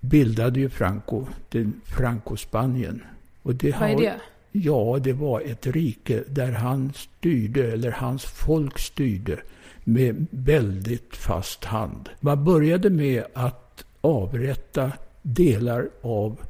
bildade 0.00 0.60
ju 0.60 0.68
Franco 0.68 1.26
den 1.48 1.80
Franco-Spanien. 1.84 3.02
Och 3.42 3.54
det 3.54 3.70
Vad 3.80 3.82
är 3.90 3.94
har- 3.94 4.00
det? 4.00 4.14
Ja, 4.52 4.98
det 5.02 5.12
var 5.12 5.40
ett 5.40 5.66
rike 5.66 6.24
där 6.28 6.52
han 6.52 6.92
styrde, 6.94 7.72
eller 7.72 7.90
hans 7.90 8.24
folk 8.24 8.78
styrde, 8.78 9.38
med 9.84 10.26
väldigt 10.30 11.16
fast 11.16 11.64
hand. 11.64 12.08
Man 12.20 12.44
började 12.44 12.90
med 12.90 13.24
att 13.34 13.84
avrätta 14.00 14.92
delar 15.22 15.88
av 16.02 16.40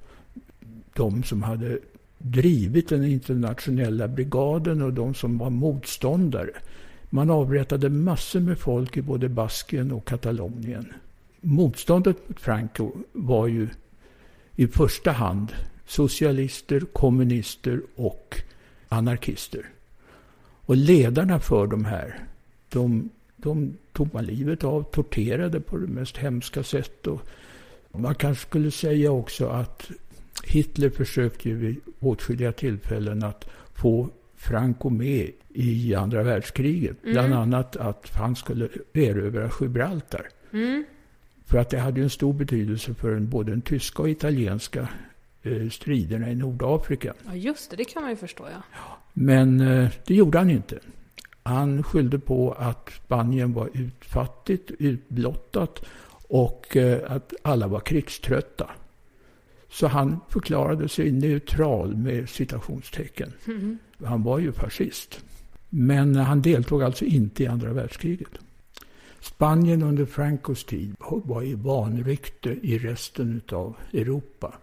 de 0.95 1.23
som 1.23 1.43
hade 1.43 1.79
drivit 2.19 2.89
den 2.89 3.05
internationella 3.05 4.09
brigaden 4.09 4.83
och 4.83 4.93
de 4.93 5.15
som 5.15 5.39
var 5.39 5.51
motståndare. 5.51 6.51
Man 7.11 7.31
avrättade 7.31 7.91
massor 7.91 8.41
med 8.41 8.59
folk 8.59 8.97
i 8.97 9.03
både 9.03 9.29
Baskien 9.29 9.93
och 9.93 10.05
Katalonien. 10.05 10.93
Motståndet 11.41 12.29
mot 12.29 12.41
Franco 12.41 12.93
var 13.13 13.47
ju 13.47 13.69
i 14.57 14.67
första 14.67 15.13
hand 15.13 15.53
socialister, 15.87 16.81
kommunister 16.81 17.81
och 17.97 18.43
anarkister. 18.89 19.67
Och 20.67 20.77
ledarna 20.77 21.41
för 21.41 21.67
de 21.67 21.85
här, 21.85 22.19
de, 22.69 23.11
de 23.37 23.77
tog 23.93 24.15
man 24.15 24.25
livet 24.25 24.65
av, 24.65 24.83
torterade 24.83 25.61
på 25.61 25.77
det 25.77 25.87
mest 25.87 26.17
hemska 26.17 26.63
sätt. 26.63 27.07
Och 27.07 27.21
man 28.01 28.15
kanske 28.15 28.49
skulle 28.49 28.71
säga 28.71 29.13
också 29.13 29.47
att 29.47 29.91
Hitler 30.45 30.91
försökte 30.91 31.49
ju 31.49 31.57
vid 31.57 31.81
åtskilliga 32.01 32.53
tillfällen 32.53 33.23
att 33.23 33.49
få 33.75 34.11
Franco 34.37 34.91
med 34.91 35.31
i 35.49 35.95
andra 35.95 36.23
världskriget. 36.23 37.03
Bland 37.03 37.35
annat 37.35 37.77
att 37.77 38.11
han 38.15 38.37
skulle 38.37 38.69
erövra 38.93 39.51
Gibraltar. 39.61 40.29
För 41.47 41.59
att 41.59 41.71
det 41.71 41.79
hade 41.79 42.01
ju 42.01 42.05
en 42.05 42.11
stor 42.11 42.33
betydelse 42.33 42.95
för 42.95 43.21
både 43.21 43.53
den 43.53 43.63
tyska 43.63 44.03
och 44.03 44.11
italienska 44.11 44.89
eh, 45.43 45.69
striderna 45.69 46.31
i 46.31 46.35
Nordafrika. 46.35 47.15
Ja, 47.27 47.35
just 47.35 47.71
det. 47.71 47.77
Det 47.77 47.85
kan 47.85 48.03
man 48.03 48.11
ju 48.11 48.17
förstå, 48.17 48.45
ja. 48.53 48.63
Men 49.13 49.61
eh, 49.61 49.91
det 50.07 50.15
gjorde 50.15 50.39
han 50.39 50.51
inte. 50.51 50.79
Han 51.43 51.83
skyllde 51.83 52.19
på 52.19 52.53
att 52.53 52.91
Spanien 53.05 53.53
var 53.53 53.69
utfattigt, 53.73 54.71
utblottat 54.79 55.85
och 56.29 56.77
eh, 56.77 57.13
att 57.13 57.33
alla 57.43 57.67
var 57.67 57.81
krigströtta. 57.81 58.71
Så 59.73 59.87
han 59.87 60.21
förklarade 60.29 60.89
sig 60.89 61.13
neutral 61.13 61.97
med 61.97 62.29
citationstecken. 62.29 63.33
Han 64.05 64.23
var 64.23 64.39
ju 64.39 64.53
fascist. 64.53 65.25
Men 65.69 66.17
han 66.17 66.43
deltog 66.43 66.83
alltså 66.83 67.05
inte 67.05 67.43
i 67.43 67.47
andra 67.47 67.73
världskriget. 67.73 68.39
Spanien 69.21 69.83
under 69.83 70.05
Francos 70.05 70.65
tid 70.65 70.95
var 70.99 71.43
i 71.43 71.55
vanrykte 71.55 72.51
i 72.63 72.79
resten 72.79 73.41
av 73.53 73.77
Europa. 73.93 74.55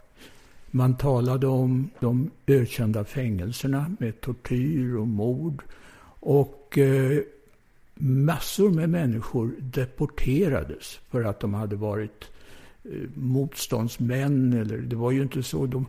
Man 0.72 0.98
talade 0.98 1.48
om 1.48 1.90
de 2.00 2.32
ökända 2.48 3.04
fängelserna 3.04 3.96
med 4.00 4.22
tortyr 4.22 4.96
och 4.96 5.08
mord. 5.08 5.64
Och 6.20 6.78
eh, 6.78 7.20
massor 7.96 8.70
med 8.70 8.90
människor 8.90 9.56
deporterades 9.60 11.00
för 11.10 11.24
att 11.24 11.40
de 11.40 11.54
hade 11.54 11.76
varit 11.76 12.30
motståndsmän. 13.16 14.54
Eller, 14.54 14.78
det 14.78 14.96
var 14.96 15.12
ju 15.12 15.22
inte 15.22 15.44
så. 15.44 15.66
De, 15.66 15.86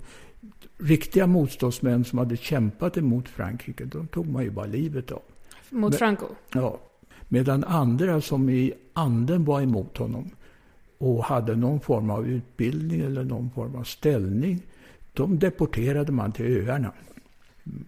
riktiga 0.78 1.26
motståndsmän 1.26 2.04
som 2.04 2.18
hade 2.18 2.36
kämpat 2.36 2.96
emot 2.96 3.28
Frankrike, 3.28 3.84
de 3.84 4.06
tog 4.06 4.28
man 4.28 4.42
ju 4.42 4.50
bara 4.50 4.66
livet 4.66 5.12
av. 5.12 5.22
Mot 5.70 5.90
Men- 5.90 5.98
Franco. 5.98 6.26
Ja. 6.54 6.80
Medan 7.28 7.64
andra 7.64 8.20
som 8.20 8.50
i 8.50 8.72
anden 8.92 9.44
var 9.44 9.60
emot 9.60 9.96
honom 9.96 10.30
och 10.98 11.24
hade 11.24 11.56
någon 11.56 11.80
form 11.80 12.10
av 12.10 12.26
utbildning 12.28 13.00
eller 13.00 13.24
någon 13.24 13.50
form 13.50 13.76
av 13.76 13.84
ställning, 13.84 14.62
de 15.12 15.38
deporterade 15.38 16.12
man 16.12 16.32
till 16.32 16.46
öarna. 16.46 16.92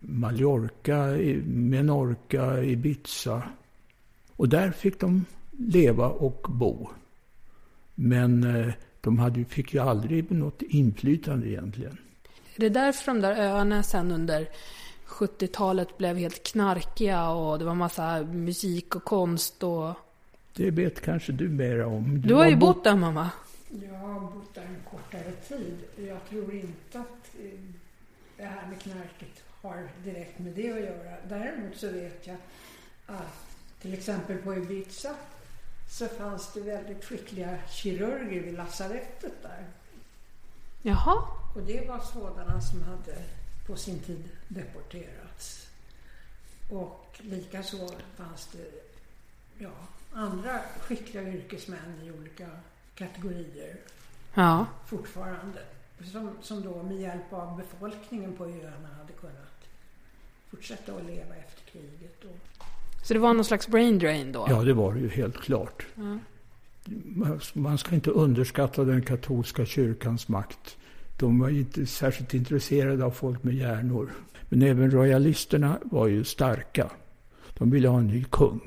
Mallorca, 0.00 1.06
Menorca, 1.46 2.62
Ibiza. 2.62 3.42
Och 4.36 4.48
där 4.48 4.70
fick 4.70 5.00
de 5.00 5.24
leva 5.50 6.08
och 6.08 6.46
bo. 6.50 6.88
Men 7.94 8.44
eh, 8.44 8.72
de 9.02 9.18
hade, 9.18 9.44
fick 9.44 9.74
ju 9.74 9.80
aldrig 9.80 10.30
något 10.30 10.62
inflytande 10.62 11.48
egentligen. 11.48 11.96
Är 12.56 12.60
det 12.60 12.68
därför 12.68 13.12
de 13.12 13.20
där 13.20 13.36
öarna 13.36 13.82
sen 13.82 14.12
under 14.12 14.48
70-talet 15.06 15.98
blev 15.98 16.16
helt 16.16 16.42
knarkiga 16.42 17.28
och 17.28 17.58
det 17.58 17.64
var 17.64 17.74
massa 17.74 18.22
musik 18.22 18.96
och 18.96 19.04
konst 19.04 19.62
och... 19.62 19.94
Det 20.56 20.70
vet 20.70 21.00
kanske 21.00 21.32
du 21.32 21.48
mera 21.48 21.86
om. 21.86 22.20
Du 22.20 22.34
har 22.34 22.46
ju 22.46 22.56
bott 22.56 22.84
där 22.84 22.96
mamma. 22.96 23.30
Jag 23.68 23.98
har 23.98 24.20
bott 24.20 24.54
där 24.54 24.62
en 24.62 24.76
kortare 24.90 25.32
tid. 25.48 25.78
Jag 26.08 26.28
tror 26.30 26.54
inte 26.54 27.00
att... 27.00 27.34
eh, 27.40 27.60
det 28.42 28.48
här 28.48 28.68
med 28.68 28.80
knarket 28.80 29.42
har 29.62 29.88
direkt 30.04 30.38
med 30.38 30.52
det 30.52 30.72
att 30.72 30.80
göra. 30.80 31.16
Däremot 31.28 31.76
så 31.76 31.92
vet 31.92 32.26
jag 32.26 32.36
att 33.06 33.56
till 33.82 33.94
exempel 33.94 34.38
på 34.38 34.54
Ibiza 34.54 35.14
så 35.92 36.08
fanns 36.08 36.52
det 36.52 36.60
väldigt 36.60 37.04
skickliga 37.04 37.58
kirurger 37.68 38.40
vid 38.42 38.54
lasarettet 38.54 39.42
där. 39.42 39.66
Jaha. 40.82 41.24
Och 41.54 41.62
det 41.62 41.88
var 41.88 42.00
sådana 42.00 42.60
som 42.60 42.82
hade 42.82 43.22
på 43.66 43.76
sin 43.76 43.98
tid 44.00 44.28
deporterats. 44.48 45.66
Och 46.70 47.20
likaså 47.20 47.88
fanns 48.16 48.46
det 48.52 48.70
ja, 49.58 49.70
andra 50.12 50.60
skickliga 50.80 51.22
yrkesmän 51.28 52.00
i 52.02 52.10
olika 52.10 52.48
kategorier 52.94 53.76
Ja. 54.34 54.66
fortfarande. 54.86 55.62
Som, 56.12 56.36
som 56.42 56.62
då 56.62 56.82
med 56.82 56.96
hjälp 57.00 57.32
av 57.32 57.56
befolkningen 57.56 58.36
på 58.36 58.44
öarna 58.44 58.88
hade 58.98 59.12
kunnat 59.12 59.68
fortsätta 60.50 60.94
att 60.96 61.04
leva 61.04 61.36
efter 61.36 61.62
kriget. 61.72 62.24
Och, 62.24 62.64
Så 63.02 63.14
det 63.14 63.20
var 63.20 63.34
någon 63.34 63.44
slags 63.44 63.68
brain 63.68 63.98
drain 63.98 64.32
då? 64.32 64.46
Ja, 64.50 64.62
det 64.62 64.72
var 64.72 64.94
det 64.94 65.00
ju 65.00 65.08
helt 65.08 65.36
klart. 65.36 65.86
Man- 65.94 67.40
Man 67.54 67.78
ska 67.78 67.94
inte 67.94 68.10
underskatta 68.10 68.84
den 68.84 69.02
katolska 69.02 69.64
kyrkans 69.66 70.28
makt. 70.28 70.76
De 71.18 71.38
var 71.38 71.48
inte 71.48 71.86
särskilt 71.86 72.34
intresserade 72.34 73.04
av 73.04 73.10
folk 73.10 73.42
med 73.42 73.54
hjärnor. 73.54 74.10
Men 74.48 74.62
även 74.62 74.90
royalisterna 74.90 75.78
var 75.84 76.06
ju 76.06 76.24
starka. 76.24 76.90
De 77.58 77.70
ville 77.70 77.88
ha 77.88 77.98
en 77.98 78.06
ny 78.06 78.24
kung. 78.24 78.60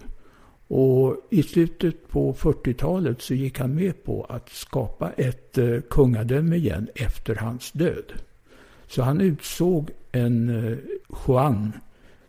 Och 0.68 1.18
i 1.30 1.44
slutet 1.44 2.08
på 2.08 2.34
40-talet 2.34 3.22
så 3.22 3.34
gick 3.34 3.60
han 3.60 3.76
med 3.76 4.04
på 4.04 4.24
att 4.30 4.50
skapa 4.50 5.12
ett 5.12 5.58
eh, 5.58 5.80
kungadöme 5.90 6.56
igen 6.56 6.88
efter 6.96 7.36
hans 7.36 7.72
död. 7.72 8.14
Så 8.88 9.02
han 9.04 9.22
utsåg 9.22 9.90
en 10.12 10.50
eh, 10.72 10.78
Juan 11.28 11.72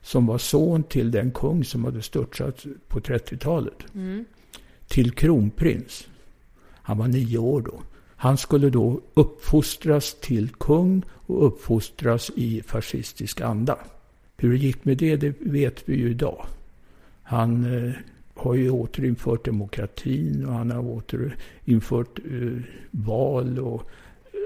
som 0.07 0.27
var 0.27 0.39
son 0.39 0.83
till 0.83 1.11
den 1.11 1.31
kung 1.31 1.65
som 1.65 1.85
hade 1.85 2.03
störtat 2.03 2.67
på 2.89 3.01
30-talet 3.01 3.85
till 4.89 5.11
kronprins. 5.11 6.09
Han 6.83 6.99
var 6.99 7.09
nio 7.09 7.39
år 7.39 7.61
då. 7.61 7.83
Han 8.17 8.37
skulle 8.37 8.71
då 8.71 9.01
uppfostras 9.15 10.17
till 10.21 10.49
kung 10.49 11.03
och 11.11 11.47
uppfostras 11.47 12.31
i 12.35 12.63
fascistisk 12.63 13.41
anda. 13.41 13.79
Hur 14.37 14.51
det 14.51 14.59
gick 14.59 14.85
med 14.85 14.99
det, 14.99 15.17
det 15.17 15.35
vet 15.41 15.89
vi 15.89 15.97
ju 15.97 16.11
idag. 16.11 16.47
Han 17.23 17.75
eh, 17.75 17.93
har 18.35 18.55
ju 18.55 18.71
återinfört 18.71 19.45
demokratin 19.45 20.47
och 20.47 20.55
han 20.55 20.71
har 20.71 20.83
återinfört 20.85 22.19
eh, 22.19 22.63
val. 22.91 23.59
Och 23.59 23.91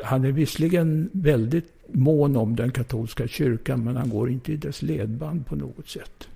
han 0.05 0.25
är 0.25 0.33
visserligen 0.33 1.11
väldigt 1.13 1.80
mån 1.93 2.37
om 2.37 2.57
den 2.57 2.71
katolska 2.71 3.29
kyrkan 3.29 3.85
men 3.85 3.97
han 3.97 4.09
går 4.09 4.31
inte 4.31 4.53
i 4.53 4.57
dess 4.57 4.83
ledband 4.83 5.47
på 5.47 5.57
något 5.57 5.89
sätt. 5.89 6.29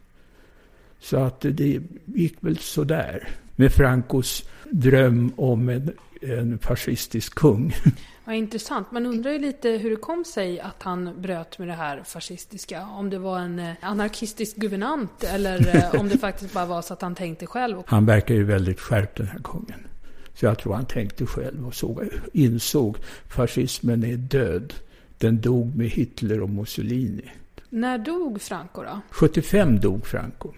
Så 0.98 1.16
att 1.16 1.40
det 1.40 1.80
gick 2.05 2.36
väl 2.40 2.59
sådär 2.59 3.28
med 3.57 3.72
Francos 3.72 4.48
dröm 4.70 5.32
om 5.36 5.68
en, 5.68 5.92
en 6.20 6.59
fascistisk 6.59 7.34
kung. 7.34 7.74
Vad 8.24 8.36
intressant. 8.36 8.92
Man 8.92 9.07
undrar 9.07 9.30
ju 9.30 9.38
lite 9.38 9.68
hur 9.68 9.90
det 9.90 9.96
kom 9.96 10.24
sig 10.24 10.61
att 10.61 10.82
han 10.82 11.22
bröt 11.22 11.59
med 11.59 11.68
det 11.68 11.74
här 11.74 12.02
fascistiska. 12.05 12.86
Om 12.86 13.11
det 13.11 13.18
var 13.18 13.38
en 13.38 13.59
eh, 13.59 13.72
anarkistisk 13.80 14.57
guvernant 14.57 15.24
eller 15.24 15.76
eh, 15.76 16.00
om 16.00 16.09
det 16.09 16.18
faktiskt 16.18 16.55
bara 16.55 16.66
var 16.66 16.82
så 16.82 16.92
att 16.92 17.02
han 17.02 17.14
tänkte 17.14 17.46
själv. 17.46 17.82
Han 17.86 18.07
verkar 18.07 18.34
ju 18.34 18.44
väldigt 18.44 18.80
skärpt 18.80 19.16
den 19.16 19.26
här 19.26 19.38
kungen. 19.44 19.86
Så 20.34 20.46
jag 20.46 20.59
tror 20.59 20.74
han 20.74 20.86
tänkte 20.86 21.26
själv 21.26 21.66
och 21.66 21.74
såg, 21.74 22.09
insåg 22.32 22.96
fascismen 23.28 24.05
är 24.05 24.16
död. 24.16 24.74
Den 25.18 25.40
dog 25.40 25.76
med 25.76 25.88
Hitler 25.88 26.40
och 26.40 26.50
Mussolini. 26.50 27.30
När 27.68 27.98
dog 27.98 28.40
Franco 28.40 28.82
då? 28.82 29.00
75 29.10 29.80
dog 29.80 30.06
Franco. 30.06 30.52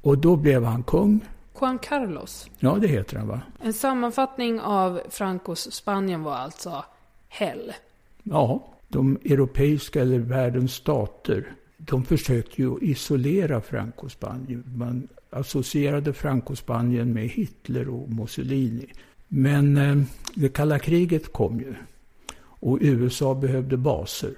Och 0.00 0.18
då 0.18 0.36
blev 0.36 0.64
han 0.64 0.82
kung. 0.82 1.20
Juan 1.60 1.78
Carlos. 1.78 2.50
Ja, 2.58 2.78
det 2.80 2.88
heter 2.88 3.16
han 3.16 3.28
va? 3.28 3.40
En 3.60 3.72
sammanfattning 3.72 4.60
av 4.60 5.00
Francos 5.10 5.72
Spanien 5.72 6.22
var 6.22 6.34
alltså 6.34 6.84
hell. 7.28 7.72
Ja, 8.22 8.66
de 8.88 9.18
europeiska 9.24 10.00
eller 10.00 10.18
världens 10.18 10.74
stater, 10.74 11.52
de 11.76 12.04
försökte 12.04 12.62
ju 12.62 12.78
isolera 12.80 13.60
Franco-Spanien. 13.60 14.64
Man 14.76 15.08
associerade 15.30 16.12
Franco-Spanien 16.12 17.12
med 17.12 17.28
Hitler 17.28 17.88
och 17.88 18.10
Mussolini. 18.10 18.86
Men 19.28 19.76
eh, 19.76 19.96
det 20.34 20.48
kalla 20.48 20.78
kriget 20.78 21.32
kom 21.32 21.60
ju. 21.60 21.74
Och 22.64 22.78
USA 22.80 23.34
behövde 23.34 23.76
baser. 23.76 24.34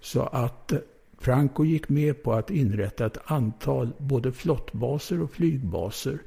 Så 0.00 0.22
att 0.22 0.72
eh, 0.72 0.78
Franco 1.18 1.64
gick 1.64 1.88
med 1.88 2.22
på 2.22 2.32
att 2.32 2.50
inrätta 2.50 3.06
ett 3.06 3.18
antal 3.24 3.92
både 3.98 4.32
flottbaser 4.32 5.22
och 5.22 5.30
flygbaser 5.30 6.18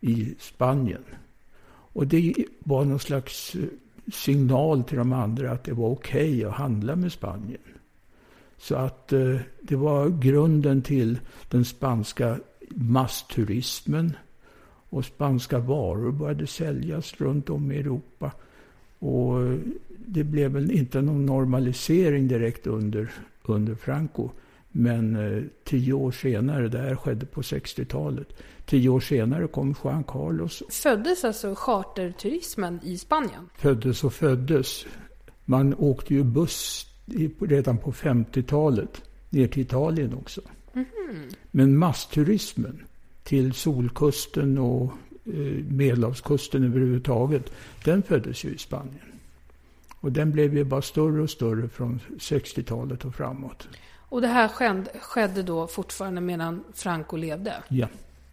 i 0.00 0.34
Spanien. 0.38 1.04
Och 1.66 2.06
det 2.06 2.34
var 2.58 2.84
någon 2.84 2.98
slags 2.98 3.54
eh, 3.54 3.62
signal 4.12 4.84
till 4.84 4.98
de 4.98 5.12
andra 5.12 5.52
att 5.52 5.64
det 5.64 5.72
var 5.72 5.88
okej 5.88 6.44
att 6.44 6.52
handla 6.52 6.96
med 6.96 7.12
Spanien. 7.12 7.60
Så 8.56 8.74
att 8.74 9.12
eh, 9.12 9.36
det 9.60 9.76
var 9.76 10.08
grunden 10.08 10.82
till 10.82 11.18
den 11.48 11.64
spanska 11.64 12.38
massturismen. 12.68 14.16
Och 14.90 15.04
spanska 15.04 15.58
varor 15.58 16.12
började 16.12 16.46
säljas 16.46 17.14
runt 17.20 17.50
om 17.50 17.72
i 17.72 17.78
Europa. 17.78 18.32
Och 19.04 19.58
det 20.06 20.24
blev 20.24 20.50
väl 20.50 20.70
inte 20.70 21.02
någon 21.02 21.26
normalisering 21.26 22.28
direkt 22.28 22.66
under, 22.66 23.10
under 23.42 23.74
Franco. 23.74 24.30
Men 24.70 25.16
eh, 25.16 25.42
tio 25.64 25.92
år 25.92 26.10
senare, 26.12 26.68
det 26.68 26.78
här 26.78 26.96
skedde 26.96 27.26
på 27.26 27.40
60-talet. 27.42 28.28
Tio 28.66 28.88
år 28.88 29.00
senare 29.00 29.46
kom 29.46 29.74
Juan 29.84 30.04
Carlos 30.04 30.62
Föddes 30.70 31.24
alltså 31.24 31.54
charterturismen 31.56 32.80
i 32.82 32.98
Spanien? 32.98 33.48
föddes 33.56 34.04
och 34.04 34.12
föddes. 34.12 34.86
Man 35.44 35.74
åkte 35.74 36.14
ju 36.14 36.22
buss 36.22 36.86
i- 37.06 37.30
redan 37.40 37.78
på 37.78 37.92
50-talet 37.92 39.02
ner 39.30 39.46
till 39.48 39.62
Italien 39.62 40.14
också. 40.14 40.40
Men 41.50 41.76
massturismen 41.78 42.82
till 43.22 43.52
Solkusten 43.52 44.58
och 44.58 44.92
Medelhavskusten 45.68 46.64
överhuvudtaget, 46.64 47.52
den 47.84 48.02
föddes 48.02 48.44
ju 48.44 48.48
i 48.54 48.58
Spanien. 48.58 49.20
Och 50.00 50.12
den 50.12 50.30
blev 50.32 50.56
ju 50.56 50.64
bara 50.64 50.82
större 50.82 51.22
och 51.22 51.30
större 51.30 51.68
från 51.68 52.00
60-talet 52.18 53.04
och 53.04 53.14
framåt. 53.14 53.68
Och 54.08 54.20
det 54.20 54.28
här 54.28 54.48
skedde, 54.48 54.90
skedde 55.00 55.42
då 55.42 55.66
fortfarande 55.66 56.20
medan 56.20 56.64
Franco 56.74 57.16
levde? 57.16 57.54
Ja, 57.68 57.88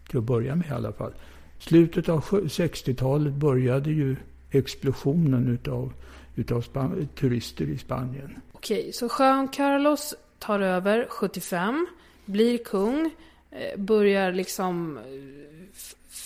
till 0.09 0.17
att 0.17 0.23
börja 0.23 0.55
med 0.55 0.67
i 0.67 0.71
alla 0.71 0.91
fall. 0.93 1.13
Slutet 1.59 2.09
av 2.09 2.21
sjö- 2.21 2.43
60-talet 2.47 3.33
började 3.33 3.91
ju 3.91 4.15
explosionen 4.51 5.47
utav, 5.47 5.93
utav 6.35 6.61
Span- 6.61 7.07
turister 7.19 7.65
i 7.65 7.77
Spanien. 7.77 8.39
Okej, 8.51 8.91
så 8.93 9.09
Juan 9.19 9.47
Carlos 9.47 10.13
tar 10.39 10.59
över 10.59 11.07
75, 11.09 11.87
blir 12.25 12.57
kung, 12.57 13.09
eh, 13.51 13.79
börjar 13.79 14.31
liksom 14.31 14.97
eh, 14.97 15.03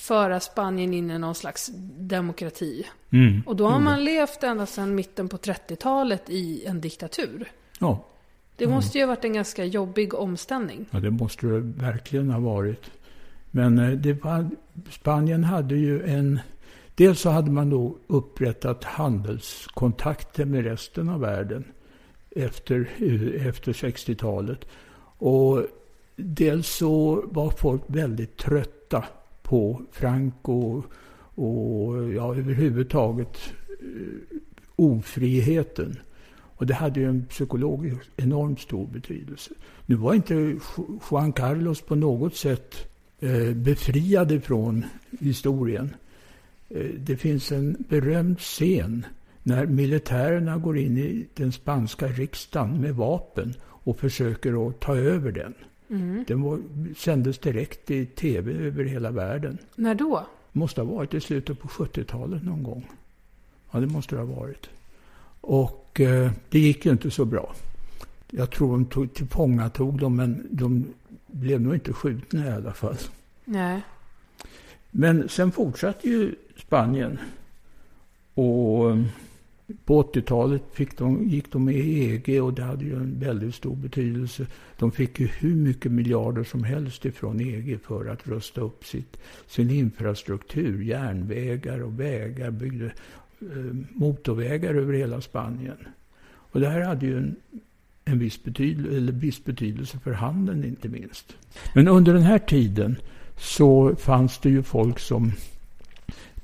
föra 0.07 0.39
Spanien 0.39 0.93
in 0.93 1.11
i 1.11 1.19
någon 1.19 1.35
slags 1.35 1.71
demokrati. 1.97 2.85
Och 3.45 3.55
då 3.55 3.67
har 3.67 3.79
man 3.79 4.03
levt 4.03 4.43
ända 4.43 4.65
sedan 4.65 4.95
mitten 4.95 5.29
på 5.29 5.37
30-talet 5.37 6.29
i 6.29 6.65
en 6.65 6.81
diktatur. 6.81 7.51
Ja, 7.79 8.05
Det 8.55 8.67
måste 8.67 8.97
ju 8.97 9.03
ha 9.03 9.07
varit 9.07 9.25
en 9.25 9.33
ganska 9.33 9.65
jobbig 9.65 10.13
omställning. 10.13 10.85
Ja, 10.91 10.99
det 10.99 11.11
måste 11.11 11.47
det 11.47 11.59
verkligen 11.59 12.29
ha 12.29 12.39
varit. 12.39 12.91
Men 13.51 13.79
eh, 13.79 14.15
var, 14.23 14.49
Spanien 14.89 15.43
hade 15.43 15.75
ju 15.75 16.05
en... 16.05 16.39
Dels 16.95 17.19
så 17.19 17.29
hade 17.29 17.51
man 17.51 17.69
då 17.69 17.97
upprättat 18.07 18.83
handelskontakter 18.83 20.45
med 20.45 20.63
resten 20.63 21.09
av 21.09 21.19
världen 21.19 21.63
efter, 22.35 22.89
eh, 22.97 23.47
efter 23.47 23.73
60-talet. 23.73 24.65
Och 25.17 25.61
dels 26.15 26.67
så 26.67 27.23
var 27.25 27.49
folk 27.49 27.81
väldigt 27.87 28.37
trötta 28.37 29.03
på 29.45 29.81
Franco 29.91 30.83
och 31.35 32.13
ja, 32.13 32.35
överhuvudtaget 32.35 33.37
eh, 33.79 34.37
ofriheten. 34.75 35.99
Och 36.57 36.65
det 36.65 36.73
hade 36.73 36.99
ju 36.99 37.09
en 37.09 37.25
psykologiskt 37.25 38.09
enormt 38.17 38.59
stor 38.59 38.87
betydelse. 38.87 39.51
Nu 39.85 39.95
var 39.95 40.13
inte 40.13 40.59
Juan 41.11 41.33
Carlos 41.33 41.81
på 41.81 41.95
något 41.95 42.35
sätt 42.35 42.75
eh, 43.19 43.53
befriad 43.53 44.43
från 44.43 44.85
historien. 45.19 45.95
Eh, 46.69 46.89
det 46.97 47.17
finns 47.17 47.51
en 47.51 47.85
berömd 47.89 48.39
scen 48.39 49.05
när 49.43 49.65
militärerna 49.65 50.57
går 50.57 50.77
in 50.77 50.97
i 50.97 51.27
den 51.33 51.51
spanska 51.51 52.07
riksdagen 52.07 52.81
med 52.81 52.95
vapen 52.95 53.53
och 53.63 53.99
försöker 53.99 54.67
att 54.67 54.79
ta 54.79 54.95
över 54.95 55.31
den. 55.31 55.53
Den 56.27 56.41
var, 56.41 56.61
sändes 56.97 57.37
direkt 57.37 57.91
i 57.91 58.05
tv 58.05 58.51
över 58.51 58.83
hela 58.83 59.11
världen. 59.11 59.57
När 59.75 59.95
då? 59.95 60.27
Måste 60.51 60.81
ha 60.81 60.93
varit 60.93 61.13
i 61.13 61.21
slutet 61.21 61.59
på 61.59 61.67
70-talet 61.67 62.43
någon 62.43 62.63
gång. 62.63 62.89
Ja, 63.71 63.79
det 63.79 63.87
måste 63.87 64.15
det 64.15 64.21
ha 64.21 64.35
varit. 64.35 64.69
Och 65.41 66.01
eh, 66.01 66.31
det 66.49 66.59
gick 66.59 66.85
ju 66.85 66.91
inte 66.91 67.11
så 67.11 67.25
bra. 67.25 67.55
Jag 68.31 68.51
tror 68.51 68.71
de 68.71 68.85
tog, 68.85 69.13
tillfångatog 69.13 69.99
dem, 69.99 70.15
men 70.15 70.47
de 70.51 70.85
blev 71.27 71.61
nog 71.61 71.73
inte 71.73 71.93
skjutna 71.93 72.45
i 72.45 72.51
alla 72.51 72.73
fall. 72.73 72.97
Nej. 73.45 73.81
Men 74.91 75.29
sen 75.29 75.51
fortsatte 75.51 76.09
ju 76.09 76.35
Spanien. 76.57 77.19
Och 78.33 78.91
eh, 78.91 79.03
på 79.85 80.03
80-talet 80.03 80.61
fick 80.73 80.97
de, 80.97 81.29
gick 81.29 81.51
de 81.51 81.65
med 81.65 81.75
i 81.75 82.13
EG 82.13 82.43
och 82.43 82.53
det 82.53 82.63
hade 82.63 82.85
ju 82.85 82.95
en 82.95 83.19
väldigt 83.19 83.55
stor 83.55 83.75
betydelse. 83.75 84.47
De 84.79 84.91
fick 84.91 85.19
ju 85.19 85.27
hur 85.27 85.55
mycket 85.55 85.91
miljarder 85.91 86.43
som 86.43 86.63
helst 86.63 87.05
ifrån 87.05 87.41
EG 87.41 87.79
för 87.83 88.05
att 88.05 88.27
rusta 88.27 88.61
upp 88.61 88.85
sitt, 88.85 89.17
sin 89.47 89.69
infrastruktur. 89.69 90.81
Järnvägar 90.81 91.79
och 91.83 91.99
vägar, 91.99 92.51
byggde 92.51 92.85
eh, 93.41 93.75
motorvägar 93.89 94.75
över 94.75 94.93
hela 94.93 95.21
Spanien. 95.21 95.77
Och 96.27 96.59
det 96.59 96.69
här 96.69 96.81
hade 96.81 97.05
ju 97.05 97.17
en, 97.17 97.35
en 98.05 98.19
viss, 98.19 98.43
betydelse, 98.43 98.97
eller 98.97 99.13
viss 99.13 99.43
betydelse 99.43 99.99
för 99.99 100.11
handeln 100.11 100.63
inte 100.63 100.89
minst. 100.89 101.37
Men 101.73 101.87
under 101.87 102.13
den 102.13 102.23
här 102.23 102.39
tiden 102.39 102.95
så 103.37 103.95
fanns 103.95 104.39
det 104.39 104.49
ju 104.49 104.63
folk 104.63 104.99
som 104.99 105.31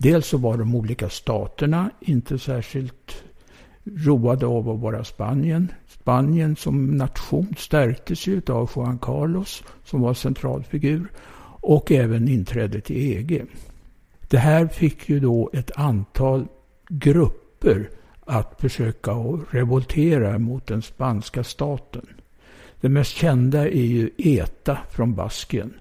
Dels 0.01 0.27
så 0.27 0.37
var 0.37 0.57
de 0.57 0.75
olika 0.75 1.09
staterna 1.09 1.89
inte 1.99 2.39
särskilt 2.39 3.23
roade 3.83 4.45
av 4.45 4.69
att 4.69 4.79
vara 4.79 5.03
Spanien. 5.03 5.71
Spanien 5.87 6.55
som 6.55 6.97
nation 6.97 7.55
stärktes 7.57 8.27
ju 8.27 8.41
av 8.49 8.71
Juan 8.75 8.99
Carlos 8.99 9.63
som 9.85 10.01
var 10.01 10.13
centralfigur 10.13 11.11
och 11.61 11.91
även 11.91 12.27
inträdet 12.27 12.91
i 12.91 13.15
EG. 13.15 13.45
Det 14.29 14.37
här 14.37 14.67
fick 14.67 15.09
ju 15.09 15.19
då 15.19 15.49
ett 15.53 15.71
antal 15.75 16.47
grupper 16.89 17.89
att 18.25 18.61
försöka 18.61 19.11
revoltera 19.49 20.39
mot 20.39 20.67
den 20.67 20.81
spanska 20.81 21.43
staten. 21.43 22.05
Det 22.79 22.89
mest 22.89 23.11
kända 23.11 23.67
är 23.67 23.85
ju 23.85 24.09
ETA 24.17 24.77
från 24.91 25.15
Baskien 25.15 25.73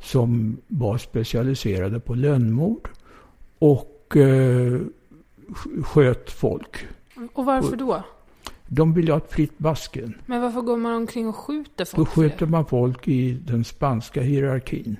som 0.00 0.56
var 0.68 0.98
specialiserade 0.98 2.00
på 2.00 2.14
lönnmord 2.14 2.88
och 3.62 4.16
eh, 4.16 4.80
sköt 5.82 6.30
folk. 6.30 6.86
Och 7.32 7.44
varför 7.44 7.76
då? 7.76 8.02
De 8.66 8.94
ville 8.94 9.12
ha 9.12 9.18
ett 9.18 9.32
fritt 9.32 9.58
Baskien. 9.58 10.14
Men 10.26 10.42
varför 10.42 10.60
går 10.60 10.76
man 10.76 10.94
omkring 10.94 11.28
och 11.28 11.36
skjuter 11.36 11.84
folk? 11.84 11.96
Då 11.96 12.04
skjuter 12.04 12.46
man 12.46 12.66
folk 12.66 13.08
i 13.08 13.32
den 13.32 13.64
spanska 13.64 14.22
hierarkin. 14.22 14.96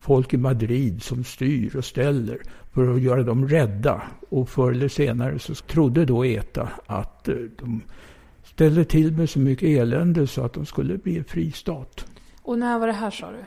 Folk 0.00 0.34
i 0.34 0.36
Madrid 0.36 1.02
som 1.02 1.24
styr 1.24 1.76
och 1.76 1.84
ställer 1.84 2.38
för 2.72 2.94
att 2.94 3.02
göra 3.02 3.22
dem 3.22 3.48
rädda. 3.48 4.02
Och 4.28 4.48
förr 4.48 4.72
eller 4.72 4.88
senare 4.88 5.38
så 5.38 5.54
trodde 5.54 6.04
då 6.04 6.26
ETA 6.26 6.68
att 6.86 7.28
eh, 7.28 7.34
de 7.34 7.80
ställde 8.44 8.84
till 8.84 9.12
med 9.12 9.30
så 9.30 9.38
mycket 9.38 9.68
elände 9.68 10.26
så 10.26 10.44
att 10.44 10.52
de 10.52 10.66
skulle 10.66 10.98
bli 10.98 11.18
en 11.18 11.24
fri 11.24 11.52
stat. 11.52 12.06
Och 12.42 12.58
när 12.58 12.78
var 12.78 12.86
det 12.86 12.92
här 12.92 13.10
sa 13.10 13.30
du? 13.30 13.44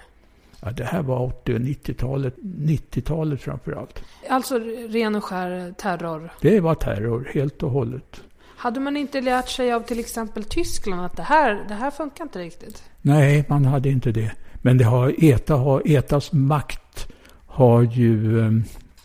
Ja, 0.62 0.72
det 0.72 0.84
här 0.84 1.02
var 1.02 1.20
80 1.20 1.54
och 1.54 1.60
90-talet, 1.60 2.36
90-talet 2.44 3.42
framför 3.42 3.72
allt. 3.72 4.04
Alltså 4.30 4.60
ren 4.90 5.16
och 5.16 5.24
skär 5.24 5.74
terror? 5.78 6.34
Det 6.42 6.60
var 6.60 6.76
terror, 6.76 7.32
helt 7.34 7.64
och 7.64 7.72
hållet. 7.72 8.22
Hade 8.58 8.80
man 8.80 8.98
inte 8.98 9.22
lärt 9.22 9.50
sig 9.50 9.74
av 9.74 9.82
till 9.82 10.00
exempel 10.00 10.44
Tyskland 10.44 11.06
att 11.06 11.18
det 11.18 11.24
här, 11.24 11.66
det 11.68 11.74
här 11.74 11.92
funkar 11.92 12.24
inte 12.24 12.40
riktigt? 12.40 12.84
Nej, 13.02 13.46
man 13.50 13.66
hade 13.66 13.90
inte 13.90 14.12
det. 14.12 14.32
Men 14.62 14.78
det 14.78 14.86
har, 14.86 15.16
ETA 15.24 15.56
har, 15.56 15.82
ETAs 15.86 16.32
makt 16.32 17.08
har 17.46 17.82
ju 17.82 18.40
eh, 18.40 18.52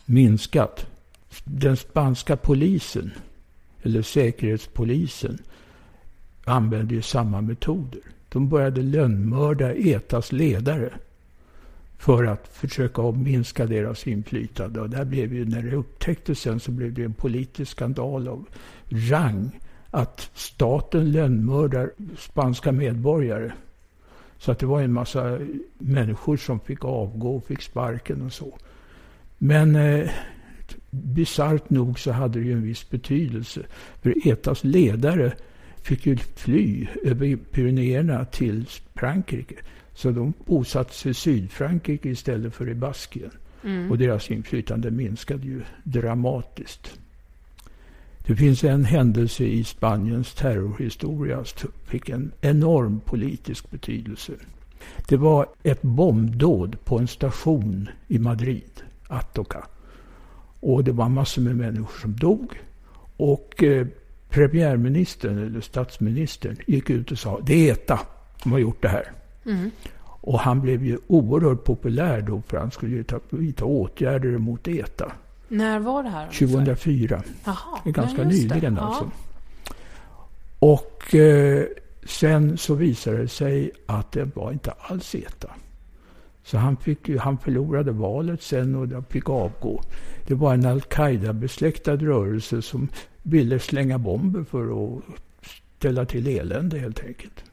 minskat. 0.05 0.87
Den 1.45 1.77
spanska 1.77 2.37
polisen, 2.37 3.11
eller 3.83 4.03
säkerhetspolisen, 4.03 5.39
använde 6.45 6.95
ju 6.95 7.03
samma 7.03 7.41
metoder. 7.41 8.01
De 8.29 8.49
började 8.49 8.83
lönnmörda 8.83 9.75
ETAs 9.75 10.33
ledare 10.33 10.93
för 12.03 12.25
att 12.25 12.49
försöka 12.49 13.11
minska 13.11 13.67
deras 13.67 14.07
inflytande. 14.07 14.81
Och 14.81 14.91
där 14.91 15.05
blev 15.05 15.35
ju, 15.35 15.45
när 15.45 15.63
det 15.63 15.77
upptäcktes 15.77 16.41
sen 16.41 16.61
så 16.61 16.71
blev 16.71 16.95
det 16.95 17.05
en 17.05 17.15
politisk 17.15 17.73
skandal 17.73 18.29
av 18.29 18.47
rang 18.89 19.61
att 19.91 20.31
staten 20.35 21.13
lönnmördar 21.13 21.91
spanska 22.19 22.73
medborgare. 22.73 23.53
Så 24.39 24.53
att 24.53 24.59
det 24.59 24.67
var 24.67 24.81
en 24.81 24.93
massa 24.93 25.39
människor 25.79 26.37
som 26.37 26.61
fick 26.61 26.85
avgå 26.85 27.37
och 27.37 27.47
fick 27.47 27.63
sparken 27.63 28.23
och 28.23 28.33
så. 28.33 28.59
Men 29.39 29.77
eh, 29.77 30.11
bisarrt 30.91 31.71
nog 31.71 31.99
så 31.99 32.13
hade 32.13 32.39
det 32.39 32.47
ju 32.47 32.53
en 32.53 32.63
viss 32.63 32.91
betydelse. 32.91 33.61
För 34.01 34.29
ETAs 34.29 34.65
ledare 34.65 35.33
fick 35.83 36.07
ju 36.07 36.17
fly 36.17 36.87
över 37.03 37.37
Pyrenéerna 37.37 38.25
till 38.25 38.67
Frankrike. 38.95 39.55
Så 39.95 40.11
de 40.11 40.33
bosatte 40.47 40.95
sig 40.95 41.11
i 41.11 41.15
Sydfrankrike 41.15 42.09
istället 42.09 42.55
för 42.55 42.69
i 42.69 42.75
Baskien. 42.75 43.31
Mm. 43.65 43.91
Och 43.91 43.99
deras 43.99 44.31
inflytande 44.31 44.91
minskade 44.91 45.47
ju 45.47 45.63
dramatiskt. 45.85 46.99
Det 48.27 48.37
finns 48.37 48.65
en 48.65 48.85
händelse 48.85 49.45
i 49.45 49.65
Spaniens 49.65 50.35
terrorhistoria 50.35 51.45
som 51.45 51.71
fick 51.85 52.09
en 52.09 52.33
enorm 52.41 53.01
politisk 53.01 53.71
betydelse. 53.71 54.33
Det 55.09 55.17
var 55.17 55.47
ett 55.63 55.83
bombdåd 55.83 56.77
på 56.85 56.99
en 56.99 57.09
station 57.09 57.89
i 58.09 58.19
Madrid, 58.19 58.83
Atoka. 59.09 59.65
Och 60.61 60.85
det 60.85 60.93
var 60.93 61.09
massor 61.09 61.43
med 61.43 61.57
människor 61.57 62.01
som 62.01 62.17
dog. 62.17 62.61
Och 63.17 63.63
eh, 63.63 63.87
premiärministern, 64.29 65.39
eller 65.39 65.61
statsministern, 65.61 66.57
gick 66.67 66.91
ut 66.91 67.11
och 67.11 67.19
sa 67.19 67.41
det 67.47 67.69
är 67.69 67.73
ETA 67.73 68.01
som 68.43 68.53
har 68.53 68.59
gjort 68.59 68.83
det 68.83 68.89
här. 68.89 69.13
Mm. 69.47 69.71
Och 70.05 70.41
han 70.41 70.61
blev 70.61 70.85
ju 70.85 70.99
oerhört 71.07 71.65
populär 71.65 72.21
då 72.21 72.43
för 72.47 72.57
han 72.57 72.71
skulle 72.71 72.97
ju 72.97 73.05
ta, 73.05 73.21
vidta 73.31 73.65
åtgärder 73.65 74.39
mot 74.39 74.69
ETA. 74.69 75.13
När 75.49 75.79
var 75.79 76.03
det 76.03 76.09
här? 76.09 76.27
2004. 76.27 77.23
Jaha, 77.45 77.57
det 77.85 77.91
är 77.91 77.95
ganska 77.95 78.25
nyligen 78.25 78.75
det. 78.75 78.81
alltså. 78.81 79.11
Och 80.59 81.15
eh, 81.15 81.65
sen 82.05 82.59
så 82.59 82.75
visade 82.75 83.19
det 83.19 83.29
sig 83.29 83.71
att 83.87 84.13
det 84.13 84.37
var 84.37 84.53
inte 84.53 84.71
alls 84.71 85.15
ETA. 85.15 85.51
Så 86.45 86.59
han, 86.59 86.77
fick 86.77 87.09
han 87.19 87.39
förlorade 87.39 87.93
valet 87.93 88.43
sen 88.43 88.75
och 88.75 89.05
fick 89.09 89.31
avgå. 89.31 89.83
Det 90.27 90.35
var 90.35 90.55
en 90.55 90.67
al-Qaida-besläktad 90.67 91.97
rörelse 91.97 92.63
som 92.63 92.89
ville 93.23 93.59
slänga 93.59 93.99
bomber 93.99 94.45
för 94.45 94.95
att 94.97 95.03
ställa 95.79 96.05
till 96.05 96.27
elände 96.27 96.79
helt 96.79 97.05
enkelt. 97.05 97.45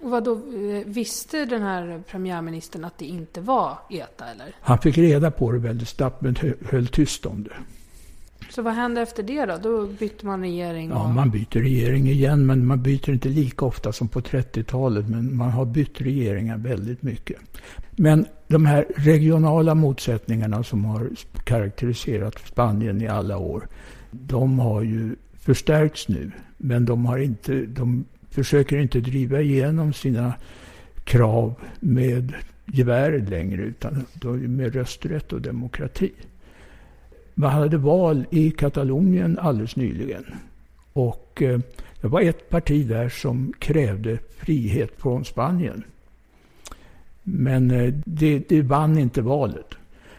Och 0.00 0.10
vad 0.10 0.24
då, 0.24 0.32
eh, 0.32 0.84
visste 0.86 1.44
den 1.44 1.62
här 1.62 2.02
premiärministern 2.10 2.84
att 2.84 2.98
det 2.98 3.04
inte 3.04 3.40
var 3.40 3.78
ETA 3.90 4.26
eller? 4.26 4.54
Han 4.60 4.78
fick 4.78 4.98
reda 4.98 5.30
på 5.30 5.52
det 5.52 5.58
väldigt 5.58 5.88
snabbt 5.88 6.20
men 6.20 6.36
höll 6.70 6.86
tyst 6.86 7.26
om 7.26 7.42
det. 7.42 7.56
Så 8.50 8.62
vad 8.62 8.74
hände 8.74 9.00
efter 9.00 9.22
det 9.22 9.46
då? 9.46 9.56
Då 9.62 9.86
bytte 9.86 10.26
man 10.26 10.40
regering? 10.40 10.92
Och... 10.92 10.98
Ja, 10.98 11.08
man 11.08 11.30
byter 11.30 11.60
regering 11.60 12.08
igen 12.08 12.46
men 12.46 12.66
man 12.66 12.82
byter 12.82 13.10
inte 13.10 13.28
lika 13.28 13.64
ofta 13.64 13.92
som 13.92 14.08
på 14.08 14.20
30-talet. 14.20 15.08
Men 15.08 15.36
man 15.36 15.50
har 15.50 15.64
bytt 15.64 16.00
regeringar 16.00 16.58
väldigt 16.58 17.02
mycket. 17.02 17.38
Men 17.90 18.26
de 18.48 18.66
här 18.66 18.86
regionala 18.96 19.74
motsättningarna 19.74 20.62
som 20.62 20.84
har 20.84 21.10
karaktäriserat 21.44 22.38
Spanien 22.38 23.02
i 23.02 23.08
alla 23.08 23.38
år. 23.38 23.68
De 24.10 24.58
har 24.58 24.82
ju 24.82 25.16
förstärkts 25.40 26.08
nu. 26.08 26.30
Men 26.56 26.84
de 26.84 27.06
har 27.06 27.18
inte, 27.18 27.66
de 27.66 28.04
försöker 28.36 28.78
inte 28.78 29.00
driva 29.00 29.40
igenom 29.40 29.92
sina 29.92 30.34
krav 31.04 31.54
med 31.80 32.32
gevär 32.66 33.26
längre 33.30 33.62
utan 33.62 34.04
med 34.48 34.74
rösträtt 34.74 35.32
och 35.32 35.40
demokrati. 35.40 36.12
Man 37.34 37.52
hade 37.52 37.76
val 37.76 38.24
i 38.30 38.50
Katalonien 38.50 39.38
alldeles 39.38 39.76
nyligen. 39.76 40.24
Och 40.92 41.42
eh, 41.42 41.60
det 42.00 42.08
var 42.08 42.20
ett 42.20 42.50
parti 42.50 42.88
där 42.88 43.08
som 43.08 43.52
krävde 43.58 44.18
frihet 44.38 44.90
från 44.96 45.24
Spanien. 45.24 45.84
Men 47.22 47.70
eh, 47.70 47.94
det, 48.04 48.48
det 48.48 48.62
vann 48.62 48.98
inte 48.98 49.22
valet. 49.22 49.74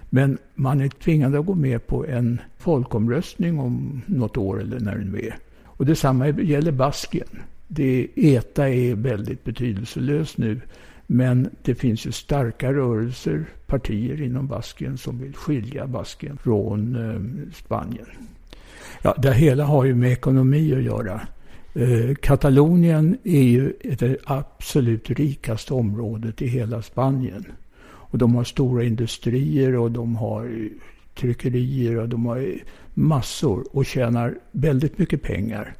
Men 0.09 0.37
man 0.55 0.81
är 0.81 0.89
tvingad 0.89 1.35
att 1.35 1.45
gå 1.45 1.55
med 1.55 1.87
på 1.87 2.05
en 2.05 2.41
folkomröstning 2.57 3.59
om 3.59 4.01
något 4.05 4.37
år 4.37 4.61
eller 4.61 4.79
när 4.79 4.95
det 4.95 5.05
nu 5.05 5.19
är. 5.19 5.35
Och 5.63 5.85
detsamma 5.85 6.29
gäller 6.29 6.71
Baskien 6.71 7.27
det 7.67 8.07
ETA 8.15 8.69
är 8.69 8.95
väldigt 8.95 9.43
betydelselöst 9.43 10.37
nu. 10.37 10.61
Men 11.07 11.49
det 11.61 11.75
finns 11.75 12.05
ju 12.07 12.11
starka 12.11 12.73
rörelser, 12.73 13.45
partier 13.65 14.21
inom 14.21 14.47
Baskien 14.47 14.97
som 14.97 15.19
vill 15.19 15.33
skilja 15.33 15.87
Baskien 15.87 16.37
från 16.37 16.95
eh, 16.95 17.51
Spanien. 17.53 18.07
Ja, 19.01 19.15
det 19.17 19.33
hela 19.33 19.63
har 19.63 19.85
ju 19.85 19.95
med 19.95 20.11
ekonomi 20.11 20.73
att 20.75 20.83
göra. 20.83 21.21
Eh, 21.73 22.15
Katalonien 22.15 23.17
är 23.23 23.41
ju 23.41 23.73
det 23.99 24.17
absolut 24.23 25.09
rikaste 25.09 25.73
området 25.73 26.41
i 26.41 26.47
hela 26.47 26.81
Spanien. 26.81 27.45
Och 27.83 28.17
de 28.17 28.35
har 28.35 28.43
stora 28.43 28.83
industrier 28.83 29.75
och 29.75 29.91
de 29.91 30.15
har 30.15 30.69
tryckerier 31.15 31.97
och 31.97 32.09
de 32.09 32.25
har 32.25 32.53
massor 32.93 33.67
och 33.71 33.85
tjänar 33.85 34.35
väldigt 34.51 34.97
mycket 34.97 35.21
pengar 35.21 35.75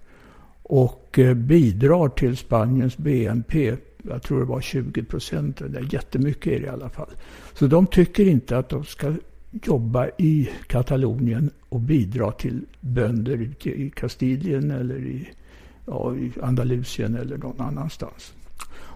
och 0.68 1.20
eh, 1.20 1.34
bidrar 1.34 2.10
till 2.10 2.38
Spaniens 2.38 2.98
BNP. 2.98 3.76
Jag 4.04 4.24
tror 4.24 4.40
det 4.40 4.46
var 4.46 4.62
20 4.62 5.04
procent. 5.04 5.58
Det 5.58 5.80
är 5.80 5.94
jättemycket 5.94 6.54
är 6.54 6.60
det 6.60 6.66
i 6.66 6.70
alla 6.70 6.90
fall. 6.90 7.10
Så 7.54 7.68
de 7.68 7.88
tycker 7.88 8.28
inte 8.28 8.58
att 8.58 8.70
de 8.70 8.86
ska 8.86 9.14
jobba 9.52 10.08
i 10.18 10.50
Katalonien 10.68 11.50
och 11.70 11.80
bidra 11.80 12.32
till 12.32 12.66
bönder 12.82 13.52
i 13.64 13.90
Kastilien 13.96 14.72
eller 14.72 14.98
i, 14.98 15.30
ja, 15.86 16.16
i 16.16 16.32
Andalusien 16.42 17.16
eller 17.16 17.38
någon 17.38 17.62
annanstans. 17.62 18.34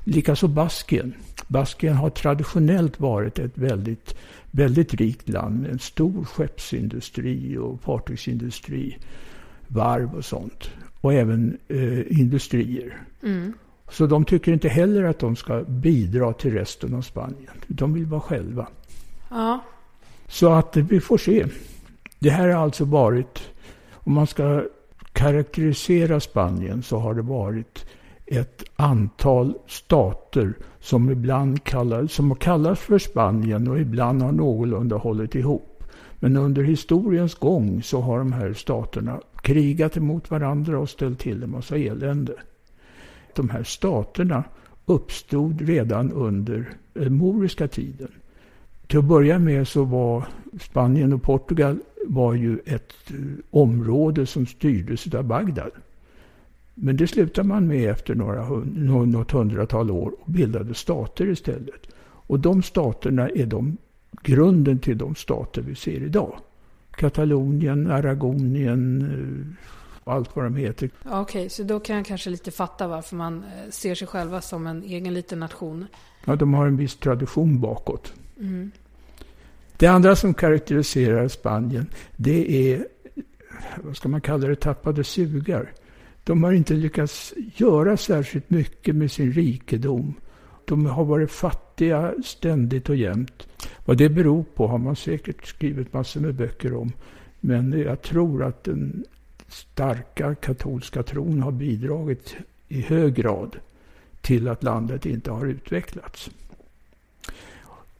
Likaså 0.04 0.48
Baskien. 0.48 1.14
Baskien 1.48 1.96
har 1.96 2.10
traditionellt 2.10 3.00
varit 3.00 3.40
ett 3.40 3.58
väldigt, 3.58 4.16
väldigt 4.52 4.94
rikt 4.94 5.30
land 5.30 5.62
med 5.62 5.72
en 5.72 5.80
stor 5.80 6.24
skeppsindustri 6.26 7.58
och 7.58 7.82
fartygsindustri, 7.82 8.98
varv 9.68 10.16
och 10.16 10.26
sånt. 10.26 10.70
Och 11.02 11.14
även 11.14 11.58
eh, 11.68 12.20
industrier. 12.20 13.02
Mm. 13.24 13.54
Så 13.90 14.08
de 14.08 14.26
tycker 14.26 14.54
inte 14.54 14.70
heller 14.70 15.04
att 15.04 15.20
de 15.20 15.36
ska 15.36 15.64
bidra 15.64 16.34
till 16.34 16.54
resten 16.54 16.94
av 16.94 17.02
Spanien. 17.02 17.54
De 17.68 17.94
vill 17.94 18.06
vara 18.06 18.22
själva. 18.22 18.68
Ja. 19.30 19.60
Så 20.28 20.52
att 20.52 20.78
vi 20.78 21.00
får 21.00 21.18
se. 21.18 21.46
Det 22.20 22.30
här 22.30 22.50
har 22.50 22.64
alltså 22.64 22.86
varit, 22.86 23.52
om 23.94 24.14
man 24.14 24.28
ska 24.28 24.64
karaktärisera 25.14 26.20
Spanien 26.20 26.84
så 26.84 26.98
har 26.98 27.14
det 27.14 27.22
varit 27.22 27.86
ett 28.26 28.64
antal 28.76 29.54
stater 29.68 30.54
som 30.80 31.10
ibland 31.10 31.64
kallas, 31.64 32.12
som 32.12 32.36
kallas 32.36 32.80
för 32.80 33.00
Spanien 33.00 33.68
och 33.68 33.80
ibland 33.80 34.22
har 34.22 34.32
någorlunda 34.32 34.96
hållit 34.96 35.36
ihop. 35.36 35.84
Men 36.20 36.38
under 36.38 36.64
historiens 36.64 37.36
gång 37.36 37.84
så 37.84 38.02
har 38.02 38.18
de 38.18 38.34
här 38.34 38.54
staterna 38.54 39.20
krigat 39.42 39.98
emot 39.98 40.32
varandra 40.32 40.80
och 40.80 40.90
ställt 40.90 41.20
till 41.20 41.44
en 41.44 41.52
massa 41.52 41.78
elände. 41.78 42.34
De 43.36 43.50
här 43.50 43.64
staterna 43.64 44.44
uppstod 44.86 45.62
redan 45.62 46.12
under 46.12 46.70
den 46.94 47.14
moriska 47.14 47.68
tiden. 47.68 48.12
Till 48.88 49.00
att 49.00 49.06
börja 49.06 49.40
med 49.40 49.68
så 49.68 49.84
var 49.84 50.26
Spanien 50.60 51.14
och 51.14 51.24
Portugal 51.24 51.80
var 52.08 52.34
ju 52.34 52.60
ett 52.66 52.94
eh, 53.10 53.16
område 53.50 54.26
som 54.26 54.46
styrdes 54.46 55.14
av 55.14 55.24
Bagdad. 55.24 55.72
Men 56.76 56.98
det 56.98 57.08
slutade 57.08 57.48
man 57.48 57.68
med 57.68 57.90
efter 57.90 58.16
några, 58.16 58.50
något 59.06 59.32
hundratal 59.32 59.92
år 59.92 60.14
och 60.20 60.32
bildade 60.32 60.74
stater 60.74 61.30
istället. 61.30 61.88
Och 62.04 62.40
de 62.40 62.64
staterna 62.64 63.30
är 63.30 63.46
de, 63.46 63.78
grunden 64.24 64.80
till 64.80 64.98
de 64.98 65.16
stater 65.16 65.62
vi 65.62 65.76
ser 65.76 66.04
idag. 66.04 66.40
Katalonien, 66.92 67.92
Aragonien, 67.92 69.02
eh, 69.02 70.14
allt 70.14 70.36
vad 70.36 70.46
de 70.46 70.56
heter. 70.56 70.90
Okej, 71.06 71.20
okay, 71.20 71.50
så 71.50 71.64
då 71.64 71.80
kan 71.80 71.96
jag 71.96 72.06
kanske 72.06 72.30
lite 72.30 72.52
fatta 72.52 72.88
varför 72.88 73.16
man 73.16 73.38
eh, 73.38 73.70
ser 73.70 73.96
sig 73.96 74.08
själva 74.08 74.42
som 74.42 74.68
en 74.68 74.84
egen 74.84 75.14
liten 75.14 75.40
nation. 75.40 75.86
Ja, 76.26 76.36
de 76.36 76.54
har 76.54 76.68
en 76.68 76.78
viss 76.78 76.96
tradition 76.96 77.62
bakåt. 77.62 78.14
Mm. 78.40 78.72
Det 79.78 79.88
andra 79.88 80.16
som 80.16 80.34
karaktäriserar 80.34 81.28
Spanien, 81.28 81.88
det 82.16 82.72
är, 82.74 82.88
vad 83.84 83.98
ska 83.98 84.10
man 84.10 84.22
kalla 84.22 84.48
det, 84.48 84.56
tappade 84.56 85.04
sugar. 85.04 85.74
De 86.24 86.44
har 86.44 86.52
inte 86.52 86.74
lyckats 86.74 87.34
göra 87.56 87.98
särskilt 87.98 88.50
mycket 88.50 88.96
med 88.96 89.12
sin 89.12 89.32
rikedom. 89.32 90.14
De 90.72 90.86
har 90.86 91.06
varit 91.06 91.32
fattiga 91.32 92.14
ständigt 92.24 92.90
och 92.90 92.96
jämt. 92.96 93.48
Vad 93.86 93.98
det 93.98 94.10
beror 94.10 94.44
på 94.44 94.68
har 94.68 94.78
man 94.78 94.96
säkert 94.96 95.46
skrivit 95.46 95.94
massor 95.94 96.22
med 96.22 96.36
böcker 96.36 96.74
om. 96.76 96.92
Men 97.40 97.72
jag 97.72 98.02
tror 98.02 98.44
att 98.44 98.64
den 98.64 99.06
starka 99.48 100.36
katolska 100.36 101.04
tron 101.04 101.42
har 101.42 101.52
bidragit 101.52 102.36
i 102.68 102.82
hög 102.82 103.14
grad 103.14 103.56
till 104.22 104.48
att 104.48 104.64
landet 104.64 105.06
inte 105.06 105.32
har 105.32 105.46
utvecklats. 105.46 106.30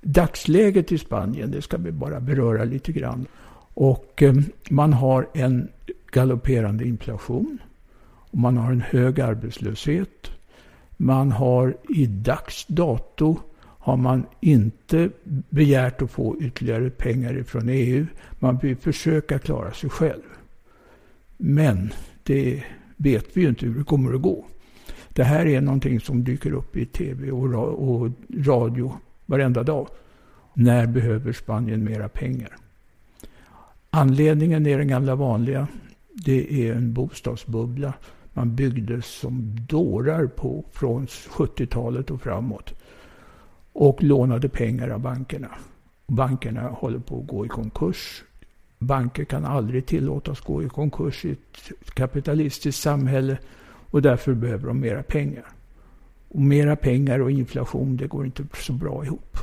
Dagsläget 0.02 0.92
i 0.92 0.98
Spanien, 0.98 1.52
det 1.52 1.62
ska 1.62 1.78
vi 1.78 1.92
bara 1.92 2.20
beröra 2.20 2.64
lite 2.64 2.92
grann. 2.92 3.26
Och 3.74 4.24
eh, 4.24 4.34
man 4.70 4.94
har 4.94 5.28
en 5.34 5.68
galopperande 6.12 6.86
inflation. 6.88 7.58
Och 8.32 8.38
man 8.38 8.58
har 8.58 8.72
en 8.72 8.82
hög 8.82 9.22
arbetslöshet. 9.22 10.32
Man 11.02 11.32
har 11.32 11.78
i 11.90 12.06
dags 12.06 12.66
dato 12.66 13.40
har 13.60 13.98
man 13.98 14.26
inte 14.40 15.10
begärt 15.50 16.02
att 16.02 16.12
få 16.12 16.42
ytterligare 16.42 16.90
pengar 16.90 17.44
från 17.44 17.70
EU. 17.70 18.06
Man 18.40 18.58
vill 18.58 18.76
försöka 18.76 19.40
klara 19.40 19.72
sig 19.72 19.90
själv. 19.90 20.22
Men 21.38 21.94
det 22.24 22.64
vet 22.98 23.38
vi 23.38 23.42
ju 23.42 23.50
inte 23.50 23.66
hur 23.66 23.78
det 23.78 23.84
kommer 23.84 24.14
att 24.14 24.22
gå. 24.22 24.46
Det 25.10 25.24
här 25.24 25.46
är 25.46 25.62
någonting 25.62 26.00
som 26.00 26.24
dyker 26.24 26.54
upp 26.54 26.78
i 26.78 26.86
tv 26.86 27.32
och 27.32 28.12
radio 28.46 28.94
varenda 29.26 29.64
dag. 29.64 29.88
När 30.54 30.88
behöver 30.88 31.34
Spanien 31.34 31.84
mera 31.84 32.10
pengar? 32.10 32.58
Anledningen 33.90 34.66
är 34.66 34.78
den 34.78 34.88
gamla 34.88 35.16
vanliga. 35.16 35.68
Det 36.14 36.68
är 36.68 36.74
en 36.74 36.94
bostadsbubbla. 36.94 37.94
Man 38.34 38.56
byggde 38.56 39.02
som 39.02 39.56
dårar 39.70 40.28
på 40.28 40.66
från 40.72 41.08
70-talet 41.08 42.12
och 42.12 42.22
framåt. 42.22 42.74
Och 43.74 44.04
lånade 44.04 44.50
pengar 44.50 44.90
av 44.90 45.00
bankerna. 45.00 45.50
Bankerna 46.08 46.62
håller 46.62 47.00
på 47.00 47.20
att 47.20 47.28
gå 47.28 47.46
i 47.46 47.50
konkurs. 47.50 48.24
Banker 48.80 49.24
kan 49.24 49.46
aldrig 49.46 49.86
tillåtas 49.86 50.42
gå 50.42 50.64
i 50.64 50.70
konkurs 50.70 51.26
i 51.26 51.32
ett 51.32 51.94
kapitalistiskt 51.94 52.82
samhälle. 52.82 53.38
Och 53.92 54.02
därför 54.02 54.34
behöver 54.34 54.68
de 54.68 54.80
mera 54.80 55.04
pengar. 55.04 55.46
Och 56.30 56.42
mera 56.42 56.76
pengar 56.76 57.20
och 57.20 57.32
inflation, 57.32 57.98
det 57.98 58.08
går 58.08 58.26
inte 58.26 58.44
så 58.54 58.74
bra 58.74 59.06
ihop. 59.06 59.38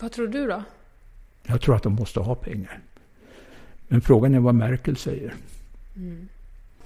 Vad 0.00 0.12
tror 0.12 0.26
du 0.28 0.46
då? 0.46 0.62
Jag 1.42 1.60
tror 1.60 1.76
att 1.76 1.82
de 1.82 1.94
måste 1.94 2.20
ha 2.20 2.34
pengar. 2.34 2.80
Men 3.88 4.00
frågan 4.00 4.34
är 4.34 4.40
vad 4.40 4.54
Merkel 4.54 4.96
säger. 4.96 5.34
Mm. 5.96 6.28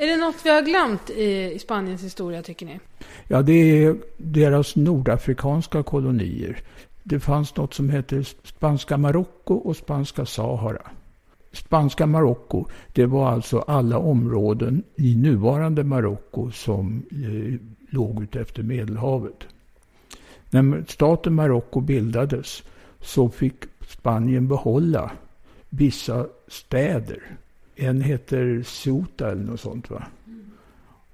Är 0.00 0.06
det 0.06 0.16
något 0.16 0.36
vi 0.44 0.50
har 0.50 0.62
glömt 0.62 1.10
i, 1.10 1.58
Spaniens 1.58 2.02
historia, 2.02 2.42
tycker 2.42 2.66
ni? 2.66 2.80
Ja, 3.28 3.42
det 3.42 3.52
är 3.52 3.96
deras 4.16 4.76
nordafrikanska 4.76 5.82
kolonier. 5.82 6.62
Det 7.02 7.20
fanns 7.20 7.56
något 7.56 7.74
som 7.74 7.90
hette 7.90 8.24
Spanska 8.24 8.96
Marocko 8.96 9.54
och 9.54 9.76
Spanska 9.76 10.26
Sahara. 10.26 10.82
Spanska 11.52 12.06
Marocko, 12.06 12.66
det 12.92 13.06
var 13.06 13.30
alltså 13.30 13.58
alla 13.58 13.98
områden 13.98 14.82
i 14.96 15.16
nuvarande 15.16 15.84
Marocko 15.84 16.50
som 16.50 17.02
eh, 17.10 17.60
låg 17.94 18.22
utefter 18.22 18.62
Medelhavet. 18.62 19.46
När 20.50 20.84
staten 20.88 21.34
Marocko 21.34 21.80
bildades 21.80 22.62
så 23.00 23.28
fick 23.28 23.64
Spanien 23.88 24.48
behålla 24.48 25.10
vissa 25.68 26.26
städer. 26.48 27.36
En 27.80 28.00
heter 28.00 28.62
Ceuta 28.62 29.30
eller 29.30 29.42
något 29.42 29.60
sånt 29.60 29.90
va? 29.90 30.02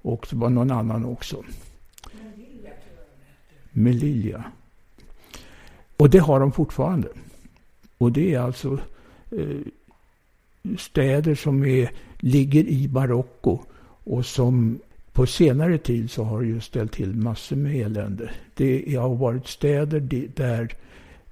Och 0.01 0.27
det 0.29 0.35
var 0.35 0.49
någon 0.49 0.71
annan 0.71 1.05
också. 1.05 1.43
Melilla. 3.71 4.43
Och 5.97 6.09
det 6.09 6.19
har 6.19 6.39
de 6.39 6.51
fortfarande. 6.51 7.07
Och 7.97 8.11
det 8.11 8.33
är 8.33 8.39
alltså 8.39 8.79
eh, 9.31 9.59
städer 10.77 11.35
som 11.35 11.65
är, 11.65 11.91
ligger 12.19 12.63
i 12.63 12.87
Marocko 12.87 13.59
och 14.03 14.25
som 14.25 14.79
på 15.11 15.25
senare 15.25 15.77
tid 15.77 16.11
så 16.11 16.23
har 16.23 16.41
ju 16.41 16.61
ställt 16.61 16.91
till 16.91 17.15
massor 17.15 17.55
med 17.55 17.75
elände. 17.75 18.29
Det 18.53 18.95
har 18.95 19.15
varit 19.15 19.47
städer 19.47 19.99
där 20.35 20.75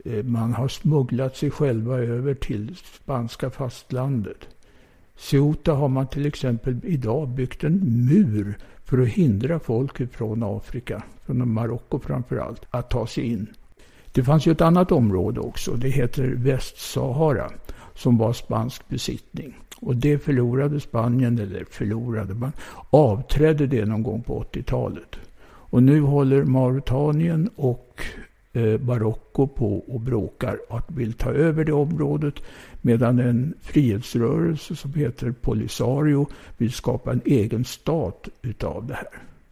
eh, 0.06 0.24
man 0.24 0.54
har 0.54 0.68
smugglat 0.68 1.38
sig 1.38 1.52
själva 1.52 1.98
över 1.98 2.34
till 2.34 2.76
spanska 2.76 3.50
fastlandet. 3.50 4.55
Ceuta 5.18 5.74
har 5.74 5.88
man 5.88 6.08
till 6.08 6.26
exempel 6.26 6.80
idag 6.84 7.30
byggt 7.30 7.64
en 7.64 8.06
mur 8.10 8.58
för 8.84 9.02
att 9.02 9.08
hindra 9.08 9.60
folk 9.60 10.14
från 10.14 10.44
Afrika, 10.44 11.04
från 11.26 11.54
Marocko 11.54 12.00
framför 12.00 12.38
allt, 12.38 12.62
att 12.70 12.90
ta 12.90 13.08
sig 13.08 13.24
in. 13.24 13.48
Det 14.12 14.24
fanns 14.24 14.46
ju 14.48 14.52
ett 14.52 14.62
annat 14.62 14.92
område 14.92 15.40
också, 15.40 15.72
det 15.72 15.90
heter 15.90 16.34
Västsahara, 16.36 17.52
som 17.94 18.18
var 18.18 18.34
spansk 18.34 18.90
besittning. 18.90 19.54
Och 19.80 19.96
det 19.96 20.18
förlorade 20.18 20.80
Spanien, 20.80 21.40
eller 21.40 21.66
förlorade, 21.70 22.34
man 22.34 22.52
avträdde 22.90 23.68
det 23.68 23.86
någon 23.86 24.04
gång 24.04 24.22
på 24.22 24.44
80-talet. 24.44 25.16
Och 25.46 25.84
nu 25.84 26.02
håller 26.02 26.44
Mauritanien 26.44 27.50
och 27.56 28.02
Marocko 28.62 29.48
på 29.48 29.78
och 29.78 30.00
bråkar 30.00 30.60
att 30.70 30.92
vill 30.92 31.14
ta 31.14 31.32
över 31.32 31.66
det 31.66 31.74
området 31.74 32.36
medan 32.82 33.20
en 33.20 33.54
frihetsrörelse 33.62 34.76
som 34.76 34.94
heter 34.94 35.32
Polisario 35.32 36.28
vill 36.58 36.72
skapa 36.72 37.12
en 37.12 37.22
egen 37.26 37.66
stat 37.66 38.30
utav 38.42 38.88
det 38.88 38.94
här 38.94 39.08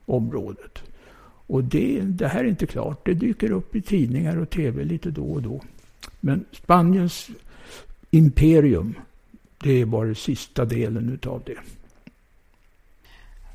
området. 0.05 0.83
Och 1.47 1.63
det, 1.63 2.01
det 2.01 2.27
här 2.27 2.43
är 2.43 2.47
inte 2.47 2.65
klart. 2.65 3.05
Det 3.05 3.13
dyker 3.13 3.51
upp 3.51 3.75
i 3.75 3.81
tidningar 3.81 4.37
och 4.37 4.49
tv 4.49 4.83
lite 4.83 5.11
då 5.11 5.25
och 5.25 5.41
då. 5.41 5.61
Men 6.19 6.45
Spaniens 6.51 7.29
imperium 8.11 8.95
det 9.63 9.81
är 9.81 9.85
bara 9.85 10.15
sista 10.15 10.65
delen 10.65 11.09
utav 11.09 11.41
det. 11.45 11.57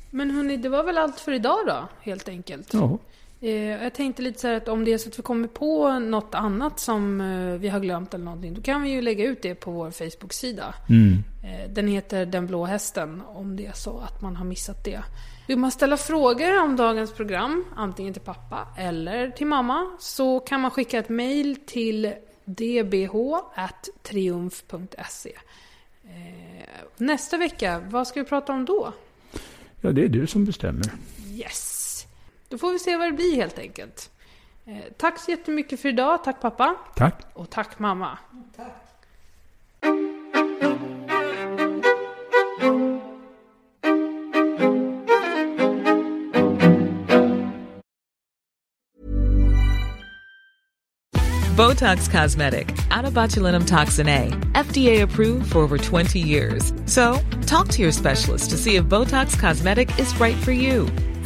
Men 0.09 0.31
hörni, 0.31 0.57
det 0.57 0.69
var 0.69 0.83
väl 0.83 0.97
allt 0.97 1.19
för 1.19 1.31
idag 1.31 1.59
då, 1.67 1.87
helt 2.01 2.29
enkelt. 2.29 2.73
Ja. 2.73 2.97
Eh, 3.41 3.83
jag 3.83 3.93
tänkte 3.93 4.21
lite 4.21 4.39
så 4.39 4.47
här 4.47 4.55
att 4.55 4.67
om 4.67 4.85
det 4.85 4.93
är 4.93 4.97
så 4.97 5.09
att 5.09 5.19
vi 5.19 5.23
kommer 5.23 5.47
på 5.47 5.99
något 5.99 6.35
annat 6.35 6.79
som 6.79 7.21
eh, 7.21 7.53
vi 7.59 7.69
har 7.69 7.79
glömt 7.79 8.13
eller 8.13 8.25
någonting, 8.25 8.53
då 8.53 8.61
kan 8.61 8.81
vi 8.81 8.89
ju 8.89 9.01
lägga 9.01 9.25
ut 9.25 9.41
det 9.41 9.55
på 9.55 9.71
vår 9.71 9.91
Facebook-sida. 9.91 10.73
Mm. 10.89 11.23
Eh, 11.43 11.69
den 11.69 11.87
heter 11.87 12.25
Den 12.25 12.47
blå 12.47 12.65
hästen, 12.65 13.21
om 13.27 13.55
det 13.55 13.65
är 13.65 13.73
så 13.73 13.99
att 13.99 14.21
man 14.21 14.35
har 14.35 14.45
missat 14.45 14.85
det. 14.85 14.99
Vill 15.47 15.57
man 15.57 15.71
ställa 15.71 15.97
frågor 15.97 16.63
om 16.63 16.75
dagens 16.75 17.13
program, 17.13 17.65
antingen 17.75 18.13
till 18.13 18.21
pappa 18.21 18.67
eller 18.77 19.29
till 19.29 19.47
mamma, 19.47 19.97
så 19.99 20.39
kan 20.39 20.61
man 20.61 20.71
skicka 20.71 20.99
ett 20.99 21.09
mail 21.09 21.55
till 21.65 22.13
dbh.triumf.se. 22.45 25.31
Nästa 26.97 27.37
vecka, 27.37 27.83
vad 27.89 28.07
ska 28.07 28.19
vi 28.19 28.25
prata 28.29 28.53
om 28.53 28.65
då? 28.65 28.93
ja, 29.81 29.91
det 29.91 30.03
är 30.03 30.09
du 30.09 30.27
som 30.27 30.45
bestämmer. 30.45 30.91
Yes! 31.31 31.78
Då 32.49 32.57
får 32.57 32.71
vi 32.71 32.79
se 32.79 32.97
vad 32.97 33.07
det 33.07 33.11
blir 33.11 33.35
helt 33.35 33.59
enkelt. 33.59 34.11
Eh, 34.65 34.77
tack 34.97 35.19
så 35.19 35.31
jättemycket 35.31 35.79
för 35.79 35.89
idag. 35.89 36.23
Tack 36.23 36.41
pappa. 36.41 36.75
Tack. 36.95 37.21
Och 37.33 37.49
tack 37.49 37.79
mamma. 37.79 38.17
Botox 51.55 52.07
Cosmetic, 52.07 52.67
out 52.89 53.03
of 53.03 53.13
botulinum 53.13 53.65
toxin 53.65 54.07
A, 54.07 54.29
FDA 54.53 55.01
approved 55.01 55.51
for 55.51 55.59
over 55.59 55.77
20 55.77 56.17
years. 56.17 56.71
So, 56.85 57.19
talk 57.45 57.67
to 57.67 57.81
your 57.81 57.91
specialist 57.91 58.51
to 58.51 58.57
see 58.57 58.77
if 58.77 58.85
Botox 58.85 59.37
Cosmetic 59.37 59.99
is 59.99 60.17
right 60.21 60.37
for 60.37 60.53
you. 60.53 60.87